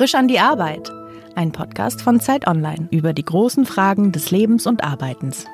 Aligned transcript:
Frisch 0.00 0.14
an 0.14 0.28
die 0.28 0.38
Arbeit. 0.38 0.90
Ein 1.34 1.52
Podcast 1.52 2.00
von 2.00 2.20
Zeit 2.20 2.46
Online 2.46 2.88
über 2.90 3.12
die 3.12 3.22
großen 3.22 3.66
Fragen 3.66 4.12
des 4.12 4.30
Lebens 4.30 4.66
und 4.66 4.82
Arbeitens. 4.82 5.44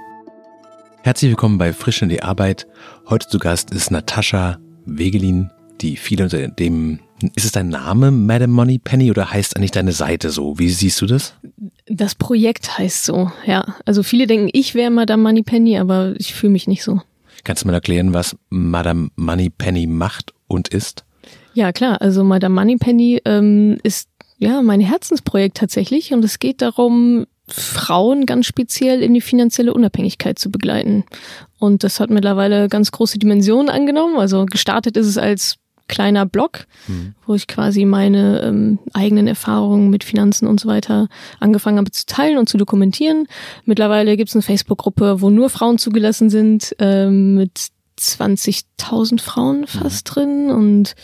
Herzlich 1.03 1.31
willkommen 1.31 1.59
bei 1.59 1.73
Frisch 1.73 2.01
an 2.05 2.11
die 2.11 2.23
Arbeit. 2.23 2.69
Heute 3.11 3.27
zu 3.27 3.41
Gast 3.41 3.73
ist 3.73 3.91
Natascha 3.91 4.59
Wegelin, 4.85 5.51
die 5.81 5.97
viele 5.97 6.23
unter 6.23 6.47
dem, 6.47 7.01
ist 7.35 7.45
es 7.45 7.51
dein 7.51 7.71
Name, 7.71 8.13
Madame 8.13 8.53
Money 8.53 8.79
Penny, 8.79 9.11
oder 9.11 9.33
heißt 9.33 9.57
eigentlich 9.57 9.73
deine 9.73 9.91
Seite 9.91 10.31
so? 10.31 10.61
Wie 10.61 10.69
siehst 10.69 11.01
du 11.01 11.07
das? 11.07 11.35
Das 11.89 12.15
Projekt 12.15 12.79
heißt 12.79 13.05
so, 13.05 13.33
ja. 13.47 13.75
Also 13.85 14.05
viele 14.05 14.29
denken, 14.29 14.49
ich 14.53 14.77
wäre 14.77 14.93
Madame 14.93 15.25
Money 15.25 15.43
Penny, 15.43 15.77
aber 15.77 16.15
ich 16.19 16.35
fühle 16.35 16.53
mich 16.53 16.69
nicht 16.69 16.85
so. 16.85 17.01
Kannst 17.43 17.65
du 17.65 17.67
mal 17.67 17.75
erklären, 17.75 18.15
was 18.15 18.37
Madame 18.49 19.11
Money 19.17 19.51
Penny 19.51 19.89
macht 19.89 20.35
und 20.47 20.69
ist? 20.69 21.05
Ja, 21.57 21.73
klar. 21.73 22.03
Also 22.03 22.23
Madame 22.23 22.55
Moneypenny 22.55 23.23
ähm, 23.25 23.79
ist 23.83 24.11
ja 24.39 24.63
mein 24.63 24.81
Herzensprojekt 24.81 25.57
tatsächlich 25.57 26.13
und 26.13 26.25
es 26.25 26.39
geht 26.39 26.63
darum, 26.63 27.27
Frauen 27.49 28.27
ganz 28.27 28.47
speziell 28.47 29.03
in 29.03 29.15
die 29.15 29.21
finanzielle 29.21 29.73
Unabhängigkeit 29.73 30.39
zu 30.39 30.51
begleiten. 30.51 31.05
Und 31.59 31.85
das 31.85 32.01
hat 32.01 32.11
mittlerweile 32.11 32.69
ganz 32.69 32.91
große 32.91 33.19
Dimensionen 33.19 33.69
angenommen. 33.69 34.17
Also 34.17 34.47
gestartet 34.47 34.97
ist 34.97 35.07
es 35.07 35.17
als 35.17 35.57
kleiner 35.89 36.27
Blog, 36.27 36.67
mhm. 36.89 37.15
wo 37.27 37.35
ich 37.35 37.47
quasi 37.47 37.85
meine 37.85 38.43
ähm, 38.43 38.81
eigenen 38.93 39.29
Erfahrungen 39.29 39.89
mit 39.91 40.03
Finanzen 40.03 40.49
und 40.49 40.59
so 40.59 40.69
weiter 40.69 41.09
angefangen 41.39 41.79
habe 41.79 41.93
zu 41.93 42.07
teilen 42.07 42.39
und 42.39 42.49
zu 42.49 42.59
dokumentieren. 42.59 43.29
Mittlerweile 43.65 44.17
gibt 44.17 44.31
es 44.31 44.35
eine 44.35 44.43
Facebook-Gruppe, 44.43 45.21
wo 45.21 45.31
nur 45.31 45.49
Frauen 45.49 45.79
zugelassen 45.79 46.31
sind, 46.31 46.75
ähm, 46.81 47.37
mit 47.37 47.69
20.000 48.01 49.21
Frauen 49.21 49.67
fast 49.67 50.09
mhm. 50.09 50.13
drin 50.13 50.51
und 50.51 50.95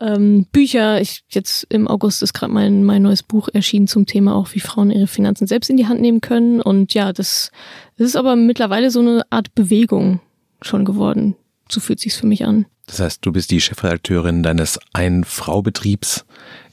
ähm, 0.00 0.46
Bücher. 0.52 1.00
Ich 1.00 1.24
jetzt 1.30 1.66
im 1.68 1.88
August 1.88 2.22
ist 2.22 2.32
gerade 2.32 2.52
mein 2.52 2.84
mein 2.84 3.02
neues 3.02 3.22
Buch 3.22 3.48
erschienen 3.52 3.86
zum 3.86 4.06
Thema 4.06 4.34
auch, 4.34 4.48
wie 4.52 4.60
Frauen 4.60 4.90
ihre 4.90 5.06
Finanzen 5.06 5.46
selbst 5.46 5.70
in 5.70 5.76
die 5.76 5.86
Hand 5.86 6.00
nehmen 6.00 6.20
können. 6.20 6.60
Und 6.60 6.94
ja, 6.94 7.12
das, 7.12 7.50
das 7.96 8.08
ist 8.08 8.16
aber 8.16 8.36
mittlerweile 8.36 8.90
so 8.90 9.00
eine 9.00 9.22
Art 9.30 9.54
Bewegung 9.54 10.20
schon 10.62 10.84
geworden. 10.84 11.36
So 11.68 11.80
fühlt 11.80 12.00
sich's 12.00 12.16
für 12.16 12.26
mich 12.26 12.44
an. 12.44 12.66
Das 12.86 13.00
heißt, 13.00 13.26
du 13.26 13.32
bist 13.32 13.50
die 13.50 13.60
Chefredakteurin 13.60 14.42
deines 14.44 14.78
Ein-Frau-Betriebs, 14.92 16.24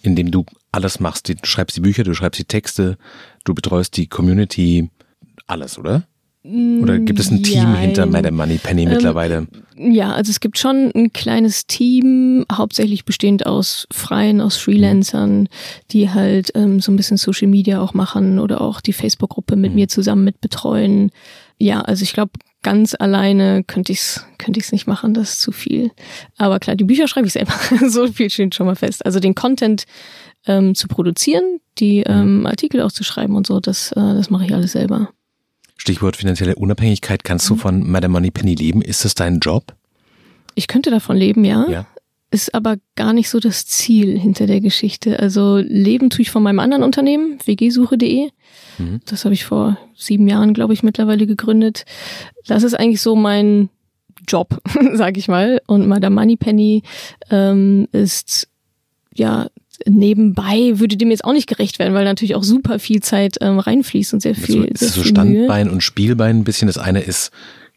in 0.04 0.16
dem 0.16 0.30
du 0.30 0.46
alles 0.72 1.00
machst. 1.00 1.28
Du 1.30 1.34
schreibst 1.44 1.76
die 1.76 1.82
Bücher, 1.82 2.04
du 2.04 2.14
schreibst 2.14 2.40
die 2.40 2.46
Texte, 2.46 2.98
du 3.44 3.56
betreust 3.56 3.98
die 3.98 4.08
Community, 4.08 4.92
alles, 5.48 5.80
oder? 5.80 6.08
Oder 6.46 7.00
gibt 7.00 7.22
es 7.22 7.32
ein 7.32 7.42
Team 7.42 7.64
ja, 7.64 7.76
hinter 7.76 8.06
Madame 8.06 8.36
Money 8.36 8.58
Penny 8.58 8.84
ähm, 8.84 8.90
mittlerweile? 8.90 9.48
Ja, 9.78 10.12
also 10.12 10.30
es 10.30 10.42
gibt 10.42 10.58
schon 10.58 10.92
ein 10.94 11.14
kleines 11.14 11.68
Team, 11.68 12.46
hauptsächlich 12.52 13.06
bestehend 13.06 13.46
aus 13.46 13.88
Freien, 13.92 14.42
aus 14.42 14.58
Freelancern, 14.58 15.48
die 15.92 16.10
halt 16.10 16.52
ähm, 16.56 16.82
so 16.82 16.92
ein 16.92 16.98
bisschen 16.98 17.16
Social 17.16 17.48
Media 17.48 17.80
auch 17.80 17.94
machen 17.94 18.40
oder 18.40 18.60
auch 18.60 18.82
die 18.82 18.92
Facebook-Gruppe 18.92 19.56
mit 19.56 19.72
mhm. 19.72 19.76
mir 19.76 19.88
zusammen 19.88 20.26
mit 20.26 20.42
betreuen. 20.42 21.12
Ja, 21.60 21.80
also 21.80 22.04
ich 22.04 22.12
glaube, 22.12 22.32
ganz 22.62 22.94
alleine 23.00 23.64
könnte 23.64 23.94
ich's 23.94 24.26
könnte 24.38 24.60
ich's 24.60 24.74
nicht 24.74 24.86
machen, 24.86 25.14
das 25.14 25.34
ist 25.34 25.42
zu 25.42 25.54
viel. 25.54 25.92
Aber 26.38 26.60
klar, 26.60 26.76
die 26.76 26.84
Bücher 26.84 27.08
schreibe 27.08 27.28
ich 27.28 27.34
selber. 27.34 27.54
so 27.88 28.08
viel 28.08 28.30
steht 28.30 28.54
schon 28.54 28.66
mal 28.66 28.76
fest. 28.76 29.06
Also 29.06 29.22
den 29.22 29.34
Content 29.34 29.86
ähm, 30.46 30.76
zu 30.76 30.90
produzieren, 30.90 31.62
die 31.78 32.00
mhm. 32.00 32.06
ähm, 32.08 32.46
Artikel 32.46 32.82
auch 32.82 32.92
zu 32.92 33.06
schreiben 33.06 33.38
und 33.38 33.48
so, 33.48 33.62
das, 33.62 33.94
äh, 33.94 33.96
das 33.96 34.30
mache 34.30 34.44
ich 34.46 34.54
alles 34.54 34.74
selber. 34.74 35.14
Stichwort 35.78 36.16
finanzielle 36.16 36.56
Unabhängigkeit. 36.56 37.24
Kannst 37.24 37.50
du 37.50 37.56
mhm. 37.56 37.60
von 37.60 37.90
Madame 37.90 38.14
Money 38.14 38.32
Penny 38.32 38.56
leben? 38.56 38.82
Ist 38.82 39.06
das 39.06 39.16
dein 39.16 39.40
Job? 39.40 39.76
Ich 40.56 40.68
könnte 40.68 40.92
davon 40.92 41.18
leben, 41.18 41.44
ja. 41.46 41.68
ja. 41.70 41.88
Ist 42.32 42.56
aber 42.56 42.78
gar 42.96 43.14
nicht 43.14 43.30
so 43.30 43.40
das 43.40 43.66
Ziel 43.66 44.18
hinter 44.18 44.48
der 44.48 44.60
Geschichte. 44.60 45.20
Also 45.20 45.58
leben 45.58 46.10
tue 46.10 46.22
ich 46.22 46.32
von 46.32 46.42
meinem 46.42 46.60
anderen 46.60 46.84
Unternehmen, 46.84 47.38
wgsuche.de. 47.46 48.30
Mhm. 48.78 49.02
Das 49.06 49.26
habe 49.26 49.34
ich 49.34 49.46
vor 49.46 49.78
sieben 49.96 50.28
Jahren, 50.28 50.54
glaube 50.54 50.74
ich, 50.74 50.84
mittlerweile 50.84 51.28
gegründet. 51.28 51.86
Das 52.48 52.64
ist 52.64 52.74
eigentlich 52.74 53.02
so 53.02 53.16
mein 53.16 53.70
Job, 54.28 54.60
sag 54.94 55.18
ich 55.18 55.28
mal. 55.28 55.62
Und 55.68 55.88
Madame 55.88 56.16
Money 56.16 56.36
Penny 56.36 56.84
ähm, 57.30 57.88
ist 57.92 58.48
ja 59.14 59.48
nebenbei 59.86 60.74
würde 60.76 60.98
dem 60.98 61.12
jetzt 61.12 61.26
auch 61.26 61.34
nicht 61.34 61.48
gerecht 61.48 61.80
werden, 61.80 61.94
weil 61.94 62.06
natürlich 62.06 62.36
auch 62.36 62.44
super 62.44 62.80
viel 62.80 63.02
Zeit 63.02 63.38
ähm, 63.42 63.60
reinfließt 63.60 64.14
und 64.14 64.22
sehr 64.22 64.36
viel. 64.36 64.62
Also, 64.62 64.68
ist 64.68 64.80
sehr 64.80 64.90
so 64.90 65.04
Standbein 65.04 65.70
und 65.70 65.82
Spielbein 65.82 66.40
ein 66.40 66.44
bisschen. 66.44 66.68
Das 66.68 66.78
eine 66.78 67.02
ist 67.02 67.32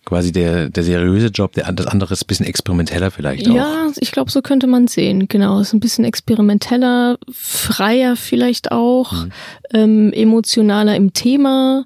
quasi 0.04 0.32
der, 0.32 0.70
der 0.70 0.84
seriöse 0.84 1.26
Job, 1.26 1.52
der, 1.52 1.70
das 1.72 1.86
andere 1.86 2.14
ist 2.14 2.22
ein 2.22 2.26
bisschen 2.28 2.46
experimenteller 2.46 3.10
vielleicht 3.10 3.48
auch. 3.48 3.54
Ja, 3.54 3.88
ich 3.98 4.12
glaube, 4.12 4.30
so 4.30 4.40
könnte 4.40 4.68
man 4.68 4.86
sehen. 4.86 5.26
Genau, 5.28 5.60
ist 5.60 5.74
ein 5.74 5.80
bisschen 5.80 6.04
experimenteller, 6.04 7.18
freier 7.30 8.16
vielleicht 8.16 8.72
auch, 8.72 9.12
mhm. 9.12 9.32
ähm, 9.74 10.12
emotionaler 10.12 10.94
im 10.96 11.12
Thema 11.12 11.84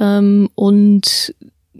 ähm, 0.00 0.50
und 0.56 1.34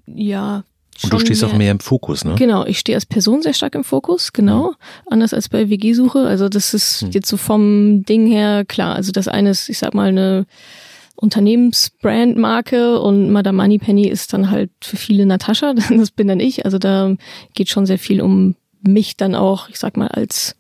ja, 0.07 0.63
und 1.05 1.13
du 1.13 1.19
stehst 1.19 1.45
auch 1.45 1.53
mehr 1.53 1.71
im 1.71 1.81
Fokus, 1.81 2.25
ne? 2.25 2.35
Genau, 2.37 2.65
ich 2.67 2.79
stehe 2.79 2.97
als 2.97 3.07
Person 3.07 3.43
sehr 3.43 3.55
stark 3.55 3.75
im 3.75 3.85
Fokus, 3.85 4.33
genau. 4.33 4.71
Mhm. 4.71 4.75
Anders 5.07 5.35
als 5.35 5.49
bei 5.49 5.69
WG-Suche. 5.69 6.21
Also 6.21 6.49
das 6.49 6.75
ist 6.75 7.03
mhm. 7.03 7.11
jetzt 7.11 7.29
so 7.29 7.37
vom 7.37 8.05
Ding 8.05 8.27
her 8.27 8.65
klar. 8.65 8.95
Also 8.95 9.13
das 9.13 9.29
eine 9.29 9.51
ist, 9.51 9.69
ich 9.69 9.79
sag 9.79 9.95
mal, 9.95 10.09
eine 10.09 10.47
Unternehmensbrandmarke 11.17 13.01
und 13.01 13.31
Madame 13.31 13.63
Moneypenny 13.63 14.09
ist 14.09 14.33
dann 14.33 14.51
halt 14.51 14.71
für 14.81 14.97
viele 14.97 15.25
Natascha, 15.25 15.75
das 15.89 16.11
bin 16.11 16.29
dann 16.29 16.41
ich. 16.41 16.65
Also 16.65 16.79
da 16.79 17.15
geht 17.55 17.69
schon 17.69 17.87
sehr 17.87 17.99
viel 17.99 18.21
um 18.21 18.57
mich 18.83 19.17
dann 19.17 19.35
auch, 19.35 19.69
ich 19.69 19.79
sag 19.79 19.97
mal, 19.97 20.09
als 20.09 20.57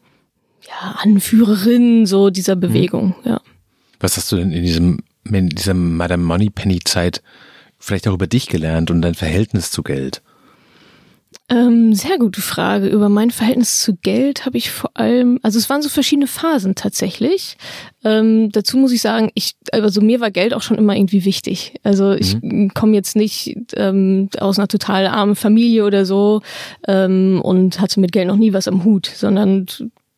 ja, 0.62 0.94
Anführerin 0.98 2.06
so 2.06 2.30
dieser 2.30 2.56
mhm. 2.56 2.60
Bewegung, 2.60 3.06
mhm. 3.24 3.30
ja. 3.30 3.40
Was 3.98 4.16
hast 4.16 4.30
du 4.32 4.36
denn 4.36 4.52
in 4.52 4.62
diesem, 4.62 4.98
in 5.24 5.48
dieser 5.48 5.74
Madame 5.74 6.24
Moneypenny 6.24 6.80
Zeit 6.84 7.22
vielleicht 7.78 8.06
auch 8.08 8.14
über 8.14 8.26
dich 8.26 8.48
gelernt 8.48 8.90
und 8.90 9.02
dein 9.02 9.14
Verhältnis 9.14 9.70
zu 9.70 9.82
Geld? 9.82 10.22
Ähm, 11.48 11.94
sehr 11.94 12.18
gute 12.18 12.40
Frage. 12.40 12.88
Über 12.88 13.08
mein 13.08 13.30
Verhältnis 13.30 13.80
zu 13.80 13.96
Geld 13.96 14.46
habe 14.46 14.56
ich 14.56 14.70
vor 14.70 14.90
allem, 14.94 15.38
also 15.42 15.58
es 15.58 15.68
waren 15.68 15.82
so 15.82 15.88
verschiedene 15.88 16.26
Phasen 16.26 16.74
tatsächlich. 16.74 17.56
Ähm, 18.04 18.50
dazu 18.52 18.78
muss 18.78 18.92
ich 18.92 19.02
sagen, 19.02 19.30
ich, 19.34 19.54
also 19.70 20.00
mir 20.00 20.20
war 20.20 20.30
Geld 20.30 20.54
auch 20.54 20.62
schon 20.62 20.78
immer 20.78 20.96
irgendwie 20.96 21.24
wichtig. 21.24 21.74
Also 21.82 22.12
ich 22.12 22.40
mhm. 22.40 22.72
komme 22.72 22.94
jetzt 22.94 23.16
nicht 23.16 23.56
ähm, 23.76 24.30
aus 24.38 24.58
einer 24.58 24.68
total 24.68 25.06
armen 25.06 25.36
Familie 25.36 25.84
oder 25.84 26.06
so 26.06 26.40
ähm, 26.88 27.40
und 27.42 27.80
hatte 27.80 28.00
mit 28.00 28.12
Geld 28.12 28.28
noch 28.28 28.36
nie 28.36 28.52
was 28.52 28.68
am 28.68 28.84
Hut, 28.84 29.06
sondern 29.06 29.66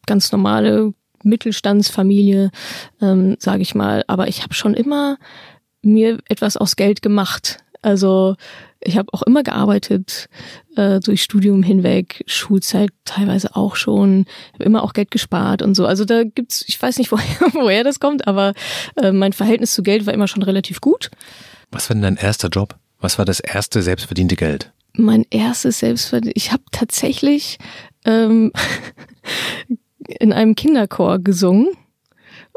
ganz 0.06 0.30
normale 0.30 0.92
Mittelstandsfamilie, 1.24 2.50
ähm, 3.00 3.36
sage 3.38 3.62
ich 3.62 3.74
mal. 3.74 4.04
Aber 4.06 4.28
ich 4.28 4.42
habe 4.42 4.54
schon 4.54 4.74
immer 4.74 5.16
mir 5.82 6.18
etwas 6.28 6.56
aus 6.56 6.76
Geld 6.76 7.02
gemacht. 7.02 7.58
Also 7.82 8.36
ich 8.84 8.98
habe 8.98 9.12
auch 9.12 9.22
immer 9.22 9.42
gearbeitet, 9.42 10.28
äh, 10.76 11.00
durch 11.00 11.22
Studium 11.22 11.62
hinweg, 11.62 12.22
Schulzeit 12.26 12.90
teilweise 13.04 13.56
auch 13.56 13.76
schon, 13.76 14.26
habe 14.52 14.64
immer 14.64 14.82
auch 14.82 14.92
Geld 14.92 15.10
gespart 15.10 15.62
und 15.62 15.74
so. 15.74 15.86
Also 15.86 16.04
da 16.04 16.24
gibt's, 16.24 16.64
ich 16.68 16.80
weiß 16.80 16.98
nicht, 16.98 17.10
woher, 17.12 17.54
woher 17.54 17.84
das 17.84 18.00
kommt, 18.00 18.26
aber 18.26 18.54
äh, 18.96 19.12
mein 19.12 19.32
Verhältnis 19.32 19.74
zu 19.74 19.82
Geld 19.82 20.06
war 20.06 20.14
immer 20.14 20.28
schon 20.28 20.42
relativ 20.42 20.80
gut. 20.80 21.10
Was 21.70 21.88
war 21.88 21.94
denn 21.94 22.02
dein 22.02 22.16
erster 22.16 22.48
Job? 22.48 22.76
Was 23.00 23.18
war 23.18 23.24
das 23.24 23.40
erste 23.40 23.82
selbstverdiente 23.82 24.36
Geld? 24.36 24.72
Mein 24.96 25.26
erstes 25.30 25.80
selbstverdiente, 25.80 26.36
ich 26.36 26.52
habe 26.52 26.62
tatsächlich 26.70 27.58
ähm, 28.04 28.52
in 29.98 30.32
einem 30.32 30.54
Kinderchor 30.54 31.18
gesungen 31.18 31.68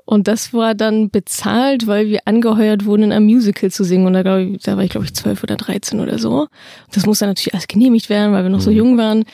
und 0.07 0.29
das 0.29 0.53
war 0.53 0.73
dann 0.73 1.09
bezahlt, 1.09 1.85
weil 1.85 2.07
wir 2.07 2.22
angeheuert 2.23 2.85
wurden, 2.85 3.03
in 3.03 3.12
einem 3.12 3.25
Musical 3.25 3.69
zu 3.69 3.84
singen. 3.84 4.07
Und 4.07 4.13
da, 4.13 4.23
glaub 4.23 4.40
ich, 4.40 4.63
da 4.63 4.78
war 4.78 4.84
ich, 4.85 4.90
glaube 4.90 5.06
ich, 5.06 5.13
zwölf 5.13 5.44
oder 5.44 5.57
dreizehn 5.57 6.00
oder 6.00 6.18
so. 6.18 6.47
Das 6.94 7.06
musste 7.06 7.25
natürlich 7.25 7.53
alles 7.53 7.68
genehmigt 7.68 8.09
werden, 8.09 8.31
weil 8.31 8.44
wir 8.44 8.50
noch 8.50 8.59
mhm. 8.59 8.63
so 8.63 8.72
jung 8.72 8.97
waren. 8.97 9.25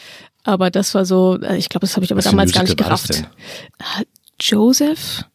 Aber 0.43 0.71
das 0.71 0.95
war 0.95 1.05
so, 1.05 1.39
äh, 1.39 1.57
ich 1.57 1.69
glaube, 1.69 1.85
das 1.85 1.95
habe 1.95 2.05
ich 2.05 2.11
aber 2.11 2.17
Was 2.17 2.25
damals 2.25 2.53
gar 2.53 2.63
nicht 2.63 2.75
gerafft. 2.75 3.23
Joseph? 4.41 5.25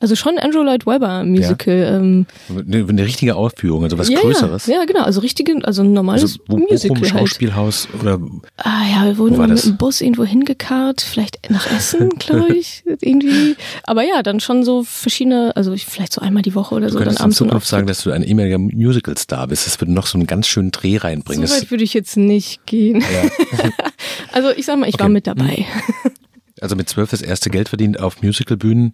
Also 0.00 0.16
schon 0.16 0.38
Andrew 0.38 0.62
Lloyd 0.62 0.86
Webber 0.86 1.24
Musical. 1.24 1.78
Ja. 1.78 1.96
Ähm, 1.96 2.26
eine, 2.48 2.88
eine, 2.88 3.04
richtige 3.04 3.36
Aufführung, 3.36 3.84
also 3.84 3.98
was 3.98 4.08
ja, 4.08 4.18
Größeres. 4.20 4.66
Ja, 4.66 4.86
genau, 4.86 5.02
also 5.02 5.20
richtige, 5.20 5.60
also 5.62 5.82
ein 5.82 5.92
normales 5.92 6.22
also, 6.22 6.38
wo, 6.48 6.56
Musical. 6.56 6.96
Bochum, 6.96 7.12
halt. 7.12 7.28
Schauspielhaus 7.28 7.86
oder. 8.00 8.18
Ah 8.56 8.82
ja, 8.90 9.04
wir 9.04 9.18
wurden 9.18 9.38
mit 9.46 9.62
dem 9.62 9.76
Bus 9.76 10.00
irgendwo 10.00 10.24
hingekarrt, 10.24 11.02
vielleicht 11.02 11.50
nach 11.50 11.70
Essen, 11.70 12.08
glaube 12.18 12.56
ich, 12.56 12.82
irgendwie. 13.02 13.56
Aber 13.84 14.02
ja, 14.02 14.22
dann 14.22 14.40
schon 14.40 14.64
so 14.64 14.84
verschiedene, 14.84 15.54
also 15.54 15.76
vielleicht 15.76 16.14
so 16.14 16.22
einmal 16.22 16.42
die 16.42 16.54
Woche 16.54 16.76
oder 16.76 16.86
du 16.86 16.94
so. 16.94 16.98
Dann 17.00 17.18
abends 17.18 17.38
in 17.38 17.48
Zukunft 17.48 17.66
sagen, 17.66 17.86
dass 17.86 18.02
du 18.02 18.10
ein 18.10 18.22
ehemaliger 18.22 18.58
Musical-Star 18.58 19.48
bist. 19.48 19.66
Das 19.66 19.78
würde 19.82 19.92
noch 19.92 20.06
so 20.06 20.16
einen 20.16 20.26
ganz 20.26 20.46
schönen 20.46 20.70
Dreh 20.70 20.96
reinbringen. 20.96 21.46
So 21.46 21.54
weit 21.54 21.70
würde 21.70 21.84
ich 21.84 21.92
jetzt 21.92 22.16
nicht 22.16 22.64
gehen. 22.64 23.02
Ja. 23.02 23.68
also 24.32 24.48
ich 24.56 24.64
sag 24.64 24.78
mal, 24.78 24.88
ich 24.88 24.94
okay. 24.94 25.02
war 25.02 25.08
mit 25.10 25.26
dabei. 25.26 25.66
Also 26.60 26.76
mit 26.76 26.88
zwölf 26.88 27.10
das 27.10 27.22
erste 27.22 27.50
Geld 27.50 27.68
verdient 27.68 28.00
auf 28.00 28.22
Musicalbühnen. 28.22 28.92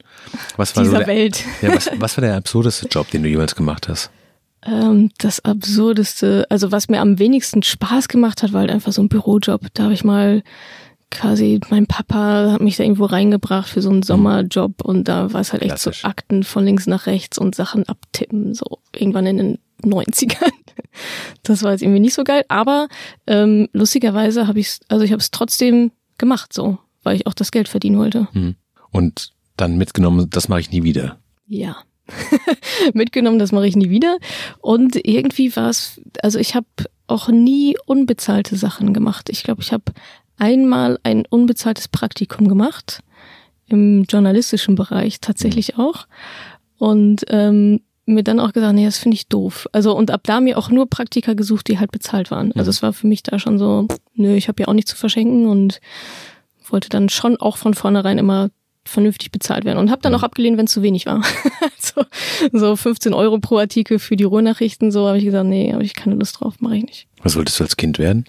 Was 0.56 0.76
war 0.76 0.84
Dieser 0.84 0.98
der, 0.98 1.06
Welt. 1.06 1.44
Ja, 1.62 1.74
was, 1.74 1.90
was 1.98 2.16
war 2.16 2.22
der 2.22 2.36
absurdeste 2.36 2.86
Job, 2.88 3.10
den 3.10 3.22
du 3.22 3.28
jemals 3.28 3.54
gemacht 3.54 3.88
hast? 3.88 4.10
Ähm, 4.64 5.10
das 5.18 5.44
absurdeste, 5.44 6.46
also 6.50 6.72
was 6.72 6.88
mir 6.88 7.00
am 7.00 7.18
wenigsten 7.18 7.62
Spaß 7.62 8.08
gemacht 8.08 8.42
hat, 8.42 8.52
war 8.52 8.60
halt 8.60 8.70
einfach 8.70 8.92
so 8.92 9.02
ein 9.02 9.08
Bürojob. 9.08 9.62
Da 9.74 9.84
habe 9.84 9.94
ich 9.94 10.04
mal 10.04 10.42
quasi, 11.10 11.60
mein 11.70 11.86
Papa 11.86 12.52
hat 12.52 12.60
mich 12.60 12.76
da 12.76 12.82
irgendwo 12.82 13.04
reingebracht 13.04 13.68
für 13.68 13.80
so 13.80 13.90
einen 13.90 14.02
Sommerjob 14.02 14.82
und 14.82 15.08
da 15.08 15.32
war 15.32 15.40
es 15.40 15.52
halt 15.52 15.62
echt 15.62 15.70
Klassisch. 15.70 16.02
so 16.02 16.08
Akten 16.08 16.42
von 16.42 16.64
links 16.64 16.86
nach 16.86 17.06
rechts 17.06 17.38
und 17.38 17.54
Sachen 17.54 17.88
abtippen, 17.88 18.54
so 18.54 18.80
irgendwann 18.94 19.26
in 19.26 19.36
den 19.36 19.58
90ern. 19.82 20.50
Das 21.42 21.62
war 21.62 21.72
jetzt 21.72 21.82
irgendwie 21.82 22.00
nicht 22.00 22.14
so 22.14 22.24
geil, 22.24 22.44
aber 22.48 22.88
ähm, 23.26 23.68
lustigerweise 23.72 24.46
habe 24.46 24.60
ich 24.60 24.78
also 24.88 25.04
ich 25.04 25.12
habe 25.12 25.20
es 25.20 25.30
trotzdem 25.30 25.92
gemacht 26.18 26.52
so, 26.52 26.78
weil 27.06 27.16
ich 27.16 27.26
auch 27.26 27.34
das 27.34 27.52
Geld 27.52 27.68
verdienen 27.68 27.98
wollte. 27.98 28.28
Hm. 28.32 28.56
Und 28.90 29.32
dann 29.56 29.78
mitgenommen, 29.78 30.28
das 30.28 30.48
mache 30.48 30.60
ich 30.60 30.70
nie 30.70 30.82
wieder. 30.82 31.18
Ja. 31.46 31.76
Mitgenommen, 32.92 33.38
das 33.38 33.52
mache 33.52 33.66
ich 33.66 33.76
nie 33.76 33.90
wieder. 33.90 34.18
Und 34.60 34.96
irgendwie 34.96 35.54
war 35.56 35.70
es, 35.70 36.00
also 36.22 36.38
ich 36.38 36.54
habe 36.54 36.66
auch 37.06 37.28
nie 37.28 37.76
unbezahlte 37.86 38.56
Sachen 38.56 38.92
gemacht. 38.92 39.28
Ich 39.30 39.42
glaube, 39.42 39.62
ich 39.62 39.72
habe 39.72 39.84
einmal 40.36 40.98
ein 41.02 41.24
unbezahltes 41.28 41.88
Praktikum 41.88 42.48
gemacht, 42.48 43.02
im 43.68 44.04
journalistischen 44.04 44.74
Bereich 44.74 45.20
tatsächlich 45.20 45.78
auch. 45.78 46.06
Und 46.78 47.24
ähm, 47.28 47.80
mir 48.06 48.22
dann 48.22 48.38
auch 48.38 48.52
gesagt, 48.52 48.74
nee, 48.74 48.84
das 48.84 48.98
finde 48.98 49.16
ich 49.16 49.28
doof. 49.28 49.68
Also 49.72 49.96
und 49.96 50.10
ab 50.10 50.22
da 50.24 50.40
mir 50.40 50.58
auch 50.58 50.70
nur 50.70 50.88
Praktika 50.88 51.34
gesucht, 51.34 51.68
die 51.68 51.78
halt 51.78 51.90
bezahlt 51.90 52.30
waren. 52.30 52.52
Also 52.52 52.70
es 52.70 52.82
war 52.82 52.92
für 52.92 53.08
mich 53.08 53.22
da 53.24 53.38
schon 53.38 53.58
so, 53.58 53.88
nö, 54.14 54.34
ich 54.34 54.48
habe 54.48 54.62
ja 54.62 54.68
auch 54.68 54.74
nichts 54.74 54.92
zu 54.92 54.96
verschenken 54.96 55.46
und 55.46 55.80
wollte 56.72 56.88
dann 56.88 57.08
schon 57.08 57.36
auch 57.36 57.56
von 57.56 57.74
vornherein 57.74 58.18
immer 58.18 58.50
vernünftig 58.84 59.32
bezahlt 59.32 59.64
werden 59.64 59.78
und 59.78 59.90
habe 59.90 60.02
dann 60.02 60.14
auch 60.14 60.22
abgelehnt, 60.22 60.58
wenn 60.58 60.66
es 60.66 60.72
zu 60.72 60.82
wenig 60.82 61.06
war. 61.06 61.22
so, 61.78 62.04
so 62.52 62.76
15 62.76 63.14
Euro 63.14 63.38
pro 63.38 63.58
Artikel 63.58 63.98
für 63.98 64.16
die 64.16 64.24
Ruhrnachrichten, 64.24 64.92
so 64.92 65.06
habe 65.08 65.18
ich 65.18 65.24
gesagt, 65.24 65.46
nee, 65.46 65.72
habe 65.72 65.82
ich 65.82 65.94
keine 65.94 66.14
Lust 66.14 66.40
drauf, 66.40 66.54
mache 66.60 66.76
ich 66.76 66.84
nicht. 66.84 67.08
Was 67.22 67.36
wolltest 67.36 67.58
du 67.58 67.64
als 67.64 67.76
Kind 67.76 67.98
werden? 67.98 68.26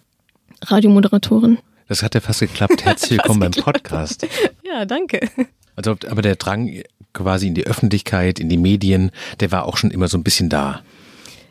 Radiomoderatorin. 0.66 1.60
Das 1.88 2.04
hat 2.04 2.16
ja 2.16 2.22
fast 2.22 2.40
geklappt. 2.42 2.84
Herzlich 2.86 3.12
willkommen 3.12 3.40
beim 3.40 3.52
Podcast. 3.52 4.28
Ja, 4.64 4.84
danke. 4.84 5.30
Also, 5.78 5.96
aber 6.10 6.22
der 6.22 6.36
Drang 6.36 6.84
quasi 7.14 7.48
in 7.48 7.56
die 7.56 7.66
Öffentlichkeit, 7.66 8.38
in 8.38 8.50
die 8.50 8.58
Medien, 8.58 9.12
der 9.40 9.50
war 9.52 9.66
auch 9.66 9.78
schon 9.78 9.92
immer 9.92 10.10
so 10.10 10.18
ein 10.18 10.24
bisschen 10.24 10.50
da. 10.50 10.82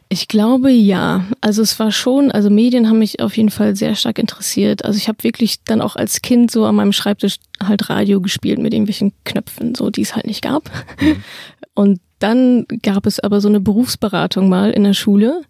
Ich 0.08 0.28
glaube 0.28 0.70
ja. 0.70 1.24
Also 1.40 1.62
es 1.62 1.78
war 1.80 1.90
schon, 1.90 2.30
also 2.30 2.48
Medien 2.48 2.88
haben 2.88 3.00
mich 3.00 3.20
auf 3.20 3.36
jeden 3.36 3.50
Fall 3.50 3.74
sehr 3.74 3.94
stark 3.96 4.18
interessiert. 4.18 4.84
Also 4.84 4.96
ich 4.98 5.08
habe 5.08 5.24
wirklich 5.24 5.64
dann 5.64 5.80
auch 5.80 5.96
als 5.96 6.22
Kind 6.22 6.50
so 6.50 6.64
an 6.64 6.76
meinem 6.76 6.92
Schreibtisch 6.92 7.36
halt 7.62 7.90
Radio 7.90 8.20
gespielt 8.20 8.58
mit 8.58 8.72
irgendwelchen 8.72 9.12
Knöpfen, 9.24 9.74
so 9.74 9.90
die 9.90 10.02
es 10.02 10.14
halt 10.14 10.26
nicht 10.26 10.42
gab. 10.42 10.70
Und 11.74 12.00
dann 12.20 12.66
gab 12.82 13.06
es 13.06 13.20
aber 13.20 13.40
so 13.40 13.48
eine 13.48 13.60
Berufsberatung 13.60 14.48
mal 14.48 14.70
in 14.70 14.84
der 14.84 14.94
Schule. 14.94 15.42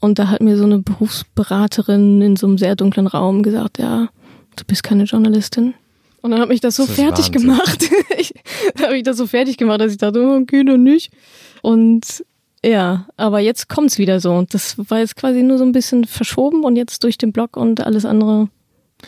Und 0.00 0.18
da 0.18 0.28
hat 0.28 0.42
mir 0.42 0.56
so 0.56 0.64
eine 0.64 0.78
Berufsberaterin 0.78 2.22
in 2.22 2.36
so 2.36 2.46
einem 2.46 2.56
sehr 2.56 2.76
dunklen 2.76 3.08
Raum 3.08 3.42
gesagt, 3.42 3.78
ja, 3.78 4.08
du 4.56 4.64
bist 4.64 4.84
keine 4.84 5.04
Journalistin. 5.04 5.74
Und 6.22 6.30
dann 6.30 6.40
hat 6.40 6.48
mich 6.48 6.60
das 6.60 6.76
so 6.76 6.86
Das 6.86 6.94
fertig 6.94 7.26
Wahnsinn. 7.26 7.42
gemacht. 7.42 7.90
ich, 8.18 8.32
da 8.76 8.84
habe 8.84 8.96
ich 8.96 9.02
das 9.02 9.16
so 9.16 9.26
fertig 9.26 9.56
gemacht, 9.56 9.80
dass 9.80 9.92
ich 9.92 9.98
dachte, 9.98 10.20
oh, 10.20 10.36
okay, 10.40 10.64
dann 10.64 10.84
nicht. 10.84 11.10
Und 11.62 12.24
ja, 12.64 13.06
aber 13.16 13.40
jetzt 13.40 13.68
kommt's 13.68 13.98
wieder 13.98 14.20
so. 14.20 14.32
Und 14.32 14.54
das 14.54 14.76
war 14.90 14.98
jetzt 14.98 15.16
quasi 15.16 15.42
nur 15.42 15.58
so 15.58 15.64
ein 15.64 15.72
bisschen 15.72 16.04
verschoben 16.04 16.64
und 16.64 16.76
jetzt 16.76 17.04
durch 17.04 17.18
den 17.18 17.32
Blog 17.32 17.56
und 17.56 17.80
alles 17.80 18.04
andere. 18.04 18.48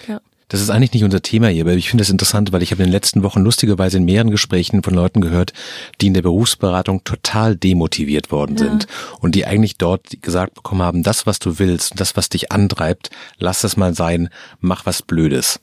Ja. 0.08 0.20
Das 0.48 0.60
ist 0.60 0.68
eigentlich 0.68 0.92
nicht 0.92 1.04
unser 1.04 1.22
Thema 1.22 1.46
hier, 1.46 1.62
aber 1.62 1.74
ich 1.74 1.88
finde 1.88 2.02
das 2.02 2.10
interessant, 2.10 2.50
weil 2.50 2.60
ich 2.60 2.72
habe 2.72 2.82
in 2.82 2.88
den 2.88 2.92
letzten 2.92 3.22
Wochen 3.22 3.40
lustigerweise 3.40 3.98
in 3.98 4.04
mehreren 4.04 4.32
Gesprächen 4.32 4.82
von 4.82 4.94
Leuten 4.94 5.20
gehört, 5.20 5.52
die 6.00 6.08
in 6.08 6.14
der 6.14 6.22
Berufsberatung 6.22 7.04
total 7.04 7.54
demotiviert 7.54 8.32
worden 8.32 8.56
Ja. 8.56 8.64
sind 8.64 8.88
und 9.20 9.36
die 9.36 9.46
eigentlich 9.46 9.78
dort 9.78 10.20
gesagt 10.22 10.54
bekommen 10.54 10.82
haben, 10.82 11.04
das, 11.04 11.24
was 11.24 11.38
du 11.38 11.60
willst, 11.60 12.00
das, 12.00 12.16
was 12.16 12.30
dich 12.30 12.50
antreibt, 12.50 13.10
lass 13.38 13.60
das 13.60 13.76
mal 13.76 13.94
sein, 13.94 14.28
mach 14.58 14.86
was 14.86 15.02
Blödes. 15.02 15.60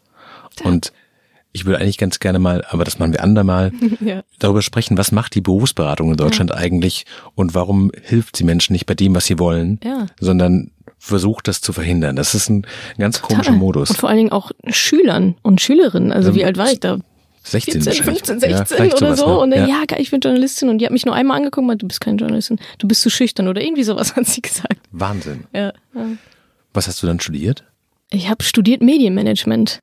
Und 0.63 0.93
ich 1.57 1.65
würde 1.65 1.79
eigentlich 1.79 1.97
ganz 1.97 2.19
gerne 2.19 2.39
mal, 2.39 2.63
aber 2.69 2.83
das 2.83 2.99
machen 2.99 3.13
wir 3.13 3.23
andermal, 3.23 3.71
ja. 3.99 4.21
darüber 4.39 4.61
sprechen, 4.61 4.97
was 4.97 5.11
macht 5.11 5.33
die 5.35 5.41
Berufsberatung 5.41 6.11
in 6.11 6.17
Deutschland 6.17 6.53
eigentlich 6.53 7.05
und 7.35 7.53
warum 7.55 7.91
hilft 8.03 8.35
sie 8.37 8.43
Menschen 8.43 8.73
nicht 8.73 8.85
bei 8.85 8.93
dem, 8.93 9.15
was 9.15 9.25
sie 9.25 9.39
wollen, 9.39 9.79
Ja. 9.83 10.05
sondern 10.19 10.71
versucht 10.99 11.47
das 11.47 11.61
zu 11.61 11.73
verhindern. 11.73 12.15
Das 12.15 12.33
ist 12.35 12.49
ein 12.49 12.65
ganz 12.97 13.21
komischer 13.21 13.45
Total. 13.51 13.57
Modus. 13.59 13.89
Und 13.91 13.97
vor 13.97 14.09
allen 14.09 14.17
Dingen 14.17 14.31
auch 14.31 14.51
Schülern 14.67 15.35
und 15.41 15.61
Schülerinnen. 15.61 16.11
Also 16.11 16.29
Ähm, 16.29 16.35
wie 16.35 16.45
alt 16.45 16.57
war 16.57 16.71
ich 16.71 16.79
da? 16.79 16.97
16 17.43 17.81
14, 17.81 17.85
wahrscheinlich. 17.85 18.23
15, 18.25 18.49
Ja, 18.51 18.57
16 18.57 18.77
vielleicht 18.77 18.97
oder 19.01 19.15
so. 19.15 19.27
ne? 19.27 19.37
Und 19.39 19.51
dann, 19.51 19.69
ja. 19.69 19.83
ja, 19.89 19.97
ich 19.99 20.11
bin 20.11 20.19
Journalistin. 20.19 20.69
Und 20.69 20.79
die 20.79 20.85
hat 20.85 20.91
mich 20.91 21.05
nur 21.05 21.15
einmal 21.15 21.37
angeguckt 21.37 21.59
und 21.59 21.67
meinte, 21.67 21.83
du 21.83 21.87
bist 21.87 22.01
keine 22.01 22.17
Journalistin. 22.17 22.59
Du 22.77 22.87
bist 22.87 23.01
zu 23.01 23.09
schüchtern 23.09 23.47
oder 23.47 23.61
irgendwie 23.61 23.83
sowas 23.83 24.15
hat 24.15 24.25
sie 24.25 24.41
gesagt. 24.41 24.77
Wahnsinn. 24.91 25.45
Ja. 25.53 25.71
ja. 25.95 26.05
Was 26.73 26.87
hast 26.87 27.01
du 27.01 27.07
dann 27.07 27.19
studiert? 27.19 27.63
Ich 28.09 28.29
habe 28.29 28.43
studiert 28.43 28.81
Medienmanagement. 28.81 29.79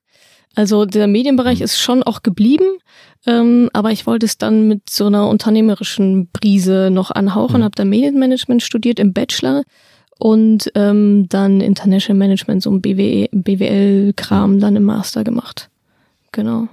Also 0.55 0.85
der 0.85 1.07
Medienbereich 1.07 1.59
Mhm. 1.59 1.65
ist 1.65 1.79
schon 1.79 2.03
auch 2.03 2.23
geblieben, 2.23 2.79
ähm, 3.27 3.71
aber 3.73 3.91
ich 3.91 4.07
wollte 4.07 4.27
es 4.27 4.39
dann 4.39 4.69
mit 4.69 4.89
so 4.89 5.07
einer 5.07 5.29
unternehmerischen 5.29 6.29
Brise 6.29 6.91
noch 6.93 7.11
anhauchen, 7.11 7.61
Mhm. 7.61 7.65
habe 7.65 7.75
dann 7.77 7.89
Medienmanagement 7.89 8.63
studiert 8.63 8.99
im 9.01 9.13
Bachelor 9.13 9.63
und 10.19 10.71
ähm, 10.75 11.27
dann 11.29 11.61
International 11.61 12.19
Management, 12.19 12.63
so 12.63 12.71
ein 12.71 12.81
BWE, 12.81 13.29
BWL-Kram 13.33 14.61
dann 14.61 14.77
im 14.77 14.85
Master 14.85 15.25
gemacht. 15.25 15.71
Genau. 16.33 16.69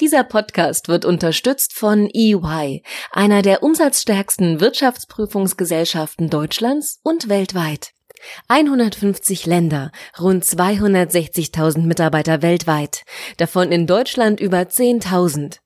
Dieser 0.00 0.24
Podcast 0.24 0.88
wird 0.88 1.04
unterstützt 1.04 1.72
von 1.72 2.08
EY, 2.12 2.82
einer 3.12 3.42
der 3.42 3.62
umsatzstärksten 3.62 4.60
Wirtschaftsprüfungsgesellschaften 4.60 6.28
Deutschlands 6.30 7.00
und 7.02 7.28
weltweit. 7.28 7.93
150 8.48 9.46
Länder, 9.46 9.92
rund 10.18 10.44
260.000 10.44 11.80
Mitarbeiter 11.80 12.42
weltweit, 12.42 13.02
davon 13.36 13.72
in 13.72 13.86
Deutschland 13.86 14.40
über 14.40 14.58
10.000. 14.58 15.58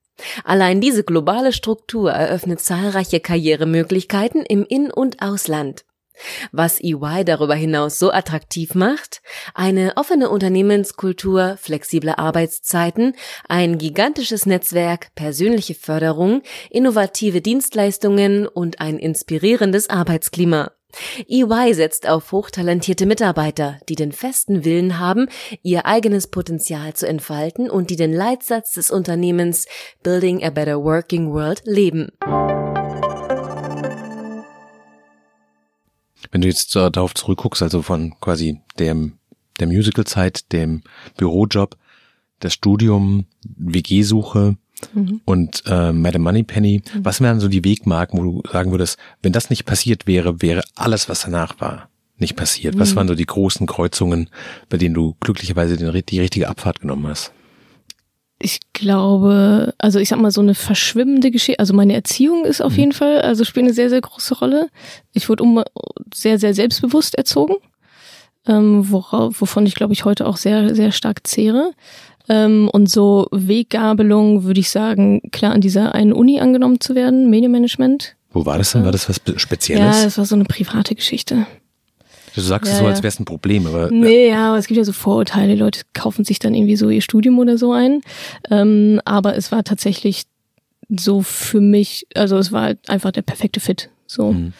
Allein 0.45 0.81
diese 0.81 1.05
globale 1.05 1.53
Struktur 1.53 2.11
eröffnet 2.11 2.61
zahlreiche 2.61 3.21
Karrieremöglichkeiten 3.21 4.45
im 4.45 4.65
In- 4.65 4.91
und 4.91 5.23
Ausland. 5.23 5.85
Was 6.51 6.81
EY 6.81 7.25
darüber 7.25 7.55
hinaus 7.55 7.99
so 7.99 8.11
attraktiv 8.11 8.75
macht? 8.75 9.23
Eine 9.55 9.93
offene 9.97 10.29
Unternehmenskultur, 10.31 11.57
flexible 11.61 12.15
Arbeitszeiten, 12.17 13.15
ein 13.49 13.79
gigantisches 13.79 14.47
Netzwerk, 14.47 15.15
persönliche 15.15 15.75
Förderung, 15.75 16.43
innovative 16.71 17.41
Dienstleistungen 17.41 18.47
und 18.47 18.81
ein 18.81 18.99
inspirierendes 18.99 19.91
Arbeitsklima. 19.91 20.73
EY 21.29 21.75
setzt 21.75 22.09
auf 22.09 22.33
hochtalentierte 22.33 23.07
Mitarbeiter, 23.07 23.79
die 23.89 23.95
den 23.95 24.13
festen 24.13 24.65
Willen 24.65 24.99
haben, 24.99 25.29
ihr 25.63 25.87
eigenes 25.87 26.27
Potenzial 26.27 26.95
zu 26.95 27.07
entfalten 27.07 27.71
und 27.71 27.91
die 27.91 27.97
den 27.97 28.13
Leitsatz 28.13 28.73
des 28.73 28.91
Unternehmens 28.91 29.67
Building 30.03 30.43
a 30.45 30.51
Better 30.51 30.83
Working 30.83 31.33
World 31.33 31.63
leben. 31.65 32.09
Wenn 36.31 36.43
du 36.43 36.49
jetzt 36.49 36.75
darauf 36.77 37.15
zurückguckst, 37.15 37.63
also 37.63 37.83
von 37.83 38.15
quasi 38.21 38.61
dem, 38.79 39.19
der 39.61 39.67
Musical-Zeit, 39.67 40.53
dem 40.53 40.83
Bürojob, 41.17 41.77
das 42.41 42.53
Studium, 42.53 43.27
WG-Suche 43.45 44.57
Mhm. 44.95 45.21
und 45.25 45.63
äh, 45.67 45.93
Madame 45.93 46.25
Moneypenny, 46.25 46.83
was 47.03 47.21
wären 47.21 47.41
so 47.41 47.49
die 47.49 47.65
Wegmarken, 47.65 48.19
wo 48.19 48.23
du 48.43 48.43
sagen 48.51 48.71
würdest, 48.71 48.99
wenn 49.23 49.33
das 49.33 49.51
nicht 49.51 49.65
passiert 49.65 50.07
wäre, 50.07 50.41
wäre 50.41 50.63
alles, 50.77 51.09
was 51.09 51.23
danach 51.23 51.61
war, 51.61 51.89
nicht 52.17 52.37
passiert? 52.37 52.79
Was 52.79 52.93
Mhm. 52.93 52.97
waren 52.97 53.09
so 53.09 53.15
die 53.15 53.27
großen 53.27 53.67
Kreuzungen, 53.67 54.31
bei 54.69 54.77
denen 54.77 54.95
du 54.95 55.17
glücklicherweise 55.21 55.77
den, 55.77 56.03
die 56.09 56.21
richtige 56.21 56.49
Abfahrt 56.49 56.81
genommen 56.81 57.07
hast? 57.09 57.33
Ich 58.41 58.61
glaube, 58.73 59.75
also 59.79 59.99
ich 59.99 60.09
sag 60.11 60.21
mal 60.21 60.31
so 60.31 60.41
eine 60.41 60.55
verschwimmende 60.55 61.33
Geschichte, 61.33 61.59
also 61.59 61.75
meine 61.75 61.95
Erziehung 61.95 62.45
ist 62.45 62.61
auf 62.61 62.77
jeden 62.77 62.93
Fall, 62.93 63.21
also 63.23 63.43
spielt 63.45 63.65
eine 63.65 63.75
sehr, 63.75 63.91
sehr 63.91 64.01
große 64.01 64.39
Rolle. 64.39 64.69
Ich 65.13 65.29
wurde 65.29 65.43
um, 65.43 65.61
sehr, 66.15 66.39
sehr 66.39 66.55
selbstbewusst 66.55 67.17
erzogen, 67.17 67.57
ähm, 68.47 68.89
worauf, 68.93 69.41
wovon 69.41 69.67
ich 69.67 69.75
glaube 69.75 69.93
ich 69.93 70.05
heute 70.05 70.25
auch 70.25 70.37
sehr, 70.37 70.73
sehr 70.77 70.93
stark 70.93 71.27
zehre. 71.27 71.73
Ähm, 72.29 72.69
und 72.73 72.91
so 72.91 73.29
Weggabelung 73.31 74.45
würde 74.45 74.61
ich 74.61 74.71
sagen, 74.71 75.21
klar 75.33 75.53
an 75.53 75.61
dieser 75.61 75.95
einen 75.95 76.13
Uni 76.13 76.41
angenommen 76.41 76.81
zu 76.81 76.95
werden, 76.95 77.31
Medienmanagement. 77.31 78.17
Wo 78.33 78.45
war 78.45 78.59
das 78.59 78.73
denn? 78.73 78.85
War 78.85 78.93
das 78.93 79.09
was 79.09 79.19
Be- 79.21 79.33
Ja, 79.33 79.39
Spezielles? 79.39 80.03
das 80.05 80.19
war 80.19 80.25
so 80.27 80.35
eine 80.35 80.45
private 80.45 80.95
Geschichte. 80.95 81.47
du 82.35 82.41
sagst 82.43 82.71
es 82.71 82.79
ja, 82.79 82.85
so, 82.85 82.87
als 82.89 82.99
wäre 83.03 83.09
es 83.09 83.19
ein 83.19 83.25
Problem, 83.25 83.67
aber 83.67 83.91
Nee, 83.91 84.29
ja, 84.29 84.51
aber 84.51 84.59
es 84.59 84.67
gibt 84.67 84.77
ja 84.79 84.85
so 84.85 84.93
Vorurteile. 84.93 85.55
Die 85.55 85.59
Leute 85.61 85.81
kaufen 85.95 86.25
sich 86.25 86.39
dann 86.39 86.55
irgendwie 86.55 86.77
so 86.77 86.91
ihr 86.91 87.01
Studium 87.01 87.39
oder 87.39 87.57
so 87.57 87.73
ein. 87.73 88.03
Ähm, 88.51 89.01
aber 89.07 89.35
es 89.37 89.51
war 89.51 89.65
tatsächlich 89.65 90.25
so 90.91 91.23
für 91.23 91.61
mich, 91.61 92.07
also 92.15 92.37
es 92.39 92.53
war 92.53 92.63
halt 92.63 92.89
einfach 92.91 93.11
der 93.13 93.23
perfekte 93.23 93.61
Fit. 93.61 93.89
So. 94.07 94.33
Mhm. 94.33 94.53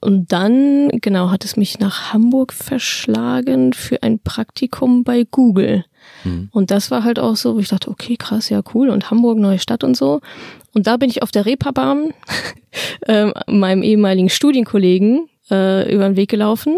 Und 0.00 0.32
dann, 0.32 0.88
genau, 1.02 1.30
hat 1.30 1.44
es 1.44 1.56
mich 1.58 1.78
nach 1.78 2.14
Hamburg 2.14 2.54
verschlagen 2.54 3.74
für 3.74 4.02
ein 4.02 4.18
Praktikum 4.18 5.04
bei 5.04 5.24
Google. 5.30 5.84
Mhm. 6.24 6.48
Und 6.52 6.70
das 6.70 6.90
war 6.90 7.04
halt 7.04 7.18
auch 7.18 7.36
so, 7.36 7.56
wo 7.56 7.58
ich 7.60 7.68
dachte, 7.68 7.90
okay, 7.90 8.16
krass, 8.16 8.48
ja, 8.48 8.62
cool. 8.74 8.90
Und 8.90 9.10
Hamburg, 9.10 9.38
neue 9.38 9.58
Stadt 9.58 9.84
und 9.84 9.96
so. 9.96 10.20
Und 10.72 10.86
da 10.86 10.96
bin 10.96 11.10
ich 11.10 11.22
auf 11.22 11.30
der 11.30 11.46
Reeperbahn 11.46 12.12
ähm, 13.06 13.32
meinem 13.46 13.82
ehemaligen 13.82 14.28
Studienkollegen 14.28 15.28
äh, 15.50 15.92
über 15.92 16.08
den 16.08 16.16
Weg 16.16 16.30
gelaufen. 16.30 16.76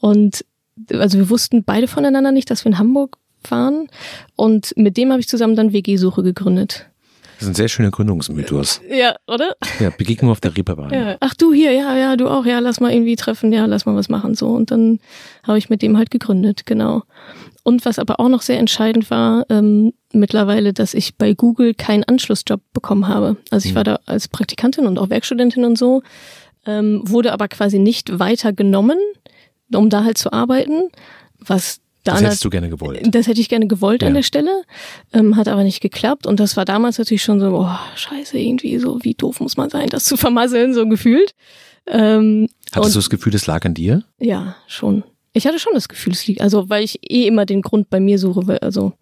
Und 0.00 0.44
also 0.92 1.18
wir 1.18 1.30
wussten 1.30 1.64
beide 1.64 1.88
voneinander 1.88 2.32
nicht, 2.32 2.50
dass 2.50 2.64
wir 2.64 2.72
in 2.72 2.78
Hamburg 2.78 3.18
waren. 3.48 3.88
Und 4.36 4.74
mit 4.76 4.96
dem 4.96 5.10
habe 5.10 5.20
ich 5.20 5.28
zusammen 5.28 5.56
dann 5.56 5.72
WG-Suche 5.72 6.22
gegründet. 6.22 6.86
Das 7.40 7.46
ist 7.46 7.52
ein 7.52 7.54
sehr 7.54 7.68
schöner 7.68 7.90
Gründungsmythos. 7.90 8.82
Ja, 8.90 9.16
oder? 9.26 9.56
Ja, 9.78 9.88
Begegnung 9.88 10.30
auf 10.30 10.40
der 10.40 10.54
Reeperbahn. 10.54 10.92
Ja. 10.92 11.16
Ach 11.20 11.32
du 11.32 11.54
hier, 11.54 11.72
ja, 11.72 11.96
ja, 11.96 12.14
du 12.16 12.28
auch, 12.28 12.44
ja, 12.44 12.58
lass 12.58 12.80
mal 12.80 12.92
irgendwie 12.92 13.16
treffen, 13.16 13.50
ja, 13.50 13.64
lass 13.64 13.86
mal 13.86 13.96
was 13.96 14.10
machen 14.10 14.34
so. 14.34 14.48
Und 14.48 14.70
dann 14.70 15.00
habe 15.44 15.56
ich 15.56 15.70
mit 15.70 15.80
dem 15.80 15.96
halt 15.96 16.10
gegründet, 16.10 16.66
genau. 16.66 17.04
Und 17.62 17.84
was 17.84 17.98
aber 17.98 18.20
auch 18.20 18.28
noch 18.28 18.42
sehr 18.42 18.58
entscheidend 18.58 19.10
war, 19.10 19.44
ähm, 19.50 19.92
mittlerweile, 20.12 20.72
dass 20.72 20.94
ich 20.94 21.16
bei 21.16 21.34
Google 21.34 21.74
keinen 21.74 22.04
Anschlussjob 22.04 22.60
bekommen 22.72 23.06
habe. 23.06 23.36
Also 23.50 23.68
ich 23.68 23.74
war 23.74 23.84
da 23.84 24.00
als 24.06 24.28
Praktikantin 24.28 24.86
und 24.86 24.98
auch 24.98 25.10
Werkstudentin 25.10 25.64
und 25.64 25.76
so, 25.76 26.02
ähm, 26.66 27.02
wurde 27.04 27.32
aber 27.32 27.48
quasi 27.48 27.78
nicht 27.78 28.18
weiter 28.18 28.52
genommen, 28.52 28.98
um 29.74 29.90
da 29.90 30.04
halt 30.04 30.18
zu 30.18 30.32
arbeiten, 30.32 30.88
was 31.38 31.80
da 32.04 32.12
Das 32.12 32.22
hättest 32.22 32.44
du 32.46 32.50
gerne 32.50 32.70
gewollt. 32.70 33.02
das 33.14 33.26
hätte 33.26 33.40
ich 33.42 33.50
gerne 33.50 33.66
gewollt 33.66 34.00
Ja. 34.00 34.08
an 34.08 34.14
der 34.14 34.22
Stelle, 34.22 34.62
ähm, 35.12 35.36
hat 35.36 35.48
aber 35.48 35.62
nicht 35.64 35.82
geklappt. 35.82 36.26
Und 36.26 36.40
das 36.40 36.56
war 36.56 36.64
damals 36.64 36.96
natürlich 36.98 37.22
schon 37.22 37.40
so, 37.40 37.50
boah, 37.50 37.78
scheiße, 37.94 38.38
irgendwie 38.38 38.78
so, 38.78 38.98
wie 39.02 39.12
doof 39.14 39.40
muss 39.40 39.58
man 39.58 39.68
sein, 39.68 39.88
das 39.90 40.04
zu 40.04 40.16
vermasseln, 40.16 40.72
so 40.72 40.88
gefühlt. 40.88 41.34
Ähm, 41.86 42.48
Hattest 42.72 42.94
du 42.94 42.98
das 43.00 43.10
Gefühl, 43.10 43.32
das 43.32 43.46
lag 43.46 43.64
an 43.66 43.74
dir? 43.74 44.02
Ja, 44.18 44.56
schon. 44.66 45.02
Ich 45.32 45.46
hatte 45.46 45.58
schon 45.60 45.74
das 45.74 45.88
Gefühl, 45.88 46.12
es 46.12 46.26
liegt, 46.26 46.40
also 46.40 46.68
weil 46.70 46.82
ich 46.82 46.98
eh 47.08 47.26
immer 47.26 47.46
den 47.46 47.62
Grund 47.62 47.88
bei 47.88 48.00
mir 48.00 48.18
suche, 48.18 48.46
weil, 48.48 48.58
also. 48.58 48.94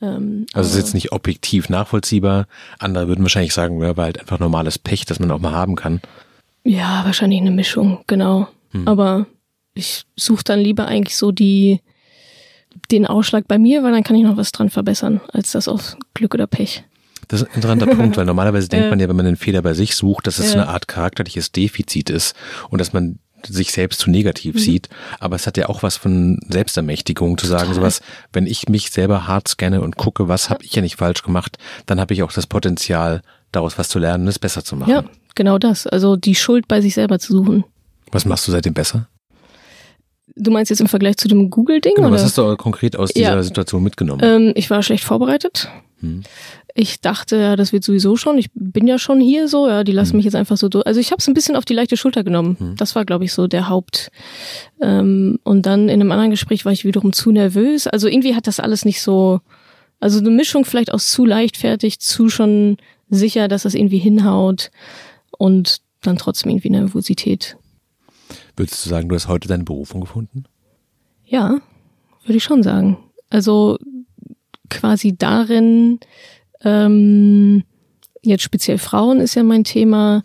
Ähm, 0.00 0.46
Also 0.54 0.66
es 0.68 0.68
ist 0.68 0.72
aber- 0.74 0.84
jetzt 0.86 0.94
nicht 0.94 1.12
objektiv 1.12 1.68
nachvollziehbar. 1.68 2.46
Andere 2.78 3.06
würden 3.08 3.22
wahrscheinlich 3.22 3.52
sagen, 3.52 3.82
ja, 3.82 3.96
war 3.96 4.04
halt 4.06 4.18
einfach 4.20 4.38
normales 4.38 4.78
Pech, 4.78 5.04
das 5.04 5.20
man 5.20 5.30
auch 5.30 5.40
mal 5.40 5.52
haben 5.52 5.76
kann. 5.76 6.00
Ja, 6.64 7.02
wahrscheinlich 7.04 7.40
eine 7.40 7.50
Mischung, 7.50 8.00
genau. 8.06 8.48
Aber 8.86 9.26
ich 9.74 10.04
suche 10.16 10.44
dann 10.44 10.60
lieber 10.60 10.86
eigentlich 10.86 11.16
so 11.16 11.32
die 11.32 11.80
den 12.90 13.06
Ausschlag 13.06 13.48
bei 13.48 13.58
mir, 13.58 13.82
weil 13.82 13.92
dann 13.92 14.04
kann 14.04 14.16
ich 14.16 14.22
noch 14.22 14.36
was 14.36 14.52
dran 14.52 14.70
verbessern, 14.70 15.20
als 15.32 15.52
das 15.52 15.68
auf 15.68 15.96
Glück 16.14 16.34
oder 16.34 16.46
Pech. 16.46 16.84
Das 17.28 17.42
ist 17.42 17.48
ein 17.48 17.54
interessanter 17.56 17.86
Punkt, 17.86 18.16
weil 18.16 18.24
normalerweise 18.26 18.68
denkt 18.68 18.88
man 18.90 19.00
ja, 19.00 19.08
wenn 19.08 19.16
man 19.16 19.24
den 19.26 19.36
Fehler 19.36 19.62
bei 19.62 19.74
sich 19.74 19.94
sucht, 19.96 20.26
dass 20.26 20.38
es 20.38 20.54
Ja. 20.54 20.62
eine 20.62 20.68
Art 20.68 20.88
charakterliches 20.88 21.52
Defizit 21.52 22.08
ist 22.10 22.34
und 22.70 22.80
dass 22.80 22.92
man 22.92 23.18
sich 23.46 23.72
selbst 23.72 24.00
zu 24.00 24.10
negativ 24.10 24.54
Mhm. 24.56 24.58
sieht. 24.58 24.88
Aber 25.20 25.36
es 25.36 25.46
hat 25.46 25.56
ja 25.56 25.68
auch 25.68 25.82
was 25.82 25.96
von 25.96 26.38
Selbstermächtigung 26.48 27.38
zu 27.38 27.46
sagen, 27.46 27.74
sowas, 27.74 28.00
wenn 28.32 28.46
ich 28.46 28.68
mich 28.68 28.90
selber 28.90 29.26
hart 29.26 29.48
scanne 29.48 29.80
und 29.80 29.96
gucke, 29.96 30.28
was 30.28 30.50
habe 30.50 30.64
ich 30.64 30.74
ja 30.74 30.82
nicht 30.82 30.96
falsch 30.96 31.22
gemacht, 31.22 31.58
dann 31.86 32.00
habe 32.00 32.14
ich 32.14 32.22
auch 32.22 32.32
das 32.32 32.46
Potenzial, 32.46 33.22
daraus 33.52 33.78
was 33.78 33.88
zu 33.88 33.98
lernen 33.98 34.24
und 34.24 34.28
es 34.28 34.38
besser 34.38 34.64
zu 34.64 34.76
machen. 34.76 34.90
Ja, 34.90 35.04
genau 35.34 35.58
das. 35.58 35.86
Also 35.86 36.16
die 36.16 36.34
Schuld 36.34 36.68
bei 36.68 36.80
sich 36.80 36.94
selber 36.94 37.18
zu 37.18 37.32
suchen. 37.32 37.64
Was 38.12 38.24
machst 38.24 38.46
du 38.48 38.52
seitdem 38.52 38.74
besser? 38.74 39.08
Du 40.36 40.50
meinst 40.50 40.70
jetzt 40.70 40.80
im 40.80 40.86
Vergleich 40.88 41.16
zu 41.16 41.26
dem 41.28 41.50
Google-Ding? 41.50 41.94
Genau, 41.96 42.08
oder? 42.08 42.16
was 42.16 42.22
hast 42.24 42.38
du 42.38 42.56
konkret 42.56 42.96
aus 42.96 43.10
dieser 43.10 43.34
Ja. 43.34 43.42
Situation 43.42 43.82
mitgenommen? 43.82 44.20
Ähm, 44.22 44.52
ich 44.54 44.70
war 44.70 44.82
schlecht 44.82 45.02
vorbereitet. 45.04 45.68
Hm. 46.00 46.22
Ich 46.80 47.00
dachte, 47.00 47.36
ja, 47.36 47.56
das 47.56 47.72
wird 47.72 47.82
sowieso 47.82 48.16
schon. 48.16 48.38
Ich 48.38 48.50
bin 48.54 48.86
ja 48.86 49.00
schon 49.00 49.20
hier 49.20 49.48
so, 49.48 49.66
ja, 49.66 49.82
die 49.82 49.90
lassen 49.90 50.10
Hm. 50.12 50.18
mich 50.18 50.26
jetzt 50.26 50.36
einfach 50.36 50.56
so 50.56 50.68
durch. 50.68 50.86
Also 50.86 51.00
ich 51.00 51.10
habe 51.10 51.18
es 51.18 51.26
ein 51.26 51.34
bisschen 51.34 51.56
auf 51.56 51.64
die 51.64 51.74
leichte 51.74 51.96
Schulter 51.96 52.22
genommen. 52.22 52.74
Das 52.76 52.94
war, 52.94 53.04
glaube 53.04 53.24
ich, 53.24 53.32
so 53.32 53.48
der 53.48 53.68
Haupt. 53.68 54.12
Ähm, 54.80 55.40
und 55.42 55.66
dann 55.66 55.88
in 55.88 56.00
einem 56.00 56.12
anderen 56.12 56.30
Gespräch 56.30 56.64
war 56.64 56.70
ich 56.70 56.84
wiederum 56.84 57.12
zu 57.12 57.32
nervös. 57.32 57.88
Also 57.88 58.06
irgendwie 58.06 58.36
hat 58.36 58.46
das 58.46 58.60
alles 58.60 58.84
nicht 58.84 59.02
so. 59.02 59.40
Also 59.98 60.20
eine 60.20 60.30
Mischung 60.30 60.64
vielleicht 60.64 60.94
aus 60.94 61.10
zu 61.10 61.24
leichtfertig, 61.24 61.98
zu 61.98 62.28
schon 62.28 62.76
sicher, 63.10 63.48
dass 63.48 63.64
das 63.64 63.74
irgendwie 63.74 63.98
hinhaut 63.98 64.70
und 65.36 65.80
dann 66.02 66.16
trotzdem 66.16 66.52
irgendwie 66.52 66.70
Nervosität. 66.70 67.56
Würdest 68.56 68.86
du 68.86 68.90
sagen, 68.90 69.08
du 69.08 69.16
hast 69.16 69.26
heute 69.26 69.48
deine 69.48 69.64
Berufung 69.64 70.00
gefunden? 70.00 70.44
Ja, 71.26 71.58
würde 72.24 72.36
ich 72.36 72.44
schon 72.44 72.62
sagen. 72.62 72.98
Also 73.30 73.78
quasi 74.70 75.16
darin, 75.18 75.98
ähm, 76.64 77.64
jetzt 78.22 78.42
speziell 78.42 78.78
Frauen 78.78 79.20
ist 79.20 79.34
ja 79.34 79.42
mein 79.42 79.64
Thema, 79.64 80.22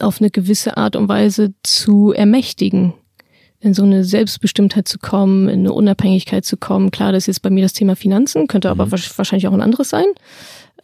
auf 0.00 0.20
eine 0.20 0.30
gewisse 0.30 0.76
Art 0.76 0.96
und 0.96 1.08
Weise 1.08 1.54
zu 1.62 2.12
ermächtigen, 2.12 2.94
in 3.60 3.74
so 3.74 3.82
eine 3.82 4.04
Selbstbestimmtheit 4.04 4.86
zu 4.86 4.98
kommen, 4.98 5.48
in 5.48 5.60
eine 5.60 5.72
Unabhängigkeit 5.72 6.44
zu 6.44 6.56
kommen. 6.56 6.90
Klar, 6.90 7.12
das 7.12 7.24
ist 7.24 7.26
jetzt 7.28 7.42
bei 7.42 7.50
mir 7.50 7.62
das 7.62 7.72
Thema 7.72 7.96
Finanzen, 7.96 8.46
könnte 8.46 8.70
aber 8.70 8.84
wahrsch- 8.84 9.16
wahrscheinlich 9.18 9.48
auch 9.48 9.52
ein 9.52 9.62
anderes 9.62 9.88
sein. 9.88 10.06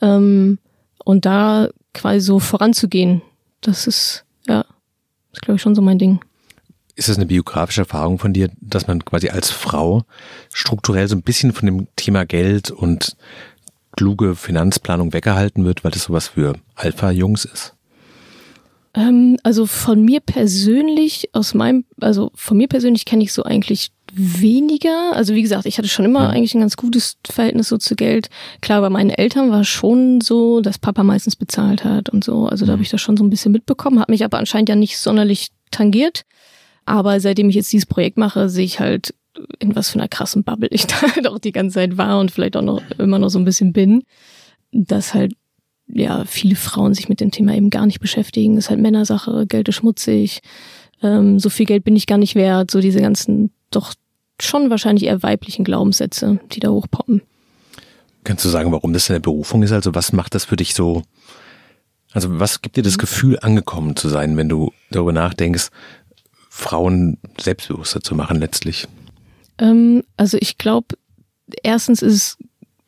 Ähm, 0.00 0.58
und 1.04 1.24
da 1.26 1.68
quasi 1.92 2.20
so 2.20 2.40
voranzugehen, 2.40 3.22
das 3.60 3.86
ist, 3.86 4.24
ja, 4.48 4.64
ist 5.32 5.42
glaube 5.42 5.56
ich 5.56 5.62
schon 5.62 5.74
so 5.74 5.82
mein 5.82 5.98
Ding. 5.98 6.20
Ist 6.96 7.08
das 7.08 7.16
eine 7.16 7.26
biografische 7.26 7.82
Erfahrung 7.82 8.18
von 8.18 8.32
dir, 8.32 8.50
dass 8.60 8.86
man 8.86 9.04
quasi 9.04 9.28
als 9.28 9.50
Frau 9.50 10.02
strukturell 10.52 11.08
so 11.08 11.14
ein 11.16 11.22
bisschen 11.22 11.52
von 11.52 11.66
dem 11.66 11.86
Thema 11.96 12.24
Geld 12.24 12.70
und 12.70 13.16
kluge 13.96 14.34
Finanzplanung 14.34 15.12
weggehalten 15.12 15.64
wird, 15.64 15.84
weil 15.84 15.90
das 15.90 16.04
sowas 16.04 16.28
für 16.28 16.54
Alpha-Jungs 16.74 17.44
ist? 17.44 17.74
Ähm, 18.94 19.36
also 19.42 19.66
von 19.66 20.04
mir 20.04 20.20
persönlich, 20.20 21.30
aus 21.32 21.54
meinem, 21.54 21.84
also 22.00 22.30
von 22.34 22.56
mir 22.56 22.68
persönlich 22.68 23.04
kenne 23.04 23.24
ich 23.24 23.32
so 23.32 23.42
eigentlich 23.42 23.90
weniger. 24.12 25.12
Also 25.14 25.34
wie 25.34 25.42
gesagt, 25.42 25.66
ich 25.66 25.78
hatte 25.78 25.88
schon 25.88 26.04
immer 26.04 26.22
Ja. 26.24 26.28
eigentlich 26.30 26.54
ein 26.54 26.60
ganz 26.60 26.76
gutes 26.76 27.16
Verhältnis 27.28 27.68
so 27.68 27.76
zu 27.78 27.96
Geld. 27.96 28.30
Klar, 28.60 28.80
bei 28.80 28.90
meinen 28.90 29.10
Eltern 29.10 29.50
war 29.50 29.62
es 29.62 29.68
schon 29.68 30.20
so, 30.20 30.60
dass 30.60 30.78
Papa 30.78 31.02
meistens 31.02 31.34
bezahlt 31.34 31.84
hat 31.84 32.08
und 32.10 32.22
so. 32.22 32.46
Also 32.46 32.66
da 32.66 32.72
habe 32.72 32.82
ich 32.82 32.90
das 32.90 33.00
schon 33.00 33.16
so 33.16 33.24
ein 33.24 33.30
bisschen 33.30 33.50
mitbekommen, 33.50 33.98
hat 33.98 34.08
mich 34.08 34.24
aber 34.24 34.38
anscheinend 34.38 34.68
ja 34.68 34.76
nicht 34.76 34.98
sonderlich 34.98 35.48
tangiert. 35.72 36.22
Aber 36.86 37.18
seitdem 37.18 37.48
ich 37.48 37.56
jetzt 37.56 37.72
dieses 37.72 37.86
Projekt 37.86 38.18
mache, 38.18 38.48
sehe 38.48 38.64
ich 38.66 38.78
halt, 38.78 39.14
in 39.58 39.74
was 39.74 39.90
für 39.90 39.98
einer 39.98 40.08
krassen 40.08 40.44
Bubble 40.44 40.68
ich 40.70 40.86
da 40.86 41.00
halt 41.14 41.26
auch 41.26 41.38
die 41.38 41.52
ganze 41.52 41.74
Zeit 41.74 41.96
war 41.96 42.20
und 42.20 42.30
vielleicht 42.30 42.56
auch 42.56 42.62
noch 42.62 42.82
immer 42.98 43.18
noch 43.18 43.30
so 43.30 43.38
ein 43.38 43.44
bisschen 43.44 43.72
bin. 43.72 44.04
Dass 44.72 45.14
halt 45.14 45.34
ja, 45.86 46.24
viele 46.24 46.56
Frauen 46.56 46.94
sich 46.94 47.08
mit 47.08 47.20
dem 47.20 47.30
Thema 47.30 47.54
eben 47.54 47.70
gar 47.70 47.86
nicht 47.86 48.00
beschäftigen. 48.00 48.56
Das 48.56 48.66
ist 48.66 48.70
halt 48.70 48.80
Männersache, 48.80 49.46
Geld 49.46 49.68
ist 49.68 49.76
schmutzig, 49.76 50.40
ähm, 51.02 51.38
so 51.38 51.50
viel 51.50 51.66
Geld 51.66 51.84
bin 51.84 51.96
ich 51.96 52.06
gar 52.06 52.18
nicht 52.18 52.34
wert, 52.34 52.70
so 52.70 52.80
diese 52.80 53.00
ganzen 53.00 53.50
doch 53.70 53.94
schon 54.40 54.70
wahrscheinlich 54.70 55.04
eher 55.04 55.22
weiblichen 55.22 55.64
Glaubenssätze, 55.64 56.40
die 56.52 56.60
da 56.60 56.70
hochpoppen. 56.70 57.22
Kannst 58.24 58.44
du 58.44 58.48
sagen, 58.48 58.72
warum 58.72 58.92
das 58.92 59.06
deine 59.06 59.20
Berufung 59.20 59.62
ist? 59.62 59.72
Also 59.72 59.94
was 59.94 60.12
macht 60.12 60.34
das 60.34 60.46
für 60.46 60.56
dich 60.56 60.74
so? 60.74 61.02
Also 62.12 62.40
was 62.40 62.62
gibt 62.62 62.76
dir 62.76 62.82
das 62.82 62.98
Gefühl, 62.98 63.38
angekommen 63.40 63.96
zu 63.96 64.08
sein, 64.08 64.36
wenn 64.36 64.48
du 64.48 64.72
darüber 64.90 65.12
nachdenkst, 65.12 65.68
Frauen 66.48 67.18
selbstbewusster 67.38 68.00
zu 68.00 68.14
machen 68.14 68.38
letztlich? 68.38 68.88
Ähm, 69.58 70.02
also 70.16 70.38
ich 70.40 70.58
glaube, 70.58 70.96
erstens 71.62 72.02
ist 72.02 72.38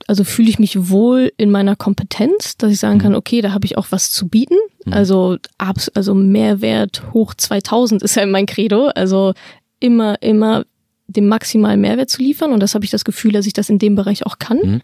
also 0.06 0.24
fühle 0.24 0.48
ich 0.48 0.58
mich 0.58 0.88
wohl 0.90 1.32
in 1.36 1.50
meiner 1.50 1.74
Kompetenz, 1.74 2.56
dass 2.56 2.70
ich 2.70 2.78
sagen 2.78 3.00
kann, 3.00 3.14
okay, 3.14 3.40
da 3.40 3.52
habe 3.52 3.66
ich 3.66 3.76
auch 3.76 3.88
was 3.90 4.12
zu 4.12 4.28
bieten. 4.28 4.56
Also 4.88 5.36
abs 5.58 5.88
also 5.88 6.14
Mehrwert 6.14 7.02
hoch 7.12 7.34
2000 7.34 8.02
ist 8.02 8.14
ja 8.14 8.24
mein 8.26 8.46
Credo. 8.46 8.86
Also 8.94 9.34
immer, 9.80 10.22
immer 10.22 10.64
den 11.08 11.28
maximalen 11.28 11.80
Mehrwert 11.80 12.10
zu 12.10 12.22
liefern. 12.22 12.52
Und 12.52 12.60
das 12.60 12.74
habe 12.74 12.84
ich 12.84 12.90
das 12.90 13.04
Gefühl, 13.04 13.32
dass 13.32 13.46
ich 13.46 13.52
das 13.52 13.68
in 13.68 13.78
dem 13.78 13.96
Bereich 13.96 14.24
auch 14.26 14.38
kann. 14.38 14.58
Mhm. 14.58 14.82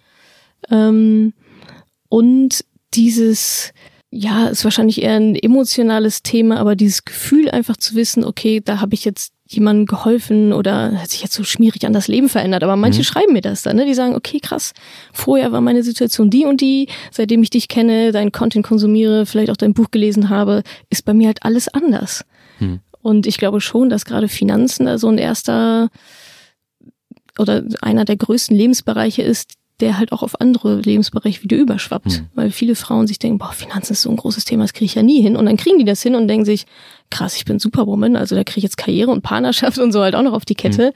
Ähm, 0.70 1.32
und 2.08 2.64
dieses, 2.94 3.72
ja, 4.10 4.48
ist 4.48 4.64
wahrscheinlich 4.64 5.02
eher 5.02 5.16
ein 5.16 5.36
emotionales 5.36 6.22
Thema, 6.22 6.58
aber 6.58 6.74
dieses 6.74 7.04
Gefühl 7.04 7.48
einfach 7.48 7.76
zu 7.76 7.94
wissen, 7.94 8.24
okay, 8.24 8.60
da 8.60 8.80
habe 8.80 8.94
ich 8.94 9.04
jetzt 9.04 9.32
jemandem 9.52 9.86
geholfen 9.86 10.52
oder 10.52 11.00
hat 11.00 11.10
sich 11.10 11.22
jetzt 11.22 11.34
so 11.34 11.44
schmierig 11.44 11.86
an 11.86 11.92
das 11.92 12.08
Leben 12.08 12.28
verändert. 12.28 12.62
Aber 12.64 12.76
manche 12.76 13.04
schreiben 13.04 13.32
mir 13.32 13.40
das 13.40 13.62
dann, 13.62 13.76
ne? 13.76 13.86
Die 13.86 13.94
sagen, 13.94 14.14
okay, 14.14 14.40
krass, 14.40 14.72
vorher 15.12 15.52
war 15.52 15.60
meine 15.60 15.82
Situation 15.82 16.30
die 16.30 16.44
und 16.44 16.60
die, 16.60 16.88
seitdem 17.10 17.42
ich 17.42 17.50
dich 17.50 17.68
kenne, 17.68 18.12
deinen 18.12 18.32
Content 18.32 18.66
konsumiere, 18.66 19.26
vielleicht 19.26 19.50
auch 19.50 19.56
dein 19.56 19.74
Buch 19.74 19.90
gelesen 19.90 20.28
habe, 20.28 20.62
ist 20.90 21.04
bei 21.04 21.14
mir 21.14 21.26
halt 21.28 21.44
alles 21.44 21.68
anders. 21.68 22.24
Hm. 22.58 22.80
Und 23.00 23.26
ich 23.26 23.36
glaube 23.36 23.60
schon, 23.60 23.90
dass 23.90 24.04
gerade 24.04 24.28
Finanzen 24.28 24.86
da 24.86 24.98
so 24.98 25.08
ein 25.08 25.18
erster 25.18 25.90
oder 27.38 27.64
einer 27.80 28.04
der 28.04 28.16
größten 28.16 28.56
Lebensbereiche 28.56 29.22
ist, 29.22 29.54
der 29.82 29.98
halt 29.98 30.12
auch 30.12 30.22
auf 30.22 30.40
andere 30.40 30.76
Lebensbereiche 30.80 31.42
wieder 31.42 31.56
überschwappt. 31.56 32.12
Hm. 32.12 32.26
Weil 32.34 32.50
viele 32.52 32.76
Frauen 32.76 33.06
sich 33.06 33.18
denken, 33.18 33.38
boah, 33.38 33.52
Finanzen 33.52 33.92
ist 33.92 34.02
so 34.02 34.10
ein 34.10 34.16
großes 34.16 34.44
Thema, 34.44 34.62
das 34.62 34.72
kriege 34.72 34.86
ich 34.86 34.94
ja 34.94 35.02
nie 35.02 35.20
hin. 35.20 35.36
Und 35.36 35.46
dann 35.46 35.56
kriegen 35.56 35.78
die 35.78 35.84
das 35.84 36.02
hin 36.02 36.14
und 36.14 36.28
denken 36.28 36.44
sich, 36.44 36.66
krass, 37.10 37.36
ich 37.36 37.44
bin 37.44 37.58
Superwoman, 37.58 38.16
also 38.16 38.36
da 38.36 38.44
kriege 38.44 38.58
ich 38.58 38.64
jetzt 38.64 38.76
Karriere 38.76 39.10
und 39.10 39.22
Partnerschaft 39.22 39.78
und 39.78 39.92
so 39.92 40.00
halt 40.00 40.14
auch 40.14 40.22
noch 40.22 40.32
auf 40.32 40.44
die 40.44 40.54
Kette. 40.54 40.94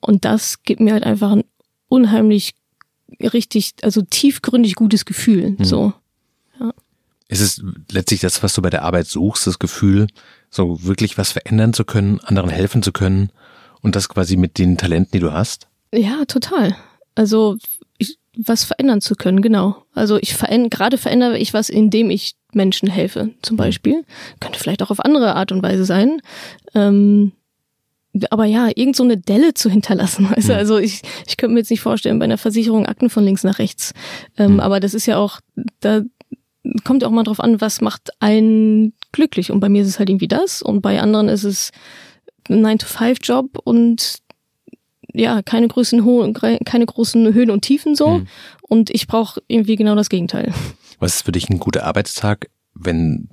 Und 0.00 0.26
das 0.26 0.62
gibt 0.62 0.80
mir 0.80 0.92
halt 0.92 1.04
einfach 1.04 1.32
ein 1.32 1.44
unheimlich 1.88 2.54
richtig, 3.20 3.72
also 3.82 4.02
tiefgründig 4.02 4.74
gutes 4.74 5.06
Gefühl. 5.06 5.56
So. 5.60 5.94
Ist 7.28 7.40
es 7.40 7.62
letztlich 7.90 8.20
das, 8.20 8.42
was 8.42 8.54
du 8.54 8.62
bei 8.62 8.70
der 8.70 8.82
Arbeit 8.82 9.06
suchst, 9.06 9.46
das 9.46 9.58
Gefühl, 9.58 10.06
so 10.50 10.84
wirklich 10.84 11.18
was 11.18 11.32
verändern 11.32 11.72
zu 11.72 11.84
können, 11.84 12.20
anderen 12.20 12.50
helfen 12.50 12.82
zu 12.82 12.92
können 12.92 13.30
und 13.80 13.96
das 13.96 14.08
quasi 14.08 14.36
mit 14.36 14.58
den 14.58 14.76
Talenten, 14.76 15.12
die 15.12 15.20
du 15.20 15.32
hast? 15.32 15.66
Ja, 15.92 16.24
total. 16.26 16.76
Also 17.18 17.56
ich, 17.98 18.16
was 18.36 18.62
verändern 18.62 19.00
zu 19.00 19.16
können, 19.16 19.42
genau. 19.42 19.82
Also 19.92 20.18
ich 20.18 20.34
verändere, 20.34 20.70
gerade 20.70 20.98
verändere 20.98 21.36
ich 21.36 21.52
was, 21.52 21.68
indem 21.68 22.10
ich 22.10 22.36
Menschen 22.52 22.88
helfe, 22.88 23.30
zum 23.42 23.56
Beispiel. 23.56 24.04
Könnte 24.38 24.60
vielleicht 24.60 24.82
auch 24.84 24.90
auf 24.90 25.04
andere 25.04 25.34
Art 25.34 25.50
und 25.50 25.60
Weise 25.60 25.84
sein. 25.84 26.22
Ähm, 26.76 27.32
aber 28.30 28.44
ja, 28.44 28.68
irgend 28.74 28.94
so 28.94 29.02
eine 29.02 29.16
Delle 29.16 29.54
zu 29.54 29.68
hinterlassen. 29.68 30.28
Mhm. 30.38 30.50
Also 30.52 30.78
ich, 30.78 31.02
ich 31.26 31.36
könnte 31.36 31.54
mir 31.54 31.60
jetzt 31.60 31.70
nicht 31.70 31.80
vorstellen, 31.80 32.20
bei 32.20 32.24
einer 32.24 32.38
Versicherung 32.38 32.86
Akten 32.86 33.10
von 33.10 33.24
links 33.24 33.42
nach 33.42 33.58
rechts. 33.58 33.92
Ähm, 34.36 34.54
Mhm. 34.54 34.60
Aber 34.60 34.78
das 34.78 34.94
ist 34.94 35.06
ja 35.06 35.18
auch, 35.18 35.40
da 35.80 36.02
kommt 36.84 37.02
ja 37.02 37.08
auch 37.08 37.12
mal 37.12 37.24
drauf 37.24 37.40
an, 37.40 37.60
was 37.60 37.80
macht 37.80 38.10
einen 38.20 38.92
glücklich. 39.10 39.50
Und 39.50 39.58
bei 39.58 39.68
mir 39.68 39.82
ist 39.82 39.88
es 39.88 39.98
halt 39.98 40.08
irgendwie 40.08 40.28
das 40.28 40.62
und 40.62 40.82
bei 40.82 41.00
anderen 41.00 41.28
ist 41.28 41.44
es 41.44 41.72
ein 42.48 42.64
9-to-5-Job 42.64 43.58
und 43.64 44.20
ja, 45.18 45.42
keine 45.42 45.68
großen, 45.68 46.04
Ho 46.04 46.32
keine 46.32 46.86
großen 46.86 47.34
Höhen 47.34 47.50
und 47.50 47.62
Tiefen 47.62 47.94
so. 47.94 48.18
Mhm. 48.18 48.28
Und 48.62 48.90
ich 48.90 49.06
brauche 49.06 49.42
irgendwie 49.48 49.76
genau 49.76 49.94
das 49.94 50.08
Gegenteil. 50.08 50.52
Was 51.00 51.16
ist 51.16 51.24
für 51.24 51.32
dich 51.32 51.48
ein 51.48 51.58
guter 51.58 51.84
Arbeitstag, 51.84 52.48
wenn 52.74 53.28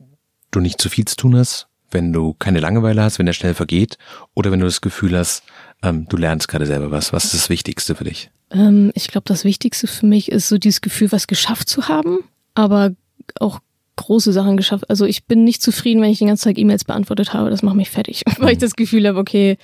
du 0.52 0.60
nicht 0.60 0.82
zu 0.82 0.90
viel 0.90 1.06
zu 1.06 1.16
tun 1.16 1.36
hast, 1.36 1.68
wenn 1.92 2.12
du 2.12 2.34
keine 2.34 2.60
Langeweile 2.60 3.04
hast, 3.04 3.20
wenn 3.20 3.26
der 3.26 3.34
schnell 3.34 3.54
vergeht 3.54 3.98
oder 4.34 4.52
wenn 4.52 4.60
du 4.60 4.66
das 4.66 4.82
Gefühl 4.82 5.18
hast, 5.18 5.44
ähm, 5.84 6.08
du 6.10 6.18
lernst 6.18 6.48
gerade 6.48 6.66
selber 6.66 6.92
was? 6.92 7.14
Was 7.14 7.26
ist 7.26 7.34
das 7.34 7.50
Wichtigste 7.50 7.96
für 7.96 8.06
dich? 8.06 8.32
Ähm, 8.52 8.92
ich 8.96 9.08
glaube, 9.08 9.26
das 9.28 9.44
Wichtigste 9.44 9.88
für 9.88 10.06
mich 10.06 10.32
ist 10.32 10.50
so 10.50 10.58
dieses 10.58 10.82
Gefühl, 10.82 11.12
was 11.12 11.28
geschafft 11.28 11.70
zu 11.70 11.88
haben, 11.88 12.20
aber 12.54 12.92
auch 13.40 13.60
große 13.96 14.34
Sachen 14.34 14.58
geschafft. 14.58 14.90
Also 14.90 15.06
ich 15.06 15.26
bin 15.26 15.44
nicht 15.44 15.62
zufrieden, 15.62 16.02
wenn 16.02 16.10
ich 16.12 16.20
den 16.20 16.28
ganzen 16.28 16.50
Tag 16.50 16.58
E-Mails 16.58 16.84
beantwortet 16.84 17.34
habe. 17.34 17.50
Das 17.50 17.64
macht 17.64 17.76
mich 17.76 17.90
fertig, 17.90 18.24
weil 18.40 18.54
ich 18.54 18.58
das 18.58 18.76
Gefühl 18.76 19.08
habe, 19.08 19.18
okay, 19.20 19.58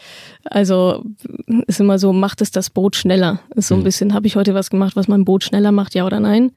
also 0.45 1.03
ist 1.67 1.79
immer 1.79 1.99
so, 1.99 2.13
macht 2.13 2.41
es 2.41 2.51
das 2.51 2.69
Boot 2.69 2.95
schneller. 2.95 3.39
Ist 3.55 3.67
so 3.67 3.75
ein 3.75 3.79
Mhm. 3.81 3.83
bisschen, 3.83 4.13
habe 4.13 4.27
ich 4.27 4.35
heute 4.35 4.53
was 4.53 4.69
gemacht, 4.69 4.95
was 4.95 5.07
mein 5.07 5.25
Boot 5.25 5.43
schneller 5.43 5.71
macht, 5.71 5.95
ja 5.95 6.05
oder 6.05 6.19
nein? 6.19 6.51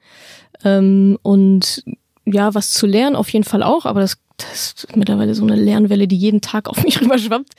Ähm, 0.63 1.17
und 1.21 1.83
ja, 2.25 2.53
was 2.55 2.71
zu 2.71 2.87
lernen 2.87 3.15
auf 3.15 3.29
jeden 3.29 3.45
Fall 3.45 3.61
auch, 3.61 3.85
aber 3.85 3.99
das, 4.01 4.17
das 4.37 4.73
ist 4.77 4.95
mittlerweile 4.97 5.35
so 5.35 5.43
eine 5.43 5.55
Lernwelle, 5.55 6.07
die 6.07 6.17
jeden 6.17 6.41
Tag 6.41 6.67
auf 6.69 6.83
mich 6.83 6.99
rüberschwappt. 7.01 7.53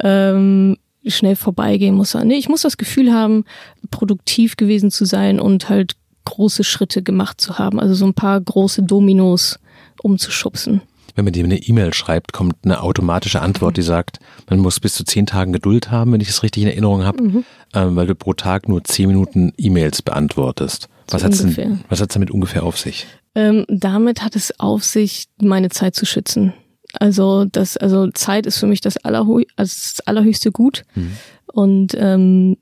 Ähm, 0.00 0.76
schnell 1.06 1.36
vorbeigehen 1.36 1.94
muss. 1.94 2.14
Nee, 2.14 2.34
ich 2.36 2.48
muss 2.48 2.62
das 2.62 2.76
Gefühl 2.76 3.12
haben, 3.12 3.44
produktiv 3.90 4.56
gewesen 4.56 4.90
zu 4.90 5.04
sein 5.04 5.40
und 5.40 5.68
halt 5.68 5.92
große 6.28 6.64
Schritte 6.64 7.02
gemacht 7.02 7.40
zu 7.40 7.58
haben. 7.58 7.80
Also 7.80 7.94
so 7.94 8.06
ein 8.06 8.14
paar 8.14 8.40
große 8.40 8.82
Dominos 8.82 9.58
umzuschubsen. 10.02 10.82
Wenn 11.14 11.24
man 11.24 11.32
dir 11.32 11.44
eine 11.44 11.56
E-Mail 11.58 11.92
schreibt, 11.94 12.32
kommt 12.32 12.54
eine 12.64 12.80
automatische 12.80 13.42
Antwort, 13.42 13.76
die 13.76 13.82
sagt, 13.82 14.20
man 14.48 14.60
muss 14.60 14.78
bis 14.78 14.94
zu 14.94 15.04
zehn 15.04 15.26
Tagen 15.26 15.52
Geduld 15.52 15.90
haben, 15.90 16.12
wenn 16.12 16.20
ich 16.20 16.28
das 16.28 16.44
richtig 16.44 16.62
in 16.62 16.68
Erinnerung 16.68 17.02
habe, 17.04 17.22
Mhm. 17.22 17.44
ähm, 17.74 17.96
weil 17.96 18.06
du 18.06 18.14
pro 18.14 18.34
Tag 18.34 18.68
nur 18.68 18.84
zehn 18.84 19.08
Minuten 19.08 19.52
E-Mails 19.56 20.02
beantwortest. 20.02 20.88
Was 21.10 21.22
was 21.24 22.00
hat's 22.00 22.14
damit 22.14 22.30
ungefähr 22.30 22.62
auf 22.62 22.78
sich? 22.78 23.06
Ähm, 23.34 23.64
damit 23.68 24.22
hat 24.22 24.36
es 24.36 24.60
auf 24.60 24.84
sich, 24.84 25.26
meine 25.40 25.70
Zeit 25.70 25.94
zu 25.94 26.04
schützen. 26.06 26.52
Also 26.92 27.44
das, 27.46 27.76
also 27.76 28.08
Zeit 28.10 28.46
ist 28.46 28.58
für 28.58 28.66
mich 28.66 28.80
das, 28.80 28.96
allerhö 28.98 29.42
also 29.56 29.74
das 29.74 30.00
allerhöchste 30.06 30.52
Gut. 30.52 30.84
Mhm. 30.94 31.12
Und 31.52 31.96
ähm, 31.98 32.56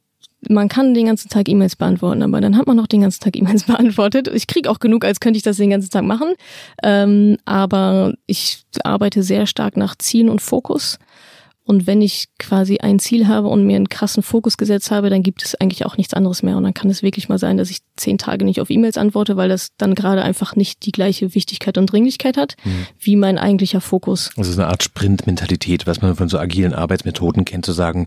man 0.48 0.68
kann 0.68 0.94
den 0.94 1.06
ganzen 1.06 1.28
Tag 1.28 1.48
E-Mails 1.48 1.76
beantworten, 1.76 2.22
aber 2.22 2.40
dann 2.40 2.56
hat 2.56 2.66
man 2.66 2.76
noch 2.76 2.86
den 2.86 3.00
ganzen 3.02 3.20
Tag 3.22 3.36
E-Mails 3.36 3.64
beantwortet. 3.66 4.28
Ich 4.32 4.46
kriege 4.46 4.70
auch 4.70 4.78
genug, 4.80 5.04
als 5.04 5.20
könnte 5.20 5.36
ich 5.36 5.42
das 5.42 5.56
den 5.56 5.70
ganzen 5.70 5.90
Tag 5.90 6.04
machen. 6.04 6.34
Ähm, 6.82 7.36
aber 7.44 8.14
ich 8.26 8.64
arbeite 8.84 9.22
sehr 9.22 9.46
stark 9.46 9.76
nach 9.76 9.96
Zielen 9.96 10.28
und 10.28 10.42
Fokus. 10.42 10.98
Und 11.68 11.88
wenn 11.88 12.00
ich 12.00 12.28
quasi 12.38 12.78
ein 12.78 13.00
Ziel 13.00 13.26
habe 13.26 13.48
und 13.48 13.64
mir 13.66 13.74
einen 13.74 13.88
krassen 13.88 14.22
Fokus 14.22 14.56
gesetzt 14.56 14.92
habe, 14.92 15.10
dann 15.10 15.24
gibt 15.24 15.42
es 15.44 15.56
eigentlich 15.56 15.84
auch 15.84 15.96
nichts 15.96 16.14
anderes 16.14 16.44
mehr. 16.44 16.56
Und 16.56 16.62
dann 16.62 16.74
kann 16.74 16.88
es 16.90 17.02
wirklich 17.02 17.28
mal 17.28 17.38
sein, 17.38 17.56
dass 17.56 17.70
ich 17.70 17.78
zehn 17.96 18.18
Tage 18.18 18.44
nicht 18.44 18.60
auf 18.60 18.70
E-Mails 18.70 18.96
antworte, 18.96 19.36
weil 19.36 19.48
das 19.48 19.70
dann 19.76 19.96
gerade 19.96 20.22
einfach 20.22 20.54
nicht 20.54 20.86
die 20.86 20.92
gleiche 20.92 21.34
Wichtigkeit 21.34 21.76
und 21.76 21.86
Dringlichkeit 21.90 22.36
hat, 22.36 22.54
Mhm. 22.62 22.86
wie 23.00 23.16
mein 23.16 23.36
eigentlicher 23.36 23.80
Fokus. 23.80 24.30
Also 24.36 24.52
so 24.52 24.60
eine 24.62 24.70
Art 24.70 24.84
Sprint-Mentalität, 24.84 25.88
was 25.88 26.00
man 26.02 26.14
von 26.14 26.28
so 26.28 26.38
agilen 26.38 26.72
Arbeitsmethoden 26.72 27.44
kennt, 27.44 27.66
zu 27.66 27.72
sagen, 27.72 28.06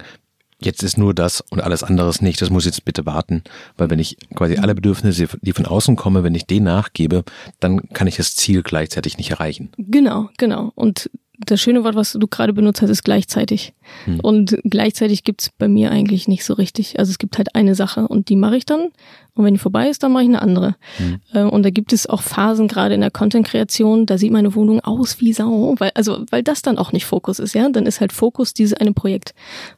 jetzt 0.60 0.84
ist 0.84 0.98
nur 0.98 1.14
das 1.14 1.42
und 1.50 1.62
alles 1.62 1.84
anderes 1.84 2.22
nicht, 2.22 2.42
das 2.42 2.50
muss 2.50 2.66
jetzt 2.66 2.86
bitte 2.86 3.06
warten. 3.06 3.44
Weil 3.78 3.90
wenn 3.90 4.00
ich 4.00 4.18
quasi 4.36 4.58
alle 4.58 4.76
Bedürfnisse, 4.76 5.28
die 5.42 5.54
von 5.54 5.66
außen 5.66 5.96
kommen, 5.96 6.24
wenn 6.24 6.36
ich 6.36 6.46
denen 6.46 6.66
nachgebe, 6.66 7.24
dann 7.60 7.90
kann 7.90 8.08
ich 8.08 8.18
das 8.18 8.36
Ziel 8.36 8.64
gleichzeitig 8.64 9.18
nicht 9.18 9.32
erreichen. 9.32 9.72
Genau, 9.78 10.30
genau. 10.38 10.72
Und 10.76 11.10
das 11.46 11.62
schöne 11.62 11.84
Wort, 11.84 11.96
was 11.96 12.14
du 12.14 12.28
gerade 12.28 12.54
benutzt 12.54 12.82
hast, 12.82 12.90
ist 12.90 13.04
gleichzeitig. 13.04 13.74
Hm. 14.06 14.20
Und 14.20 14.58
gleichzeitig 14.66 15.24
gibt's 15.24 15.50
bei 15.58 15.68
mir 15.68 15.90
eigentlich 15.92 16.28
nicht 16.28 16.44
so 16.44 16.54
richtig. 16.54 17.00
Also 17.00 17.12
es 17.12 17.18
gibt 17.18 17.38
halt 17.38 17.56
eine 17.56 17.76
Sache 17.76 18.08
und 18.08 18.30
die 18.30 18.36
mache 18.36 18.58
ich 18.58 18.66
dann. 18.66 18.90
Und 19.36 19.46
wenn 19.46 19.54
die 19.54 19.60
vorbei 19.60 19.90
ist, 19.90 20.04
dann 20.04 20.12
mache 20.12 20.24
ich 20.24 20.30
eine 20.30 20.42
andere. 20.42 20.76
Hm. 20.98 21.22
Äh, 21.34 21.44
Und 21.44 21.64
da 21.64 21.70
gibt 21.70 21.94
es 21.94 22.08
auch 22.08 22.22
Phasen, 22.22 22.68
gerade 22.68 22.94
in 22.94 23.02
der 23.02 23.12
Content-Kreation, 23.12 24.06
da 24.06 24.18
sieht 24.18 24.34
meine 24.34 24.54
Wohnung 24.54 24.82
aus 24.82 25.22
wie 25.22 25.32
Sau. 25.32 25.76
Weil, 25.80 25.92
also, 25.96 26.26
weil 26.30 26.44
das 26.44 26.62
dann 26.62 26.78
auch 26.78 26.92
nicht 26.92 27.06
Fokus 27.06 27.40
ist, 27.40 27.56
ja. 27.56 27.70
Dann 27.70 27.86
ist 27.86 28.02
halt 28.02 28.12
Fokus 28.12 28.54
dieses 28.54 28.74
eine 28.74 28.92
Projekt. 28.92 29.34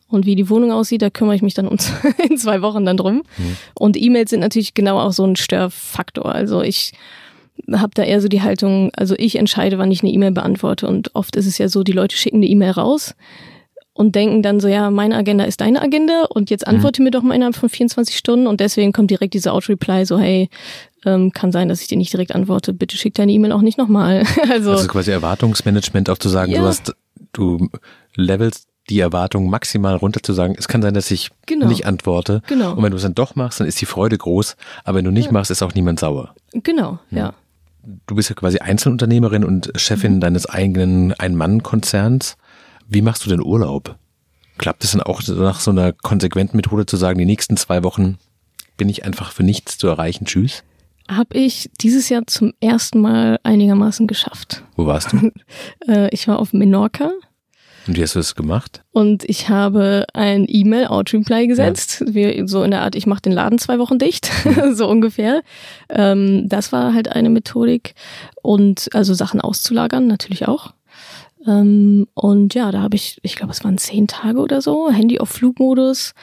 Und 0.08 0.26
wie 0.26 0.36
die 0.36 0.50
Wohnung 0.50 0.72
aussieht, 0.72 1.04
da 1.04 1.12
kümmere 1.12 1.36
ich 1.36 1.44
mich 1.44 1.54
dann 1.54 1.68
in 2.30 2.38
zwei 2.38 2.62
Wochen 2.64 2.86
dann 2.86 2.98
drum. 2.98 3.22
Und 3.76 3.98
E-Mails 4.02 4.32
sind 4.32 4.40
natürlich 4.40 4.74
genau 4.74 5.00
auch 5.00 5.14
so 5.14 5.26
ein 5.26 5.36
Störfaktor. 5.36 6.34
Also 6.34 6.64
ich 6.64 6.94
habe 7.72 7.92
da 7.94 8.04
eher 8.04 8.22
so 8.22 8.28
die 8.28 8.42
Haltung, 8.42 8.92
also 8.96 9.16
ich 9.18 9.36
entscheide, 9.38 9.78
wann 9.78 9.92
ich 9.92 10.02
eine 10.04 10.12
E-Mail 10.12 10.32
beantworte. 10.32 10.88
Und 10.88 11.14
oft 11.16 11.36
ist 11.36 11.46
es 11.48 11.58
ja 11.58 11.68
so, 11.70 11.84
die 11.84 11.92
Leute 11.92 12.16
schicken 12.16 12.38
eine 12.38 12.48
E-Mail 12.48 12.72
raus 12.72 13.16
und 13.94 14.16
denken 14.16 14.42
dann 14.42 14.60
so, 14.60 14.68
ja, 14.68 14.90
meine 14.90 15.16
Agenda 15.16 15.44
ist 15.44 15.62
deine 15.62 15.82
Agenda 15.82 16.24
und 16.30 16.50
jetzt 16.50 16.66
antworte 16.68 17.02
mir 17.02 17.12
doch 17.12 17.24
mal 17.24 17.36
innerhalb 17.36 17.56
von 17.56 17.70
24 17.70 18.18
Stunden. 18.18 18.48
Und 18.48 18.60
deswegen 18.60 18.94
kommt 18.94 19.12
direkt 19.12 19.34
diese 19.34 19.52
Auto-Reply 19.52 20.06
so, 20.06 20.18
hey, 20.18 20.50
ähm, 21.06 21.32
kann 21.34 21.52
sein, 21.52 21.68
dass 21.68 21.82
ich 21.82 21.88
dir 21.88 21.98
nicht 21.98 22.14
direkt 22.14 22.34
antworte. 22.34 22.74
Bitte 22.74 22.96
schick 22.96 23.14
deine 23.16 23.32
E-Mail 23.32 23.52
auch 23.52 23.62
nicht 23.62 23.78
nochmal. 23.78 24.24
also 24.50 24.72
Also 24.72 24.88
quasi 24.88 25.12
Erwartungsmanagement 25.12 26.10
auch 26.10 26.18
zu 26.18 26.30
sagen, 26.30 26.52
Ja. 26.52 26.62
du 26.62 26.68
hast, 26.68 26.94
du 27.34 27.70
levelst 28.16 28.68
die 28.90 29.00
Erwartung 29.00 29.50
maximal 29.50 29.96
runter 29.96 30.22
zu 30.24 30.34
sagen, 30.34 30.56
es 30.58 30.68
kann 30.68 30.82
sein, 30.82 30.94
dass 30.94 31.12
ich 31.12 31.30
Genau. 31.46 31.68
nicht 31.68 31.86
antworte. 31.86 32.42
Genau. 32.48 32.74
Und 32.74 32.84
wenn 32.84 32.92
du 32.92 32.98
es 32.98 33.04
dann 33.04 33.14
doch 33.16 33.36
machst, 33.36 33.60
dann 33.60 33.68
ist 33.68 33.80
die 33.80 33.86
Freude 33.86 34.18
groß. 34.18 34.56
Aber 34.84 34.98
wenn 34.98 35.06
du 35.06 35.12
nicht 35.12 35.32
machst, 35.32 35.52
ist 35.52 35.62
auch 35.62 35.74
niemand 35.76 36.00
sauer. 36.00 36.34
genau, 36.54 37.00
ja. 37.12 37.34
Du 38.08 38.16
bist 38.16 38.30
ja 38.30 38.36
quasi 38.36 38.60
Einzelunternehmerin 38.60 39.44
und 39.44 39.72
Chefin 39.76 40.16
Mhm. 40.16 40.20
deines 40.22 40.46
eigenen 40.46 41.14
Ein-Mann-Konzerns. 41.14 42.38
Wie 42.88 43.02
machst 43.02 43.26
du 43.26 43.30
denn 43.30 43.42
Urlaub? 43.42 43.96
Klappt 44.58 44.84
es 44.84 44.92
dann 44.92 45.02
auch 45.02 45.22
nach 45.28 45.60
so 45.60 45.72
einer 45.72 45.92
konsequenten 45.94 46.58
Methode 46.58 46.86
zu 46.86 46.98
sagen, 46.98 47.18
die 47.20 47.26
nächsten 47.26 47.58
zwei 47.58 47.84
Wochen 47.84 48.18
bin 48.78 48.90
ich 48.90 49.06
einfach 49.06 49.32
für 49.32 49.44
nichts 49.44 49.78
zu 49.78 49.88
erreichen? 49.88 50.26
Tschüss. 50.26 50.64
Habe 51.10 51.36
ich 51.38 51.70
dieses 51.82 52.10
Jahr 52.10 52.28
zum 52.28 52.54
ersten 52.62 53.02
Mal 53.02 53.40
einigermaßen 53.44 54.08
geschafft. 54.08 54.64
Wo 54.76 54.86
warst 54.86 55.14
du? 55.14 55.32
Äh, 55.88 56.10
ich 56.14 56.28
war 56.28 56.38
auf 56.40 56.54
Menorca. 56.54 57.12
Und 57.88 57.98
wie 57.98 58.04
hast 58.04 58.16
du 58.16 58.20
das 58.20 58.36
gemacht? 58.36 58.84
Und 58.92 59.24
ich 59.24 59.50
habe 59.50 60.06
ein 60.14 60.46
E-Mail-Auto-Reply 60.48 61.48
gesetzt, 61.48 62.04
wie, 62.08 62.44
so 62.48 62.64
in 62.64 62.72
der 62.72 62.82
Art, 62.82 62.96
ich 62.96 63.08
mache 63.08 63.22
den 63.22 63.32
Laden 63.34 63.58
zwei 63.58 63.80
Wochen 63.80 63.98
dicht, 63.98 64.30
so 64.74 64.88
ungefähr. 64.88 65.42
Ähm, 65.90 66.48
das 66.48 66.72
war 66.72 66.94
halt 66.94 67.10
eine 67.10 67.30
Methodik. 67.30 67.96
Und 68.42 68.90
also 68.94 69.14
Sachen 69.14 69.42
auszulagern, 69.42 70.08
natürlich 70.08 70.48
auch. 70.48 70.74
Ähm, 71.48 72.08
und 72.14 72.54
ja, 72.54 72.72
da 72.72 72.82
habe 72.82 72.96
ich, 72.96 73.18
ich 73.24 73.36
glaube, 73.36 73.52
es 73.52 73.64
waren 73.64 73.78
zehn 73.80 74.08
Tage 74.08 74.40
oder 74.40 74.62
so, 74.62 74.92
Handy 74.92 75.20
auf 75.20 75.30
Flugmodus. 75.30 76.14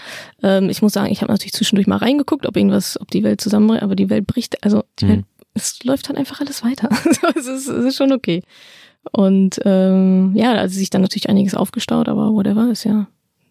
Ähm, 0.42 0.68
ich 0.70 0.80
muss 0.80 0.92
sagen, 0.92 1.10
ich 1.10 1.22
habe 1.22 1.32
natürlich 1.32 1.54
zwischendurch 1.54 1.88
mal 1.88 1.96
reingeguckt, 1.96 2.46
ob 2.46 2.56
irgendwas, 2.56 3.00
ob 3.00 3.10
die 3.10 3.24
Welt 3.24 3.40
zusammenbricht, 3.40 3.82
aber 3.82 3.96
die 3.96 4.10
Welt 4.10 4.26
bricht, 4.26 4.62
also 4.62 4.84
die 5.00 5.06
Mhm. 5.06 5.08
Welt, 5.10 5.24
es 5.54 5.82
läuft 5.82 6.08
dann 6.08 6.16
einfach 6.16 6.40
alles 6.40 6.62
weiter. 6.62 6.88
es, 7.36 7.46
ist, 7.48 7.66
es 7.66 7.84
ist 7.84 7.96
schon 7.96 8.12
okay. 8.12 8.42
Und 9.12 9.60
ähm, 9.64 10.32
ja, 10.34 10.52
also 10.52 10.74
sich 10.74 10.90
dann 10.90 11.02
natürlich 11.02 11.28
einiges 11.28 11.54
aufgestaut, 11.54 12.08
aber 12.08 12.32
whatever, 12.32 12.70
ist 12.70 12.84
ja, 12.84 13.06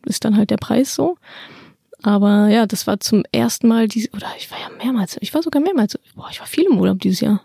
ist 0.05 0.25
dann 0.25 0.37
halt 0.37 0.49
der 0.49 0.57
Preis 0.57 0.93
so. 0.93 1.17
Aber 2.03 2.47
ja, 2.47 2.65
das 2.65 2.85
war 2.85 2.99
zum 2.99 3.23
ersten 3.31 3.67
Mal, 3.67 3.87
die, 3.87 4.09
oder 4.11 4.27
ich 4.37 4.51
war 4.51 4.59
ja 4.59 4.69
mehrmals, 4.77 5.17
ich 5.19 5.33
war 5.33 5.41
sogar 5.41 5.61
mehrmals, 5.61 5.97
boah, 6.15 6.27
ich 6.31 6.39
war 6.39 6.47
viel 6.47 6.65
im 6.65 6.77
Urlaub 6.77 6.99
dieses 6.99 7.21
Jahr. 7.21 7.41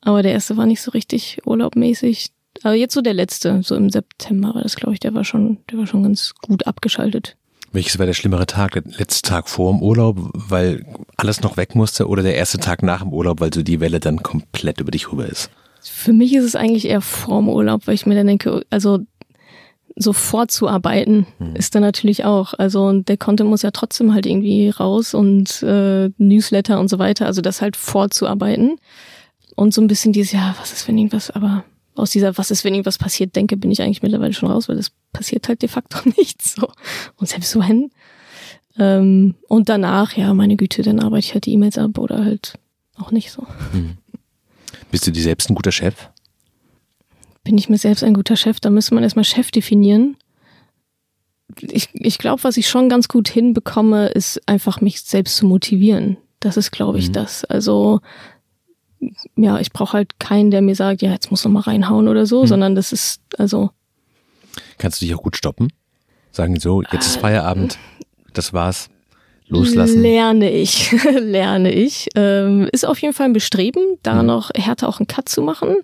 Aber 0.00 0.22
der 0.22 0.32
erste 0.32 0.56
war 0.56 0.66
nicht 0.66 0.82
so 0.82 0.90
richtig 0.90 1.40
urlaubmäßig. 1.44 2.30
Aber 2.62 2.74
jetzt 2.74 2.94
so 2.94 3.00
der 3.00 3.14
letzte, 3.14 3.62
so 3.62 3.74
im 3.74 3.88
September 3.88 4.54
war 4.54 4.62
das, 4.62 4.76
glaube 4.76 4.94
ich, 4.94 5.00
der 5.00 5.14
war 5.14 5.24
schon, 5.24 5.58
der 5.70 5.78
war 5.78 5.86
schon 5.86 6.02
ganz 6.02 6.34
gut 6.42 6.66
abgeschaltet. 6.66 7.36
Welches 7.72 7.98
war 7.98 8.04
der 8.04 8.12
schlimmere 8.12 8.46
Tag? 8.46 8.72
Der 8.72 8.82
letzte 8.98 9.30
Tag 9.30 9.48
vor 9.48 9.72
dem 9.72 9.82
Urlaub, 9.82 10.18
weil 10.34 10.84
alles 11.16 11.40
noch 11.40 11.56
weg 11.56 11.74
musste 11.74 12.06
oder 12.06 12.22
der 12.22 12.34
erste 12.34 12.58
Tag 12.58 12.82
nach 12.82 13.00
dem 13.00 13.12
Urlaub, 13.12 13.40
weil 13.40 13.52
so 13.52 13.62
die 13.62 13.80
Welle 13.80 13.98
dann 13.98 14.22
komplett 14.22 14.80
über 14.80 14.90
dich 14.90 15.10
rüber 15.10 15.26
ist? 15.26 15.50
Für 15.82 16.12
mich 16.12 16.34
ist 16.34 16.44
es 16.44 16.56
eigentlich 16.56 16.88
eher 16.88 17.00
vorm 17.00 17.48
Urlaub, 17.48 17.86
weil 17.86 17.94
ich 17.94 18.06
mir 18.06 18.14
dann 18.14 18.26
denke, 18.26 18.64
also 18.70 19.00
so 19.96 20.12
vorzuarbeiten 20.12 21.26
ist 21.54 21.74
dann 21.74 21.82
natürlich 21.82 22.24
auch. 22.24 22.54
Also 22.54 23.00
der 23.02 23.16
Content 23.16 23.50
muss 23.50 23.62
ja 23.62 23.70
trotzdem 23.70 24.14
halt 24.14 24.26
irgendwie 24.26 24.70
raus 24.70 25.14
und 25.14 25.62
äh, 25.62 26.10
Newsletter 26.18 26.80
und 26.80 26.88
so 26.88 26.98
weiter. 26.98 27.26
Also 27.26 27.42
das 27.42 27.60
halt 27.60 27.76
vorzuarbeiten. 27.76 28.78
Und 29.54 29.74
so 29.74 29.82
ein 29.82 29.86
bisschen 29.86 30.12
dieses, 30.12 30.32
ja, 30.32 30.54
was 30.58 30.72
ist, 30.72 30.88
wenn 30.88 30.96
irgendwas, 30.96 31.30
aber 31.30 31.64
aus 31.94 32.10
dieser, 32.10 32.38
was 32.38 32.50
ist, 32.50 32.64
wenn 32.64 32.72
irgendwas 32.72 32.96
passiert, 32.96 33.36
denke, 33.36 33.58
bin 33.58 33.70
ich 33.70 33.82
eigentlich 33.82 34.02
mittlerweile 34.02 34.32
schon 34.32 34.50
raus, 34.50 34.68
weil 34.68 34.76
das 34.76 34.92
passiert 35.12 35.48
halt 35.48 35.60
de 35.60 35.68
facto 35.68 35.98
nichts. 36.16 36.54
So. 36.54 36.68
Und 37.16 37.28
selbst 37.28 37.58
wenn. 37.58 37.90
Ähm, 38.78 39.34
und 39.48 39.68
danach, 39.68 40.16
ja, 40.16 40.32
meine 40.32 40.56
Güte, 40.56 40.82
dann 40.82 41.00
arbeite 41.00 41.26
ich 41.26 41.34
halt 41.34 41.44
die 41.44 41.52
E-Mails 41.52 41.76
ab 41.76 41.98
oder 41.98 42.24
halt 42.24 42.54
auch 42.96 43.10
nicht 43.10 43.30
so. 43.30 43.46
Bist 44.92 45.08
du 45.08 45.10
dir 45.10 45.22
selbst 45.22 45.50
ein 45.50 45.56
guter 45.56 45.72
Chef? 45.72 46.08
bin 47.44 47.58
ich 47.58 47.68
mir 47.68 47.78
selbst 47.78 48.04
ein 48.04 48.14
guter 48.14 48.36
Chef? 48.36 48.60
Da 48.60 48.70
müsste 48.70 48.94
man 48.94 49.02
erstmal 49.02 49.24
Chef 49.24 49.50
definieren. 49.50 50.16
ich, 51.60 51.88
ich 51.92 52.18
glaube, 52.18 52.44
was 52.44 52.56
ich 52.56 52.68
schon 52.68 52.88
ganz 52.88 53.08
gut 53.08 53.28
hinbekomme, 53.28 54.08
ist 54.08 54.40
einfach 54.46 54.80
mich 54.80 55.02
selbst 55.02 55.36
zu 55.36 55.46
motivieren. 55.46 56.16
Das 56.40 56.56
ist, 56.56 56.70
glaube 56.70 56.98
ich, 56.98 57.08
mhm. 57.08 57.12
das. 57.14 57.44
Also 57.44 58.00
ja, 59.36 59.58
ich 59.58 59.72
brauche 59.72 59.94
halt 59.94 60.18
keinen, 60.20 60.50
der 60.50 60.62
mir 60.62 60.76
sagt, 60.76 61.02
ja, 61.02 61.10
jetzt 61.10 61.30
muss 61.30 61.44
noch 61.44 61.50
mal 61.50 61.60
reinhauen 61.60 62.08
oder 62.08 62.26
so, 62.26 62.42
mhm. 62.42 62.46
sondern 62.46 62.74
das 62.74 62.92
ist, 62.92 63.20
also. 63.36 63.70
Kannst 64.78 65.00
du 65.00 65.06
dich 65.06 65.14
auch 65.14 65.22
gut 65.22 65.36
stoppen? 65.36 65.72
Sagen 66.30 66.58
so, 66.58 66.82
jetzt 66.92 67.06
ist 67.06 67.16
Feierabend, 67.16 67.78
das 68.32 68.52
war's. 68.52 68.88
Loslassen. 69.52 70.02
Lerne 70.02 70.50
ich, 70.50 70.92
lerne 71.18 71.72
ich. 71.72 72.08
Ähm, 72.16 72.68
ist 72.72 72.86
auf 72.86 72.98
jeden 72.98 73.14
Fall 73.14 73.26
ein 73.26 73.32
Bestreben, 73.32 73.82
da 74.02 74.22
mhm. 74.22 74.26
noch 74.26 74.50
härter 74.54 74.88
auch 74.88 74.98
einen 74.98 75.06
Cut 75.06 75.28
zu 75.28 75.42
machen. 75.42 75.76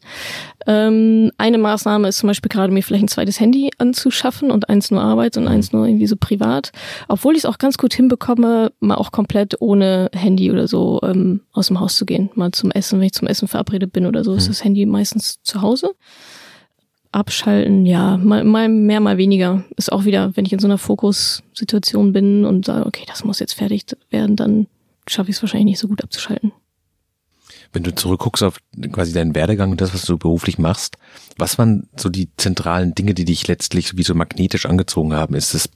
Ähm, 0.66 1.31
eine 1.38 1.59
Maßnahme 1.59 2.09
ist 2.09 2.18
zum 2.18 2.28
Beispiel 2.28 2.48
gerade 2.48 2.72
mir 2.72 2.83
vielleicht 2.83 3.04
ein 3.04 3.09
zweites 3.09 3.40
Handy 3.40 3.70
anzuschaffen 3.78 4.50
und 4.50 4.68
eins 4.68 4.90
nur 4.90 5.02
Arbeit 5.02 5.37
und 5.37 5.48
eins 5.48 5.72
nur 5.72 5.87
irgendwie 5.87 6.07
so 6.07 6.16
privat. 6.16 6.72
Obwohl 7.09 7.35
ich 7.35 7.40
es 7.40 7.46
auch 7.46 7.59
ganz 7.59 7.78
gut 7.78 7.94
hinbekomme, 7.94 8.72
mal 8.81 8.96
auch 8.96 9.12
komplett 9.12 9.61
ohne 9.61 10.11
Handy 10.14 10.50
oder 10.50 10.66
so 10.66 11.00
ähm, 11.02 11.42
aus 11.52 11.68
dem 11.68 11.78
Haus 11.78 11.96
zu 11.96 12.07
gehen. 12.07 12.31
Mal 12.35 12.52
zum 12.52 12.70
Essen, 12.70 12.98
wenn 12.98 13.07
ich 13.07 13.12
zum 13.12 13.28
Essen 13.28 13.48
verabredet 13.48 13.92
bin 13.92 14.07
oder 14.07 14.24
so, 14.24 14.33
mhm. 14.33 14.38
ist 14.38 14.48
das 14.48 14.64
Handy 14.64 14.87
meistens 14.87 15.42
zu 15.42 15.62
Hause 15.62 15.92
abschalten, 17.12 17.87
ja, 17.87 18.16
mal, 18.16 18.44
mal 18.44 18.68
mehr, 18.68 19.01
mal 19.01 19.16
weniger. 19.16 19.64
Ist 19.77 19.92
auch 19.92 20.05
wieder, 20.05 20.37
wenn 20.37 20.44
ich 20.44 20.53
in 20.53 20.59
so 20.59 20.66
einer 20.66 20.79
Fokussituation 20.79 22.12
bin 22.12 22.44
und 22.44 22.66
sage, 22.66 22.87
okay, 22.87 23.05
das 23.07 23.25
muss 23.25 23.40
jetzt 23.40 23.55
fertig 23.55 23.85
werden, 24.11 24.37
dann 24.37 24.66
schaffe 25.07 25.31
ich 25.31 25.37
es 25.37 25.42
wahrscheinlich 25.42 25.66
nicht 25.66 25.79
so 25.79 25.88
gut 25.88 26.03
abzuschalten. 26.03 26.53
Wenn 27.73 27.83
du 27.83 27.94
zurückguckst 27.94 28.42
auf 28.42 28.59
quasi 28.92 29.12
deinen 29.12 29.35
Werdegang 29.35 29.71
und 29.71 29.81
das, 29.81 29.92
was 29.92 30.03
du 30.03 30.16
beruflich 30.16 30.59
machst, 30.59 30.97
was 31.37 31.59
waren 31.59 31.88
so 31.97 32.09
die 32.09 32.31
zentralen 32.37 32.94
Dinge, 32.94 33.12
die 33.14 33.27
dich 33.27 33.47
letztlich 33.47 33.97
wie 33.97 34.03
so 34.03 34.14
magnetisch 34.14 34.64
angezogen 34.64 35.12
haben? 35.12 35.35
Ist 35.35 35.55
das 35.55 35.68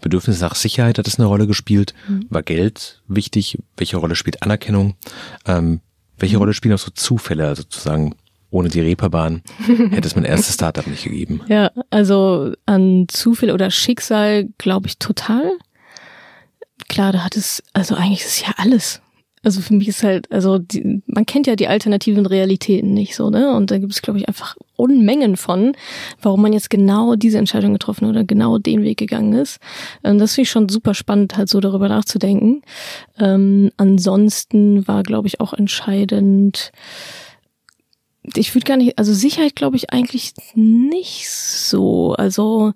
Bedürfnis 0.00 0.40
nach 0.40 0.54
Sicherheit, 0.54 0.98
hat 0.98 1.06
das 1.06 1.18
eine 1.18 1.26
Rolle 1.26 1.46
gespielt? 1.46 1.94
Mhm. 2.06 2.26
War 2.28 2.42
Geld 2.42 3.02
wichtig? 3.08 3.58
Welche 3.76 3.96
Rolle 3.96 4.14
spielt 4.14 4.42
Anerkennung? 4.42 4.96
Ähm, 5.46 5.80
welche 6.18 6.36
mhm. 6.36 6.40
Rolle 6.40 6.54
spielen 6.54 6.74
auch 6.74 6.78
so 6.78 6.90
Zufälle, 6.90 7.46
also 7.46 7.62
sozusagen 7.62 8.14
ohne 8.50 8.68
die 8.68 8.80
Reeperbahn 8.80 9.42
hätte 9.90 10.08
es 10.08 10.16
mein 10.16 10.24
erstes 10.24 10.54
Startup 10.54 10.86
nicht 10.86 11.04
gegeben. 11.04 11.40
Ja, 11.48 11.70
also 11.90 12.52
an 12.66 13.06
Zufall 13.08 13.50
oder 13.50 13.70
Schicksal 13.70 14.48
glaube 14.58 14.88
ich 14.88 14.98
total. 14.98 15.52
Klar, 16.88 17.12
da 17.12 17.24
hat 17.24 17.36
es, 17.36 17.62
also 17.74 17.94
eigentlich 17.94 18.20
ist 18.20 18.40
es 18.40 18.40
ja 18.42 18.54
alles. 18.56 19.02
Also 19.42 19.60
für 19.60 19.74
mich 19.74 19.88
ist 19.88 20.02
halt, 20.02 20.30
also 20.32 20.58
die, 20.58 21.02
man 21.06 21.24
kennt 21.24 21.46
ja 21.46 21.54
die 21.54 21.68
alternativen 21.68 22.26
Realitäten 22.26 22.92
nicht 22.92 23.14
so, 23.14 23.30
ne? 23.30 23.54
Und 23.54 23.70
da 23.70 23.78
gibt 23.78 23.92
es, 23.92 24.02
glaube 24.02 24.18
ich, 24.18 24.26
einfach 24.26 24.56
Unmengen 24.76 25.36
von, 25.36 25.72
warum 26.20 26.42
man 26.42 26.52
jetzt 26.52 26.70
genau 26.70 27.14
diese 27.14 27.38
Entscheidung 27.38 27.72
getroffen 27.72 28.06
oder 28.06 28.24
genau 28.24 28.58
den 28.58 28.82
Weg 28.82 28.98
gegangen 28.98 29.34
ist. 29.34 29.58
Ähm, 30.02 30.18
das 30.18 30.34
finde 30.34 30.42
ich 30.42 30.50
schon 30.50 30.68
super 30.68 30.94
spannend, 30.94 31.36
halt 31.36 31.48
so 31.48 31.60
darüber 31.60 31.88
nachzudenken. 31.88 32.62
Ähm, 33.18 33.70
ansonsten 33.76 34.86
war, 34.88 35.02
glaube 35.02 35.28
ich, 35.28 35.40
auch 35.40 35.52
entscheidend, 35.52 36.72
ich 38.36 38.54
würde 38.54 38.66
gar 38.66 38.76
nicht, 38.76 38.98
also 38.98 39.12
Sicherheit 39.12 39.56
glaube 39.56 39.76
ich 39.76 39.90
eigentlich 39.90 40.32
nicht 40.54 41.28
so. 41.30 42.14
Also 42.14 42.72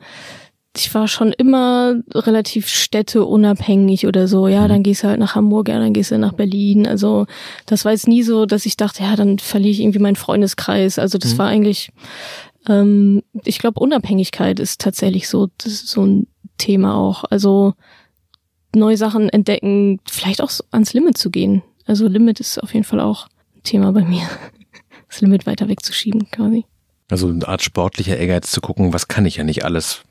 ich 0.76 0.94
war 0.94 1.06
schon 1.06 1.32
immer 1.32 1.96
relativ 2.14 2.68
städteunabhängig 2.68 4.06
oder 4.06 4.26
so. 4.26 4.48
Ja, 4.48 4.68
dann 4.68 4.82
gehst 4.82 5.02
du 5.02 5.08
halt 5.08 5.20
nach 5.20 5.34
Hamburg, 5.34 5.68
ja, 5.68 5.78
dann 5.78 5.92
gehst 5.92 6.10
du 6.10 6.18
nach 6.18 6.32
Berlin. 6.32 6.86
Also 6.86 7.26
das 7.66 7.84
war 7.84 7.92
jetzt 7.92 8.08
nie 8.08 8.22
so, 8.22 8.46
dass 8.46 8.64
ich 8.64 8.76
dachte, 8.76 9.02
ja, 9.02 9.14
dann 9.14 9.38
verliere 9.38 9.72
ich 9.72 9.80
irgendwie 9.80 9.98
meinen 9.98 10.16
Freundeskreis. 10.16 10.98
Also 10.98 11.18
das 11.18 11.34
mhm. 11.34 11.38
war 11.38 11.48
eigentlich, 11.48 11.90
ähm, 12.68 13.22
ich 13.44 13.58
glaube, 13.58 13.80
Unabhängigkeit 13.80 14.60
ist 14.60 14.80
tatsächlich 14.80 15.28
so, 15.28 15.48
das 15.58 15.72
ist 15.72 15.88
so 15.88 16.06
ein 16.06 16.26
Thema 16.56 16.96
auch. 16.96 17.24
Also 17.24 17.74
neue 18.74 18.96
Sachen 18.96 19.28
entdecken, 19.28 20.00
vielleicht 20.08 20.40
auch 20.40 20.50
ans 20.70 20.94
Limit 20.94 21.18
zu 21.18 21.30
gehen. 21.30 21.62
Also 21.84 22.08
Limit 22.08 22.40
ist 22.40 22.62
auf 22.62 22.72
jeden 22.72 22.84
Fall 22.84 23.00
auch 23.00 23.26
ein 23.56 23.62
Thema 23.62 23.92
bei 23.92 24.04
mir 24.04 24.22
das 25.12 25.20
Limit 25.20 25.46
weiter 25.46 25.68
wegzuschieben 25.68 26.30
quasi. 26.30 26.64
Also 27.10 27.28
eine 27.28 27.46
Art 27.46 27.62
sportlicher 27.62 28.16
Ehrgeiz 28.16 28.50
zu 28.50 28.60
gucken, 28.60 28.92
was 28.92 29.08
kann 29.08 29.26
ich 29.26 29.36
ja 29.36 29.44
nicht 29.44 29.64
alles? 29.64 30.02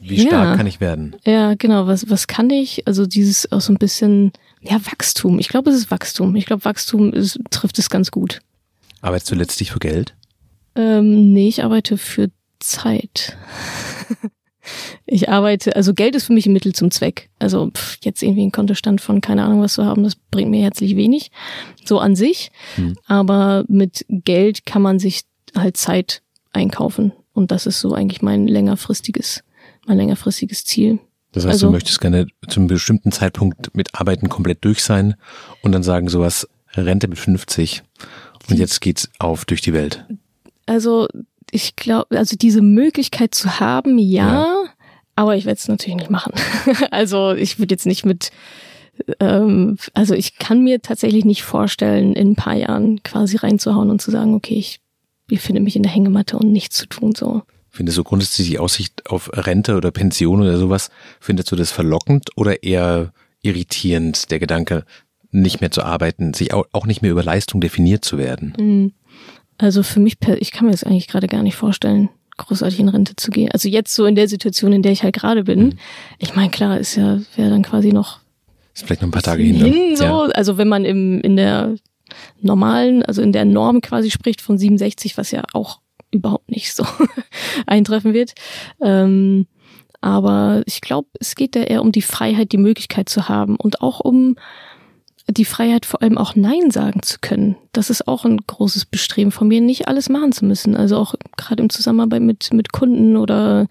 Wie 0.00 0.20
stark 0.20 0.50
ja. 0.50 0.56
kann 0.56 0.66
ich 0.66 0.80
werden? 0.80 1.16
Ja, 1.24 1.54
genau. 1.54 1.88
Was, 1.88 2.08
was 2.08 2.28
kann 2.28 2.50
ich? 2.50 2.86
Also 2.86 3.06
dieses 3.06 3.50
auch 3.50 3.60
so 3.60 3.72
ein 3.72 3.78
bisschen, 3.78 4.32
ja, 4.60 4.78
Wachstum. 4.86 5.40
Ich 5.40 5.48
glaube, 5.48 5.70
es 5.70 5.76
ist 5.76 5.90
Wachstum. 5.90 6.36
Ich 6.36 6.46
glaube, 6.46 6.64
Wachstum 6.64 7.12
ist, 7.12 7.40
trifft 7.50 7.78
es 7.80 7.90
ganz 7.90 8.12
gut. 8.12 8.40
Arbeitest 9.00 9.32
du 9.32 9.34
letztlich 9.34 9.72
für 9.72 9.80
Geld? 9.80 10.14
Ähm, 10.76 11.32
nee, 11.32 11.48
ich 11.48 11.64
arbeite 11.64 11.98
für 11.98 12.30
Zeit. 12.60 13.36
ich 15.06 15.28
arbeite, 15.28 15.76
also 15.76 15.94
Geld 15.94 16.14
ist 16.14 16.24
für 16.24 16.32
mich 16.32 16.46
ein 16.46 16.52
Mittel 16.52 16.74
zum 16.74 16.90
Zweck. 16.90 17.30
Also 17.38 17.70
pff, 17.70 17.98
jetzt 18.02 18.22
irgendwie 18.22 18.42
einen 18.42 18.52
Kontostand 18.52 19.00
von 19.00 19.20
keine 19.20 19.44
Ahnung 19.44 19.60
was 19.60 19.74
zu 19.74 19.84
haben, 19.84 20.04
das 20.04 20.14
bringt 20.16 20.50
mir 20.50 20.62
herzlich 20.62 20.96
wenig, 20.96 21.30
so 21.84 21.98
an 21.98 22.16
sich. 22.16 22.50
Hm. 22.76 22.96
Aber 23.06 23.64
mit 23.68 24.04
Geld 24.08 24.66
kann 24.66 24.82
man 24.82 24.98
sich 24.98 25.22
halt 25.56 25.76
Zeit 25.76 26.22
einkaufen. 26.52 27.12
Und 27.32 27.50
das 27.50 27.66
ist 27.66 27.80
so 27.80 27.94
eigentlich 27.94 28.22
mein 28.22 28.48
längerfristiges, 28.48 29.44
mein 29.86 29.96
längerfristiges 29.96 30.64
Ziel. 30.64 30.98
Das 31.32 31.44
heißt, 31.44 31.54
also, 31.54 31.66
du 31.66 31.72
möchtest 31.72 32.00
gerne 32.00 32.26
zu 32.48 32.60
einem 32.60 32.68
bestimmten 32.68 33.12
Zeitpunkt 33.12 33.74
mit 33.76 33.94
Arbeiten 33.94 34.28
komplett 34.28 34.64
durch 34.64 34.82
sein 34.82 35.14
und 35.62 35.72
dann 35.72 35.82
sagen 35.82 36.08
sowas, 36.08 36.48
Rente 36.74 37.08
mit 37.08 37.18
50 37.18 37.82
und 38.50 38.58
jetzt 38.58 38.80
geht's 38.80 39.08
auf 39.18 39.44
durch 39.44 39.60
die 39.60 39.72
Welt. 39.72 40.04
Also 40.66 41.08
ich 41.50 41.76
glaube, 41.76 42.18
also 42.18 42.36
diese 42.36 42.60
Möglichkeit 42.60 43.34
zu 43.34 43.60
haben, 43.60 43.98
ja, 43.98 44.42
ja. 44.42 44.57
Aber 45.18 45.34
ich 45.34 45.46
werde 45.46 45.58
es 45.58 45.66
natürlich 45.66 45.96
nicht 45.96 46.10
machen. 46.10 46.32
also 46.92 47.32
ich 47.32 47.58
würde 47.58 47.74
jetzt 47.74 47.86
nicht 47.86 48.06
mit, 48.06 48.30
ähm, 49.18 49.76
also 49.92 50.14
ich 50.14 50.38
kann 50.38 50.62
mir 50.62 50.80
tatsächlich 50.80 51.24
nicht 51.24 51.42
vorstellen, 51.42 52.12
in 52.12 52.30
ein 52.30 52.36
paar 52.36 52.54
Jahren 52.54 53.02
quasi 53.02 53.36
reinzuhauen 53.36 53.90
und 53.90 54.00
zu 54.00 54.12
sagen, 54.12 54.34
okay, 54.34 54.54
ich 54.54 54.80
befinde 55.26 55.60
mich 55.60 55.74
in 55.74 55.82
der 55.82 55.90
Hängematte 55.90 56.38
und 56.38 56.52
nichts 56.52 56.76
zu 56.76 56.86
tun 56.86 57.16
so. 57.16 57.42
Findest 57.68 57.98
du 57.98 58.04
grundsätzlich 58.04 58.48
die 58.48 58.60
Aussicht 58.60 59.10
auf 59.10 59.28
Rente 59.32 59.76
oder 59.76 59.90
Pension 59.90 60.40
oder 60.40 60.56
sowas, 60.56 60.88
findest 61.18 61.50
du 61.50 61.56
das 61.56 61.72
verlockend 61.72 62.30
oder 62.36 62.62
eher 62.62 63.12
irritierend, 63.42 64.30
der 64.30 64.38
Gedanke, 64.38 64.84
nicht 65.32 65.60
mehr 65.60 65.72
zu 65.72 65.82
arbeiten, 65.82 66.32
sich 66.32 66.54
auch 66.54 66.86
nicht 66.86 67.02
mehr 67.02 67.10
über 67.10 67.24
Leistung 67.24 67.60
definiert 67.60 68.04
zu 68.04 68.18
werden? 68.18 68.54
Mhm. 68.56 68.92
Also 69.58 69.82
für 69.82 69.98
mich, 69.98 70.16
ich 70.38 70.52
kann 70.52 70.66
mir 70.66 70.70
das 70.70 70.84
eigentlich 70.84 71.08
gerade 71.08 71.26
gar 71.26 71.42
nicht 71.42 71.56
vorstellen, 71.56 72.08
großartig 72.38 72.80
in 72.80 72.88
Rente 72.88 73.14
zu 73.16 73.30
gehen. 73.30 73.50
Also 73.52 73.68
jetzt 73.68 73.94
so 73.94 74.06
in 74.06 74.14
der 74.14 74.28
Situation, 74.28 74.72
in 74.72 74.82
der 74.82 74.92
ich 74.92 75.02
halt 75.02 75.14
gerade 75.14 75.44
bin. 75.44 75.60
Mhm. 75.60 75.78
Ich 76.18 76.34
meine, 76.34 76.50
klar, 76.50 76.78
ist 76.78 76.96
ja, 76.96 77.20
wäre 77.36 77.50
dann 77.50 77.62
quasi 77.62 77.92
noch. 77.92 78.20
Ist 78.74 78.86
vielleicht 78.86 79.02
noch 79.02 79.08
ein 79.08 79.12
paar 79.12 79.22
Tage 79.22 79.42
hin. 79.42 79.58
Ne? 79.58 79.64
hin 79.64 79.96
so. 79.96 80.04
Ja. 80.04 80.20
Also 80.34 80.56
wenn 80.56 80.68
man 80.68 80.84
im, 80.84 81.20
in 81.20 81.36
der 81.36 81.74
normalen, 82.40 83.02
also 83.02 83.20
in 83.20 83.32
der 83.32 83.44
Norm 83.44 83.80
quasi 83.80 84.10
spricht 84.10 84.40
von 84.40 84.56
67, 84.56 85.18
was 85.18 85.30
ja 85.30 85.42
auch 85.52 85.80
überhaupt 86.10 86.50
nicht 86.50 86.74
so 86.74 86.86
eintreffen 87.66 88.14
wird. 88.14 88.32
Ähm, 88.80 89.46
aber 90.00 90.62
ich 90.66 90.80
glaube, 90.80 91.08
es 91.20 91.34
geht 91.34 91.56
da 91.56 91.60
eher 91.60 91.82
um 91.82 91.92
die 91.92 92.02
Freiheit, 92.02 92.52
die 92.52 92.58
Möglichkeit 92.58 93.08
zu 93.08 93.28
haben 93.28 93.56
und 93.56 93.82
auch 93.82 94.00
um 94.00 94.36
die 95.30 95.44
Freiheit 95.44 95.86
vor 95.86 96.02
allem 96.02 96.16
auch 96.16 96.34
Nein 96.34 96.70
sagen 96.70 97.02
zu 97.02 97.18
können. 97.20 97.56
Das 97.72 97.90
ist 97.90 98.08
auch 98.08 98.24
ein 98.24 98.38
großes 98.38 98.86
Bestreben 98.86 99.30
von 99.30 99.48
mir, 99.48 99.60
nicht 99.60 99.88
alles 99.88 100.08
machen 100.08 100.32
zu 100.32 100.44
müssen. 100.44 100.74
Also 100.74 100.96
auch 100.96 101.14
gerade 101.36 101.62
im 101.62 101.70
Zusammenarbeit 101.70 102.22
mit, 102.22 102.52
mit 102.52 102.72
Kunden 102.72 103.16
oder 103.16 103.66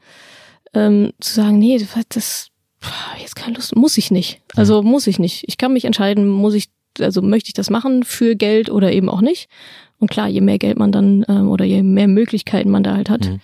ähm, 0.74 1.12
zu 1.20 1.34
sagen, 1.34 1.58
nee, 1.58 1.84
das 2.10 2.52
jetzt 3.20 3.36
keine 3.36 3.56
Lust, 3.56 3.76
muss 3.76 3.98
ich 3.98 4.12
nicht. 4.12 4.41
Also 4.56 4.84
muss 4.84 5.08
ich 5.08 5.20
nicht. 5.20 5.43
Ich 5.48 5.58
kann 5.58 5.74
mich 5.74 5.86
entscheiden, 5.86 6.28
muss 6.28 6.54
ich, 6.54 6.70
also 7.00 7.22
möchte 7.22 7.50
ich 7.50 7.54
das 7.54 7.70
machen 7.70 8.04
für 8.04 8.36
Geld 8.36 8.70
oder 8.70 8.91
eben 8.91 9.10
auch 9.10 9.22
nicht. 9.22 9.50
Und 10.00 10.12
klar, 10.12 10.28
je 10.28 10.41
mehr 10.41 10.60
Geld 10.60 10.78
man 10.78 10.91
dann 10.91 11.26
ähm, 11.28 11.50
oder 11.50 11.65
je 11.65 11.82
mehr 11.82 12.08
Möglichkeiten 12.08 12.70
man 12.70 12.84
da 12.84 12.96
halt 12.96 13.10
hat, 13.10 13.26
mhm. 13.26 13.39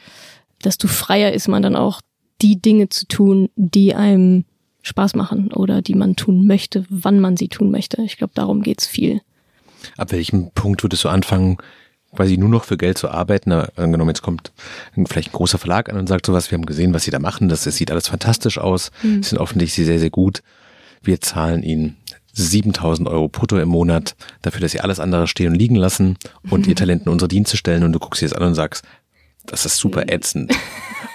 desto 0.64 0.88
freier 0.88 1.34
ist 1.34 1.48
man 1.48 1.64
dann 1.64 1.76
auch, 1.76 2.02
die 2.42 2.62
Dinge 2.62 2.90
zu 2.90 3.08
tun, 3.08 3.50
die 3.56 3.96
einem 3.96 4.44
Spaß 4.84 5.16
machen 5.16 5.52
oder 5.52 5.82
die 5.82 5.96
man 5.96 6.16
tun 6.16 6.46
möchte, 6.46 6.86
wann 6.90 7.20
man 7.20 7.38
sie 7.38 7.48
tun 7.48 7.72
möchte. 7.72 8.02
Ich 8.04 8.18
glaube, 8.18 8.34
darum 8.36 8.62
geht's 8.62 8.86
viel. 8.86 9.22
Ab 9.98 10.12
welchem 10.12 10.52
Punkt 10.52 10.84
würdest 10.84 11.04
du 11.06 11.10
anfangen, 11.10 11.58
quasi 12.14 12.38
nur 12.38 12.50
noch 12.50 12.66
für 12.66 12.78
Geld 12.78 12.98
zu 12.98 13.10
arbeiten? 13.10 13.52
Angenommen, 13.52 14.10
jetzt 14.10 14.22
kommt 14.22 14.52
vielleicht 15.08 15.30
ein 15.30 15.38
großer 15.38 15.58
Verlag 15.58 15.90
an 15.90 15.98
und 15.98 16.08
sagt 16.08 16.26
sowas, 16.26 16.52
wir 16.52 16.58
haben 16.58 16.66
gesehen, 16.66 16.94
was 16.94 17.04
sie 17.04 17.12
da 17.12 17.20
machen, 17.20 17.50
das, 17.50 17.64
das 17.64 17.78
sieht 17.78 17.92
alles 17.92 18.10
fantastisch 18.10 18.58
aus, 18.58 18.92
mhm. 19.02 19.24
sind 19.24 19.40
offensichtlich 19.40 19.88
sehr, 19.88 20.00
sehr 20.00 20.10
gut. 20.10 20.44
Wir 21.02 21.22
zahlen 21.22 21.64
ihnen 21.64 21.98
7000 22.34 23.08
Euro 23.08 23.30
brutto 23.30 23.58
im 23.58 23.70
Monat 23.70 24.16
dafür, 24.42 24.62
dass 24.62 24.74
sie 24.74 24.82
alles 24.82 25.00
andere 25.00 25.28
stehen 25.28 25.54
und 25.54 25.56
liegen 25.56 25.76
lassen 25.76 26.18
und 26.50 26.66
mhm. 26.66 26.70
ihr 26.70 26.76
Talent 26.76 27.06
in 27.06 27.12
unsere 27.12 27.30
Dienste 27.30 27.56
stellen 27.56 27.84
und 27.84 27.94
du 27.94 28.00
guckst 28.00 28.22
dir 28.22 28.28
das 28.28 28.38
an 28.38 28.48
und 28.48 28.56
sagst, 28.56 28.84
das 29.46 29.66
ist 29.66 29.78
super 29.78 30.12
ätzend. 30.12 30.54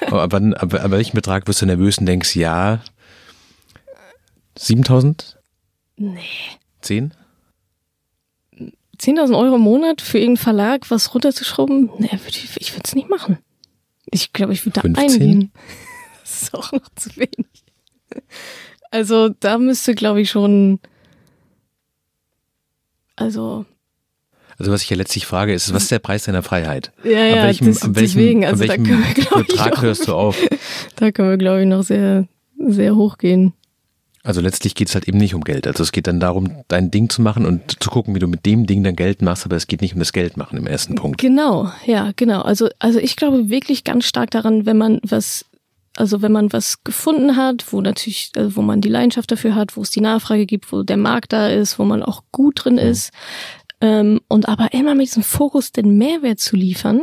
aber, 0.07 0.23
aber, 0.23 0.37
aber, 0.57 0.81
aber 0.81 0.97
welchen 0.97 1.17
Betrag 1.17 1.47
wirst 1.49 1.61
du 1.61 1.67
nervös 1.67 1.99
und 1.99 2.07
denkst, 2.07 2.35
ja, 2.37 2.81
7000? 4.59 5.39
Nee. 5.97 6.21
10? 6.81 7.15
10.000 8.99 9.39
Euro 9.39 9.57
im 9.57 9.61
Monat 9.61 10.01
für 10.01 10.19
irgendeinen 10.19 10.43
Verlag 10.43 10.91
was 10.91 11.15
runterzuschrauben? 11.15 11.91
Nee, 11.99 12.11
ich, 12.27 12.57
ich 12.57 12.73
würde 12.73 12.83
es 12.85 12.95
nicht 12.95 13.09
machen. 13.09 13.39
Ich 14.11 14.33
glaube, 14.33 14.53
ich 14.53 14.65
würde 14.65 14.75
da 14.75 14.81
15? 14.81 15.05
eingehen. 15.05 15.53
das 16.23 16.43
ist 16.43 16.55
auch 16.55 16.73
noch 16.73 16.89
zu 16.97 17.11
wenig. 17.17 17.47
Also 18.91 19.29
da 19.29 19.59
müsste, 19.59 19.95
glaube 19.95 20.21
ich, 20.21 20.31
schon. 20.31 20.81
Also. 23.17 23.67
Also 24.59 24.73
was 24.73 24.83
ich 24.83 24.91
ja 24.91 24.97
letztlich 24.97 25.27
frage, 25.27 25.55
ist, 25.55 25.73
was 25.73 25.85
ist 25.85 25.93
der 25.93 26.01
Preis 26.01 26.25
deiner 26.25 26.43
Freiheit? 26.43 26.93
Ja, 27.05 27.11
ja, 27.11 27.43
an 27.43 27.47
welchem, 27.47 27.67
das, 27.69 27.83
an 27.83 27.95
welchem, 27.95 28.19
deswegen, 28.19 28.45
also 28.45 28.65
an 28.65 28.69
welchem 28.69 28.85
da 28.85 28.91
können 28.91 29.31
wir, 29.31 29.45
Betrag 29.45 29.75
ich, 29.75 29.83
hörst 29.83 30.09
du 30.09 30.15
auf? 30.15 30.37
Da 30.97 31.13
können 31.13 31.31
wir, 31.31 31.37
glaube 31.37 31.61
ich, 31.61 31.69
noch 31.69 31.85
sehr, 31.85 32.27
sehr 32.57 32.97
hoch 32.97 33.19
gehen. 33.19 33.53
Also 34.25 34.41
letztlich 34.41 34.75
geht 34.75 34.89
es 34.89 34.95
halt 34.95 35.07
eben 35.09 35.19
nicht 35.19 35.35
um 35.35 35.43
Geld. 35.43 35.67
Also 35.67 35.83
es 35.83 35.93
geht 35.93 36.07
dann 36.07 36.21
darum, 36.21 36.65
dein 36.69 36.91
Ding 36.91 37.09
zu 37.09 37.23
machen 37.23 37.47
und 37.47 37.83
zu 37.83 37.91
gucken, 37.91 38.15
wie 38.15 38.19
du 38.19 38.27
mit 38.27 38.45
dem 38.47 38.67
Ding 38.67 38.83
dein 38.83 38.97
Geld 38.97 39.23
machst, 39.23 39.45
aber 39.45 39.57
es 39.57 39.67
geht 39.67 39.81
nicht 39.81 39.95
um 39.95 40.01
das 40.01 40.13
Geld 40.13 40.37
machen 40.37 40.59
im 40.59 40.67
ersten 40.67 40.97
Punkt. 40.97 41.21
Genau, 41.21 41.71
ja, 41.87 42.13
genau. 42.17 42.43
Also, 42.43 42.69
also 42.79 42.99
ich 42.99 43.17
glaube 43.17 43.49
wirklich 43.49 43.85
ganz 43.85 44.07
stark 44.07 44.31
daran, 44.31 44.67
wenn 44.67 44.77
man 44.77 45.01
was, 45.03 45.45
also 45.97 46.21
wenn 46.21 46.33
man 46.33 46.53
was 46.53 46.83
gefunden 46.83 47.37
hat, 47.37 47.73
wo 47.73 47.81
natürlich, 47.81 48.33
also 48.37 48.57
wo 48.57 48.63
man 48.63 48.81
die 48.81 48.89
Leidenschaft 48.89 49.31
dafür 49.31 49.55
hat, 49.55 49.77
wo 49.77 49.83
es 49.83 49.91
die 49.91 50.01
Nachfrage 50.01 50.47
gibt, 50.47 50.73
wo 50.73 50.83
der 50.83 50.97
Markt 50.97 51.33
da 51.33 51.49
ist, 51.49 51.79
wo 51.79 51.85
man 51.85 52.03
auch 52.03 52.23
gut 52.33 52.65
drin 52.65 52.79
ist, 52.79 53.13
ähm, 53.81 54.21
und 54.29 54.49
aber 54.49 54.73
immer 54.73 54.95
mit 54.95 55.07
diesem 55.07 55.23
Fokus 55.23 55.71
den 55.71 55.97
Mehrwert 55.97 56.41
zu 56.41 56.57
liefern, 56.57 57.03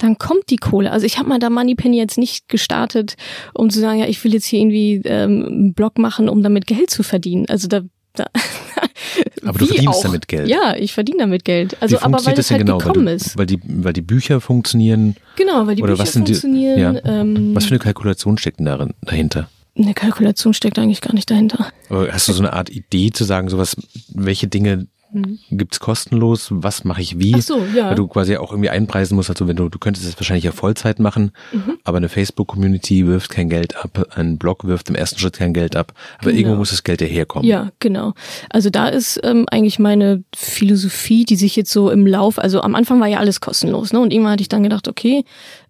dann 0.00 0.18
kommt 0.18 0.50
die 0.50 0.56
Kohle. 0.56 0.90
Also 0.90 1.06
ich 1.06 1.18
habe 1.18 1.28
mal 1.28 1.38
da 1.38 1.50
Moneypenny 1.50 1.96
jetzt 1.96 2.18
nicht 2.18 2.48
gestartet, 2.48 3.16
um 3.54 3.70
zu 3.70 3.80
sagen, 3.80 4.00
ja, 4.00 4.06
ich 4.06 4.22
will 4.24 4.32
jetzt 4.34 4.46
hier 4.46 4.60
irgendwie 4.60 5.00
ähm, 5.04 5.44
einen 5.46 5.74
Blog 5.74 5.98
machen, 5.98 6.28
um 6.28 6.42
damit 6.42 6.66
Geld 6.66 6.90
zu 6.90 7.02
verdienen. 7.02 7.46
Also 7.48 7.68
da, 7.68 7.82
da 8.14 8.26
Aber 9.44 9.58
du 9.58 9.66
verdienst 9.66 9.88
auch? 9.88 10.02
damit 10.02 10.28
Geld. 10.28 10.48
Ja, 10.48 10.74
ich 10.76 10.92
verdiene 10.92 11.18
damit 11.18 11.44
Geld. 11.44 11.76
Also 11.80 11.98
aber 12.00 12.24
weil 12.24 12.34
das 12.34 12.50
halt 12.50 12.60
genau? 12.62 12.78
gekommen 12.78 13.06
weil, 13.06 13.16
du, 13.18 13.24
ist. 13.24 13.38
Weil 13.38 13.46
die, 13.46 13.60
weil 13.64 13.92
die 13.92 14.02
Bücher 14.02 14.40
funktionieren. 14.40 15.16
Genau, 15.36 15.66
weil 15.66 15.76
die 15.76 15.82
Bücher 15.82 15.98
was 15.98 16.12
sind 16.12 16.28
die- 16.28 16.34
funktionieren. 16.34 16.78
ja. 16.96 17.04
ähm, 17.04 17.54
Was 17.54 17.64
für 17.66 17.70
eine 17.72 17.78
Kalkulation 17.78 18.38
steckt 18.38 18.58
denn 18.58 18.66
darin, 18.66 18.94
dahinter? 19.02 19.48
eine 19.78 19.94
Kalkulation 19.94 20.52
steckt 20.52 20.78
eigentlich 20.78 21.00
gar 21.00 21.14
nicht 21.14 21.30
dahinter. 21.30 21.72
Aber 21.88 22.12
hast 22.12 22.28
du 22.28 22.32
so 22.32 22.42
eine 22.42 22.52
Art 22.52 22.68
Idee 22.68 23.10
zu 23.12 23.24
sagen, 23.24 23.48
sowas, 23.48 23.76
welche 24.12 24.46
Dinge 24.48 24.86
gibt's 25.50 25.80
kostenlos, 25.80 26.48
was 26.50 26.84
mache 26.84 27.00
ich 27.02 27.18
wie? 27.18 27.34
Ach 27.36 27.42
so, 27.42 27.64
ja. 27.74 27.88
Weil 27.90 27.94
du 27.96 28.06
quasi 28.08 28.36
auch 28.36 28.52
irgendwie 28.52 28.70
einpreisen 28.70 29.16
musst, 29.16 29.30
also 29.30 29.48
wenn 29.48 29.56
du, 29.56 29.68
du 29.68 29.78
könntest 29.78 30.06
es 30.06 30.16
wahrscheinlich 30.16 30.44
ja 30.44 30.52
Vollzeit 30.52 30.98
machen, 30.98 31.32
Mhm. 31.52 31.78
aber 31.84 31.96
eine 31.96 32.08
Facebook-Community 32.08 33.06
wirft 33.06 33.30
kein 33.30 33.48
Geld 33.48 33.76
ab, 33.76 34.06
ein 34.14 34.38
Blog 34.38 34.64
wirft 34.64 34.88
im 34.88 34.94
ersten 34.94 35.18
Schritt 35.18 35.38
kein 35.38 35.52
Geld 35.52 35.76
ab, 35.76 35.92
aber 36.18 36.30
Genau. 36.30 36.38
irgendwo 36.40 36.56
muss 36.58 36.70
das 36.70 36.84
Geld 36.84 37.00
ja 37.00 37.06
herkommen. 37.06 37.46
Ja, 37.48 37.70
genau. 37.80 38.14
Also 38.50 38.70
da 38.70 38.88
ist 38.88 39.20
ähm, 39.24 39.46
eigentlich 39.50 39.78
meine 39.78 40.22
Philosophie, 40.34 41.24
die 41.24 41.36
sich 41.36 41.56
jetzt 41.56 41.70
so 41.72 41.90
im 41.90 42.06
Lauf, 42.06 42.38
also 42.38 42.60
am 42.60 42.74
Anfang 42.74 43.00
war 43.00 43.08
ja 43.08 43.18
alles 43.18 43.40
kostenlos, 43.40 43.92
ne? 43.92 44.00
Und 44.00 44.12
irgendwann 44.12 44.32
hatte 44.32 44.42
ich 44.42 44.48
dann 44.48 44.62
gedacht, 44.62 44.88
okay, 44.88 45.24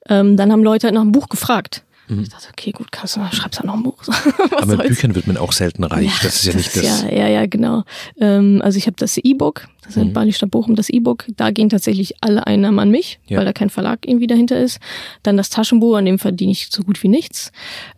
ähm, 0.09 0.37
dann 0.37 0.51
haben 0.53 0.63
Leute 0.63 0.87
halt 0.87 0.95
nach 0.95 1.03
einem 1.03 1.13
Buch 1.13 1.29
gefragt. 1.29 1.83
Ich 2.19 2.29
dachte, 2.29 2.49
okay, 2.51 2.73
gut, 2.73 2.91
kannst 2.93 3.17
du, 3.17 3.21
schreibst 3.33 3.61
halt 3.61 3.67
noch 3.67 3.75
ein 3.75 3.83
Buch. 3.83 3.97
Mhm. 4.07 4.57
aber 4.59 4.77
mit? 4.79 4.89
Büchern 4.89 5.15
wird 5.15 5.27
man 5.27 5.37
auch 5.37 5.53
selten 5.53 5.85
reich. 5.85 6.11
das 6.23 6.37
ist 6.37 6.45
ja 6.47 6.55
nicht 6.55 6.75
das. 6.77 7.03
Ja, 7.03 7.09
ja, 7.13 7.29
ja, 7.29 7.47
genau. 7.47 7.85
Ähm, 8.21 8.61
also 8.65 8.79
ich 8.79 8.87
habe 8.87 8.97
das 8.99 9.17
E-Book, 9.19 9.69
das 9.83 9.91
ist 9.93 9.97
Mhm. 9.97 10.03
in 10.09 10.13
Bali 10.13 10.33
Stadt 10.33 10.51
Bochum, 10.51 10.75
das 10.75 10.89
E-Book, 10.89 11.27
da 11.37 11.51
gehen 11.51 11.69
tatsächlich 11.69 12.15
alle 12.21 12.47
Einnahmen 12.47 12.79
an 12.79 12.91
mich, 12.91 13.21
Ja. 13.29 13.39
weil 13.39 13.45
da 13.45 13.53
kein 13.53 13.71
Verlag 13.71 14.01
irgendwie 14.07 14.27
dahinter 14.27 14.59
ist. 14.61 14.81
Dann 15.23 15.37
das 15.37 15.51
Taschenbuch, 15.51 15.97
an 15.97 16.05
dem 16.05 16.19
verdiene 16.19 16.53
ich 16.53 16.69
so 16.71 16.83
gut 16.83 17.03
wie 17.03 17.09
nichts. 17.09 17.53